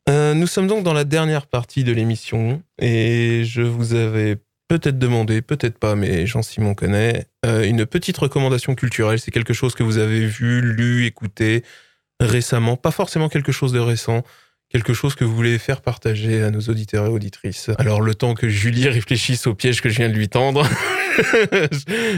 Euh, 0.09 0.33
nous 0.33 0.47
sommes 0.47 0.67
donc 0.67 0.83
dans 0.83 0.93
la 0.93 1.03
dernière 1.03 1.45
partie 1.45 1.83
de 1.83 1.91
l'émission 1.91 2.63
et 2.79 3.43
je 3.45 3.61
vous 3.61 3.93
avais 3.93 4.37
peut-être 4.67 4.97
demandé, 4.97 5.41
peut-être 5.41 5.77
pas, 5.77 5.95
mais 5.95 6.25
Jean-Simon 6.25 6.75
connaît, 6.75 7.25
euh, 7.45 7.63
une 7.63 7.85
petite 7.85 8.17
recommandation 8.17 8.73
culturelle. 8.73 9.19
C'est 9.19 9.31
quelque 9.31 9.53
chose 9.53 9.75
que 9.75 9.83
vous 9.83 9.97
avez 9.97 10.25
vu, 10.25 10.61
lu, 10.61 11.05
écouté 11.05 11.63
récemment, 12.21 12.77
pas 12.77 12.91
forcément 12.91 13.29
quelque 13.29 13.51
chose 13.51 13.73
de 13.73 13.79
récent, 13.79 14.23
quelque 14.71 14.93
chose 14.93 15.15
que 15.15 15.23
vous 15.25 15.35
voulez 15.35 15.57
faire 15.59 15.81
partager 15.81 16.41
à 16.43 16.51
nos 16.51 16.61
auditeurs 16.61 17.05
et 17.05 17.09
auditrices. 17.09 17.69
Alors 17.77 18.01
le 18.01 18.15
temps 18.15 18.33
que 18.33 18.47
Julie 18.49 18.87
réfléchisse 18.89 19.47
au 19.47 19.53
piège 19.55 19.81
que 19.81 19.89
je 19.89 19.97
viens 19.97 20.09
de 20.09 20.13
lui 20.13 20.29
tendre, 20.29 20.65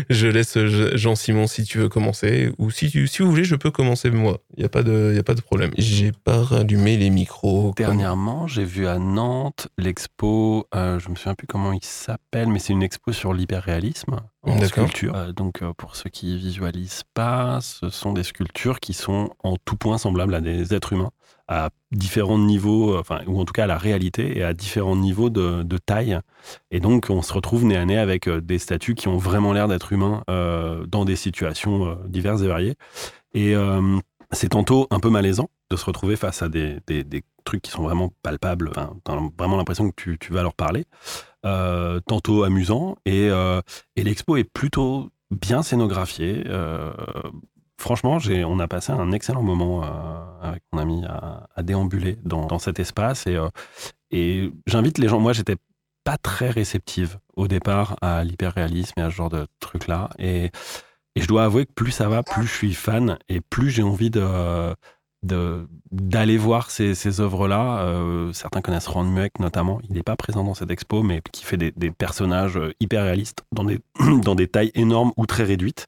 je 0.10 0.28
laisse 0.28 0.58
Jean-Simon 0.96 1.48
si 1.48 1.64
tu 1.64 1.80
veux 1.80 1.90
commencer, 1.90 2.52
ou 2.58 2.72
si, 2.72 2.90
tu, 2.90 3.08
si 3.08 3.22
vous 3.22 3.30
voulez, 3.30 3.44
je 3.44 3.56
peux 3.56 3.72
commencer 3.72 4.10
moi. 4.12 4.40
Il 4.56 4.60
n'y 4.60 4.66
a, 4.66 4.70
pas 4.70 4.84
de- 4.84 5.14
y 5.16 5.20
a 5.20 5.24
pas 5.24 5.34
de 5.34 5.42
problème. 5.42 5.72
J'ai 5.78 6.12
pas 6.12 6.42
rallumé 6.44 6.98
les 6.98 7.10
micros. 7.10 7.74
comme- 7.76 7.86
Dernièrement, 7.86 8.48
j'ai 8.48 8.64
vu 8.66 8.88
à 8.88 9.00
Nantes 9.00 9.68
l'expo, 9.78 10.68
euh, 10.76 11.00
je 11.00 11.10
me 11.10 11.16
souviens 11.16 11.36
plus 11.36 11.48
comment 11.48 11.74
il 11.74 11.84
s'appelle, 11.84 12.48
mais 12.50 12.60
c'est 12.60 12.74
une 12.74 12.84
expo 12.84 13.12
sur 13.14 13.34
l'hyperréalisme 13.34 14.20
en 14.44 14.56
D'accord. 14.56 14.68
sculpture. 14.90 15.16
Euh, 15.16 15.32
donc, 15.32 15.62
euh, 15.62 15.74
pour 15.78 15.96
ceux 15.96 16.10
qui 16.10 16.38
visualisent 16.38 17.04
pas, 17.14 17.60
ce 17.62 17.90
sont 17.90 18.14
des 18.14 18.24
sculptures 18.24 18.80
qui 18.80 18.94
sont 18.94 19.32
en 19.44 19.56
tout 19.64 19.76
point 19.76 19.98
semblables 19.98 20.36
à 20.36 20.42
des 20.42 20.74
êtres 20.74 20.94
humains, 20.94 21.12
à 21.48 21.70
différents 21.92 22.40
niveaux, 22.40 22.96
euh, 22.96 23.00
enfin, 23.00 23.22
ou 23.28 23.40
en 23.40 23.46
tout 23.46 23.54
cas 23.54 23.66
à 23.66 23.68
la 23.68 23.78
réalité, 23.78 24.38
et 24.38 24.44
à 24.44 24.54
différents 24.54 24.96
niveaux 24.96 25.30
de, 25.30 25.78
taille. 25.86 26.20
Et 26.72 26.80
donc, 26.80 27.08
on 27.10 27.22
se 27.22 27.34
retrouve 27.34 27.66
nez 27.66 27.76
à 27.76 27.86
nez 27.86 27.98
avec 27.98 28.28
euh, 28.28 28.42
des 28.42 28.60
statues 28.60 28.96
qui 28.96 29.08
ont 29.08 29.18
vraiment 29.18 29.54
l'air 29.54 29.68
d'être 29.68 29.92
humains 29.92 30.24
euh, 30.30 30.86
dans 30.86 31.06
des 31.06 31.16
situations 31.16 31.98
diverses 32.08 32.42
et 32.42 32.48
variées. 32.48 32.76
Et 33.34 33.56
c'est 34.32 34.50
tantôt 34.50 34.88
un 34.92 35.00
peu 35.00 35.10
malaisant 35.10 35.50
de 35.72 35.76
se 35.76 35.86
retrouver 35.86 36.16
face 36.16 36.44
à 36.44 36.50
des, 36.50 36.78
des- 36.88 37.24
trucs 37.46 37.64
qui 37.64 37.72
sont 37.72 37.84
vraiment 37.84 38.14
palpables. 38.22 38.72
Vraiment 39.38 39.58
l'impression 39.58 39.90
que 39.90 39.96
tu, 39.98 40.18
tu 40.20 40.32
vas 40.32 40.44
leur 40.44 40.54
parler. 40.54 40.86
Tantôt 41.42 42.44
amusant. 42.44 42.96
Et, 43.06 43.28
et 43.96 44.04
l'expo 44.04 44.38
est 44.38 44.44
plutôt 44.44 45.10
bien 45.34 45.64
scénographiée. 45.64 46.44
Euh, 46.48 46.94
franchement, 47.80 48.18
on 48.46 48.60
a 48.60 48.68
passé 48.68 48.92
un 48.92 49.12
excellent 49.12 49.44
moment 49.44 49.84
euh, 49.84 49.88
avec 50.42 50.64
mon 50.72 50.80
ami 50.80 51.04
à, 51.06 51.64
déambuler 51.64 52.18
dans, 52.24 52.60
cet 52.60 52.80
espace. 52.80 53.28
Et, 53.28 53.36
euh, 53.36 53.50
et 54.12 54.52
j'invite 54.68 54.98
les 54.98 55.08
gens. 55.08 55.20
Moi, 55.20 55.34
j'étais 55.34 55.58
pas 56.04 56.18
très 56.18 56.50
réceptive 56.50 57.20
au 57.36 57.48
départ 57.48 57.98
à 58.02 58.24
l'hyperréalisme 58.24 59.00
et 59.00 59.04
à 59.04 59.10
ce 59.10 59.16
genre 59.16 59.30
de 59.30 59.48
trucs-là. 59.60 60.10
Et, 60.20 60.52
et 61.16 61.22
je 61.22 61.28
dois 61.28 61.46
avouer 61.46 61.66
que 61.66 61.74
plus 61.74 61.92
ça 61.92 62.10
va, 62.10 62.24
plus 62.24 62.48
je 62.48 62.54
suis 62.54 62.74
fan 62.74 63.18
et 63.30 63.42
plus 63.42 63.70
j'ai 63.70 63.84
envie 63.84 64.10
d'aller 65.22 66.38
voir 66.38 66.72
ces, 66.72 67.22
œuvres-là. 67.22 67.84
Euh, 67.84 68.34
certains 68.34 68.62
connaissent 68.62 68.88
Ron 68.88 69.06
Mueck 69.06 69.40
notamment. 69.40 69.80
Il 69.88 69.94
n'est 69.94 70.04
pas 70.04 70.16
présent 70.16 70.44
dans 70.44 70.56
cette 70.56 70.72
expo, 70.72 71.04
mais 71.04 71.22
qui 71.32 71.46
fait 71.46 71.58
des, 71.58 71.92
personnages 71.92 72.60
hyper 72.80 73.04
réalistes 73.04 73.46
dans 73.52 74.36
des 74.36 74.48
tailles 74.48 74.72
énormes 74.76 75.14
ou 75.18 75.26
très 75.26 75.44
réduites. 75.44 75.88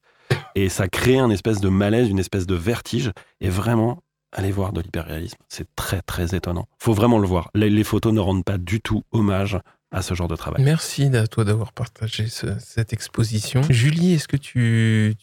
Et 0.55 0.69
ça 0.69 0.87
crée 0.87 1.17
un 1.19 1.29
espèce 1.29 1.59
de 1.59 1.69
malaise, 1.69 2.09
une 2.09 2.19
espèce 2.19 2.45
de 2.47 2.55
vertige. 2.55 3.11
Et 3.41 3.49
vraiment, 3.49 4.01
allez 4.31 4.51
voir 4.51 4.73
de 4.73 4.81
l'hyperréalisme. 4.81 5.37
C'est 5.49 5.67
très, 5.75 6.01
très 6.01 6.35
étonnant. 6.35 6.67
faut 6.79 6.93
vraiment 6.93 7.19
le 7.19 7.27
voir. 7.27 7.49
Les, 7.53 7.83
photos 7.83 8.13
ne 8.13 8.19
rendent 8.19 8.45
pas 8.45 8.57
du 8.57 8.81
tout 8.81 9.03
hommage 9.11 9.57
à 9.91 10.01
ce 10.01 10.13
genre 10.13 10.27
de 10.27 10.35
travail. 10.35 10.63
Merci 10.63 11.05
à 11.15 11.27
toi 11.27 11.43
d'avoir 11.45 11.71
partagé 11.73 12.27
ce- 12.27 12.57
cette 12.59 12.91
exposition. 12.93 13.61
Julie, 13.69 14.13
est-ce 14.13 14.27
que 14.27 14.37
tu 14.37 15.15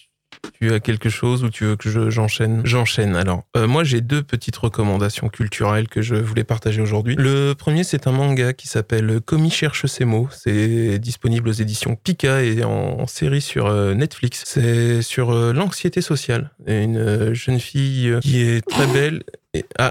as 0.71 0.81
quelque 0.81 1.09
chose 1.09 1.45
ou 1.45 1.51
tu 1.51 1.65
veux 1.65 1.77
que 1.77 1.91
je- 1.91 2.11
j'enchaîne? 2.11 2.63
J'enchaîne. 2.65 3.17
Alors, 3.17 3.45
euh, 3.57 3.67
moi, 3.67 3.85
j'ai 3.85 4.01
deux 4.01 4.23
petites 4.23 4.57
recommandations 4.57 5.29
culturelles 5.29 5.89
que 5.89 6.03
je 6.03 6.15
voulais 6.15 6.45
partager 6.45 6.81
aujourd'hui. 6.81 7.17
Le 7.19 7.55
premier, 7.55 7.85
c'est 7.85 8.07
un 8.07 8.13
manga 8.13 8.53
qui 8.53 8.69
s'appelle 8.69 9.21
Komi 9.25 9.51
cherche 9.51 9.87
ses 9.87 10.05
mots. 10.05 10.29
C'est 10.31 10.99
disponible 10.99 11.49
aux 11.49 11.53
éditions 11.53 11.97
Pika 11.97 12.43
et 12.43 12.65
en, 12.65 13.07
série 13.07 13.41
sur 13.41 13.67
euh, 13.67 13.95
Netflix. 13.95 14.43
C'est 14.47 15.03
sur 15.03 15.31
euh, 15.31 15.53
l'anxiété 15.53 16.01
sociale. 16.01 16.51
Et 16.67 16.83
Une 16.83 16.97
euh, 16.97 17.35
jeune 17.35 17.61
fille 17.61 18.17
qui 18.21 18.41
est 18.43 18.67
très 18.67 18.87
belle. 18.87 19.23
Et, 19.55 19.65
ah, 19.79 19.91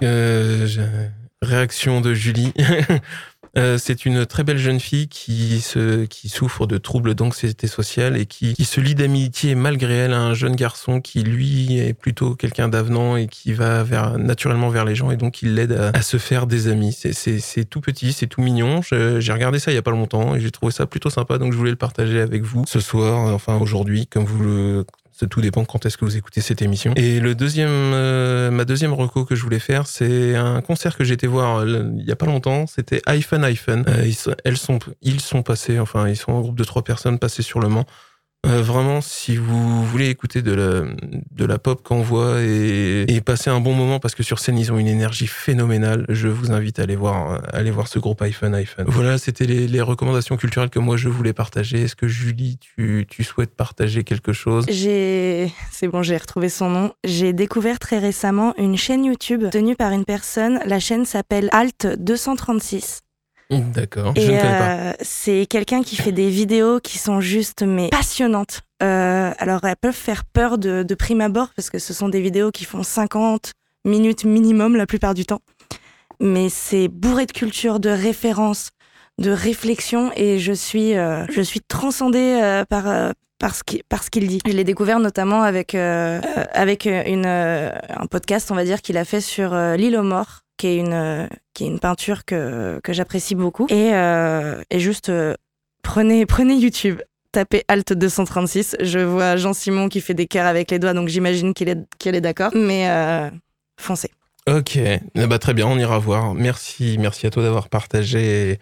réaction 1.41 2.01
de 2.01 2.13
Julie. 2.13 2.53
Euh, 3.57 3.77
c'est 3.77 4.05
une 4.05 4.25
très 4.25 4.45
belle 4.45 4.57
jeune 4.57 4.79
fille 4.79 5.09
qui, 5.09 5.59
se, 5.59 6.05
qui 6.05 6.29
souffre 6.29 6.67
de 6.67 6.77
troubles 6.77 7.15
d'anxiété 7.15 7.67
sociale 7.67 8.15
et 8.15 8.25
qui, 8.25 8.53
qui 8.53 8.63
se 8.63 8.79
lie 8.79 8.95
d'amitié 8.95 9.55
malgré 9.55 9.93
elle 9.93 10.13
à 10.13 10.21
un 10.21 10.33
jeune 10.33 10.55
garçon 10.55 11.01
qui, 11.01 11.21
lui, 11.23 11.77
est 11.77 11.93
plutôt 11.93 12.35
quelqu'un 12.35 12.69
d'avenant 12.69 13.17
et 13.17 13.27
qui 13.27 13.51
va 13.51 13.83
naturellement 14.17 14.69
vers 14.69 14.85
les 14.85 14.95
gens 14.95 15.11
et 15.11 15.17
donc 15.17 15.41
il 15.41 15.55
l'aide 15.55 15.73
à, 15.73 15.89
à 15.89 16.01
se 16.01 16.15
faire 16.17 16.47
des 16.47 16.69
amis. 16.69 16.93
C'est- 16.93 17.65
tout 17.69 17.81
petit, 17.81 18.13
c'est 18.13 18.27
tout 18.27 18.41
mignon. 18.41 18.81
J'ai 18.81 19.33
regardé 19.33 19.59
ça 19.59 19.71
il 19.71 19.75
y 19.75 19.77
a 19.77 19.81
pas 19.81 19.91
longtemps 19.91 20.33
et 20.35 20.39
j'ai 20.39 20.51
trouvé 20.51 20.71
ça 20.71 20.85
plutôt 20.85 21.09
sympa 21.09 21.37
donc 21.37 21.51
je 21.51 21.57
voulais 21.57 21.71
le 21.71 21.75
partager 21.77 22.21
avec 22.21 22.43
vous 22.43 22.63
ce 22.67 22.79
soir, 22.79 23.33
enfin 23.33 23.57
aujourd'hui, 23.57 24.07
comme 24.07 24.23
vous 24.25 24.43
le 24.43 24.85
tout 25.27 25.41
dépend 25.41 25.65
quand 25.65 25.85
est-ce 25.85 25.97
que 25.97 26.05
vous 26.05 26.17
écoutez 26.17 26.41
cette 26.41 26.61
émission. 26.61 26.93
Et 26.95 27.19
le 27.19 27.35
deuxième, 27.35 27.69
euh, 27.69 28.51
ma 28.51 28.65
deuxième 28.65 28.93
reco 28.93 29.25
que 29.25 29.35
je 29.35 29.43
voulais 29.43 29.59
faire, 29.59 29.87
c'est 29.87 30.35
un 30.35 30.61
concert 30.61 30.97
que 30.97 31.03
j'ai 31.03 31.13
été 31.13 31.27
voir 31.27 31.59
euh, 31.59 31.89
il 31.97 32.05
y 32.05 32.11
a 32.11 32.15
pas 32.15 32.25
longtemps. 32.25 32.67
C'était 32.67 33.01
iPhone 33.05 33.43
iPhone. 33.43 33.85
Euh, 33.87 34.05
ils, 34.05 34.15
elles 34.43 34.57
sont, 34.57 34.79
ils 35.01 35.21
sont 35.21 35.43
passés, 35.43 35.79
enfin 35.79 36.07
ils 36.07 36.17
sont 36.17 36.37
un 36.37 36.41
groupe 36.41 36.57
de 36.57 36.63
trois 36.63 36.83
personnes 36.83 37.19
passés 37.19 37.43
sur 37.43 37.59
le 37.59 37.67
Mans. 37.67 37.85
Euh, 38.47 38.63
vraiment, 38.63 39.01
si 39.01 39.37
vous 39.37 39.85
voulez 39.85 40.09
écouter 40.09 40.41
de 40.41 40.51
la, 40.51 40.81
de 41.31 41.45
la 41.45 41.59
pop 41.59 41.83
qu'on 41.83 42.01
voit 42.01 42.41
et, 42.41 43.05
et 43.07 43.21
passer 43.21 43.51
un 43.51 43.59
bon 43.59 43.73
moment, 43.73 43.99
parce 43.99 44.15
que 44.15 44.23
sur 44.23 44.39
scène, 44.39 44.57
ils 44.57 44.71
ont 44.71 44.79
une 44.79 44.87
énergie 44.87 45.27
phénoménale, 45.27 46.05
je 46.09 46.27
vous 46.27 46.51
invite 46.51 46.79
à 46.79 46.83
aller 46.83 46.95
voir, 46.95 47.33
à 47.33 47.55
aller 47.55 47.69
voir 47.69 47.87
ce 47.87 47.99
groupe 47.99 48.19
iPhone 48.23 48.55
iPhone. 48.55 48.85
Voilà, 48.87 49.19
c'était 49.19 49.45
les, 49.45 49.67
les 49.67 49.81
recommandations 49.81 50.37
culturelles 50.37 50.71
que 50.71 50.79
moi 50.79 50.97
je 50.97 51.07
voulais 51.07 51.33
partager. 51.33 51.81
Est-ce 51.83 51.95
que 51.95 52.07
Julie, 52.07 52.57
tu, 52.57 53.05
tu 53.07 53.23
souhaites 53.23 53.55
partager 53.55 54.03
quelque 54.03 54.33
chose? 54.33 54.65
J'ai, 54.69 55.53
c'est 55.71 55.87
bon, 55.87 56.01
j'ai 56.01 56.17
retrouvé 56.17 56.49
son 56.49 56.69
nom. 56.69 56.93
J'ai 57.03 57.33
découvert 57.33 57.77
très 57.77 57.99
récemment 57.99 58.55
une 58.57 58.75
chaîne 58.75 59.05
YouTube 59.05 59.49
tenue 59.51 59.75
par 59.75 59.91
une 59.91 60.05
personne. 60.05 60.59
La 60.65 60.79
chaîne 60.79 61.05
s'appelle 61.05 61.47
Alt 61.51 61.85
236. 61.99 63.01
D'accord. 63.51 64.13
Je 64.15 64.21
Et 64.21 64.27
ne 64.27 64.39
connais 64.39 64.57
pas. 64.57 64.71
euh, 64.75 64.93
c'est 65.01 65.45
quelqu'un 65.45 65.83
qui 65.83 65.95
fait 65.97 66.11
des 66.11 66.29
vidéos 66.29 66.79
qui 66.79 66.97
sont 66.97 67.21
juste 67.21 67.63
mais 67.63 67.89
passionnantes. 67.89 68.61
Euh, 68.81 69.31
alors 69.37 69.63
elles 69.65 69.75
peuvent 69.75 69.93
faire 69.93 70.23
peur 70.25 70.57
de, 70.57 70.83
de 70.83 70.95
prime 70.95 71.21
abord 71.21 71.49
parce 71.55 71.69
que 71.69 71.77
ce 71.79 71.93
sont 71.93 72.09
des 72.09 72.21
vidéos 72.21 72.51
qui 72.51 72.65
font 72.65 72.81
50 72.83 73.51
minutes 73.85 74.23
minimum 74.25 74.75
la 74.75 74.85
plupart 74.87 75.13
du 75.13 75.25
temps. 75.25 75.41
Mais 76.19 76.49
c'est 76.49 76.87
bourré 76.87 77.25
de 77.25 77.31
culture, 77.31 77.79
de 77.79 77.89
références, 77.89 78.69
de 79.17 79.31
réflexion 79.31 80.11
et 80.15 80.39
je 80.39 80.53
suis, 80.53 80.95
euh, 80.95 81.25
je 81.31 81.41
suis 81.41 81.61
transcendée 81.61 82.39
euh, 82.41 82.63
par, 82.65 82.87
euh, 82.87 83.11
par 83.39 83.55
ce 83.55 83.63
qui- 83.63 83.81
par 83.89 84.03
ce 84.03 84.09
qu'il 84.11 84.27
dit. 84.27 84.39
Je 84.45 84.51
l'ai 84.51 84.63
découvert 84.63 84.99
notamment 84.99 85.41
avec, 85.41 85.73
avec 85.73 86.85
une, 86.85 87.25
euh, 87.25 87.71
un 87.89 88.05
podcast, 88.05 88.51
on 88.51 88.55
va 88.55 88.63
dire, 88.65 88.81
qu'il 88.83 88.97
a 88.97 89.05
fait 89.05 89.21
sur 89.21 89.53
euh, 89.53 89.75
l'île 89.75 89.97
aux 89.97 90.03
morts, 90.03 90.40
qui 90.61 90.67
est 90.67 90.77
une, 90.77 91.27
qui 91.55 91.63
est 91.63 91.67
une 91.67 91.79
peinture 91.79 92.23
que, 92.23 92.79
que 92.83 92.93
j'apprécie 92.93 93.33
beaucoup. 93.33 93.65
Et, 93.69 93.95
euh, 93.95 94.61
et 94.69 94.79
juste, 94.79 95.09
euh, 95.09 95.33
prenez, 95.81 96.25
prenez 96.27 96.53
YouTube. 96.55 97.01
Tapez 97.31 97.63
Alt 97.67 97.93
236. 97.93 98.75
Je 98.79 98.99
vois 98.99 99.37
Jean-Simon 99.37 99.89
qui 99.89 100.01
fait 100.01 100.13
des 100.13 100.27
cœurs 100.27 100.45
avec 100.45 100.69
les 100.69 100.77
doigts, 100.77 100.93
donc 100.93 101.07
j'imagine 101.07 101.55
qu'il 101.55 101.67
est, 101.67 102.05
est 102.05 102.21
d'accord. 102.21 102.51
Mais 102.53 102.87
euh, 102.89 103.31
foncez. 103.79 104.11
Ok, 104.47 104.77
bah, 105.15 105.39
très 105.39 105.55
bien, 105.55 105.65
on 105.65 105.79
ira 105.79 105.97
voir. 105.97 106.35
Merci, 106.35 106.97
merci 106.99 107.25
à 107.25 107.31
toi 107.31 107.41
d'avoir 107.41 107.67
partagé, 107.69 108.59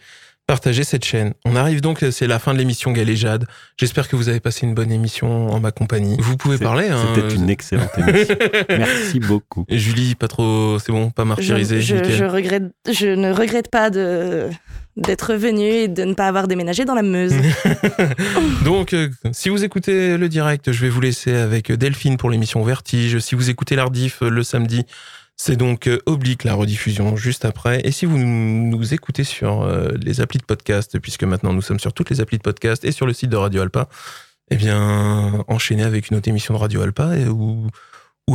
partagé 0.50 0.84
cette 0.84 1.06
chaîne. 1.06 1.34
On 1.46 1.56
arrive 1.56 1.80
donc, 1.80 2.04
c'est 2.10 2.26
la 2.26 2.40
fin 2.40 2.56
de 2.56 2.58
l'émission 2.58 2.92
Galéjade. 2.92 3.46
J'espère 3.78 4.08
que 4.08 4.16
vous 4.16 4.30
avez 4.30 4.40
passé 4.40 4.66
une 4.66 4.74
bonne 4.74 4.92
émission 4.92 5.52
en 5.52 5.60
ma 5.60 5.72
compagnie. 5.72 6.18
Vous 6.20 6.38
pouvez 6.38 6.58
parler. 6.58 6.88
Hein, 6.88 6.98
C'était 7.14 7.36
une 7.36 7.52
excellente 7.52 7.92
émission. 8.00 8.36
Merci 8.68 9.20
beaucoup. 9.20 9.64
Et 9.70 9.78
Julie, 9.78 10.16
pas 10.16 10.28
trop, 10.28 10.80
c'est 10.80 10.92
bon, 10.92 11.12
pas 11.12 11.24
martyrisé. 11.24 11.82
je 11.82 12.24
regrette, 12.26 12.64
je 12.92 13.10
ne 13.10 13.32
regrette 13.32 13.70
pas 13.70 13.92
de 13.92 14.50
d'être 14.98 15.36
venu 15.36 15.66
et 15.66 15.88
de 15.88 16.04
ne 16.04 16.14
pas 16.14 16.28
avoir 16.28 16.48
déménagé 16.48 16.84
dans 16.84 16.96
la 16.96 17.04
Meuse. 17.04 17.34
Donc, 18.66 18.94
euh, 18.94 19.08
si 19.32 19.50
vous 19.50 19.64
écoutez 19.64 20.18
le 20.18 20.28
direct, 20.28 20.72
je 20.72 20.82
vais 20.82 20.90
vous 20.90 21.00
laisser 21.00 21.34
avec 21.34 21.72
Delphine 21.72 22.18
pour 22.18 22.30
l'émission 22.30 22.64
Vertige. 22.64 23.20
Si 23.20 23.36
vous 23.36 23.50
écoutez 23.50 23.76
l'Ardif 23.76 24.22
euh, 24.24 24.30
le 24.30 24.44
samedi, 24.44 24.86
c'est 25.42 25.56
donc 25.56 25.88
euh, 25.88 26.00
Oblique, 26.06 26.44
la 26.44 26.54
rediffusion 26.54 27.16
juste 27.16 27.46
après. 27.46 27.80
Et 27.86 27.92
si 27.92 28.06
vous 28.06 28.18
nous 28.18 28.94
écoutez 28.94 29.24
sur 29.24 29.62
euh, 29.62 29.92
les 30.04 30.20
applis 30.20 30.38
de 30.38 30.44
podcast, 30.44 31.00
puisque 31.00 31.24
maintenant 31.24 31.54
nous 31.54 31.62
sommes 31.62 31.80
sur 31.80 31.94
toutes 31.94 32.10
les 32.10 32.20
applis 32.20 32.38
de 32.38 32.44
podcast 32.44 32.84
et 32.84 32.92
sur 32.92 33.08
le 33.08 33.14
site 33.14 33.30
de 33.30 33.38
Radio 33.38 33.62
Alpa, 33.62 33.88
eh 34.52 34.58
bien, 34.58 35.46
enchaînez 35.48 35.84
avec 35.84 36.10
une 36.10 36.18
autre 36.18 36.28
émission 36.28 36.54
de 36.56 36.60
Radio 36.60 36.82
Alpa 36.82 37.16
et 37.16 37.30
où, 37.30 37.70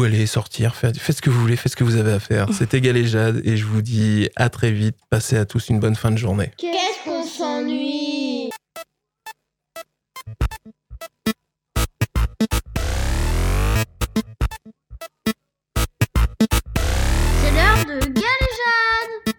allez 0.03 0.27
sortir, 0.27 0.75
faites, 0.75 0.97
ce 0.97 1.21
que 1.21 1.29
vous 1.29 1.41
voulez, 1.41 1.57
faites 1.57 1.73
ce 1.73 1.77
que 1.77 1.85
vous 1.85 1.97
avez 1.97 2.13
à 2.13 2.21
faire. 2.21 2.49
C'était 2.55 2.81
Galéjade 2.81 3.43
et 3.45 3.59
je 3.59 3.67
vous 3.67 3.83
dis 3.83 4.31
à 4.35 4.49
très 4.49 4.73
vite. 4.73 4.97
Passez 5.11 5.37
à 5.37 5.45
tous 5.45 5.69
une 5.69 5.81
bonne 5.81 5.97
fin 5.97 6.11
de 6.11 6.17
journée. 6.17 6.53
Qu'est-ce 6.57 7.05
qu'on 7.05 7.23
s'en 7.23 7.69
de 18.01 18.09
Galéjade. 18.09 19.35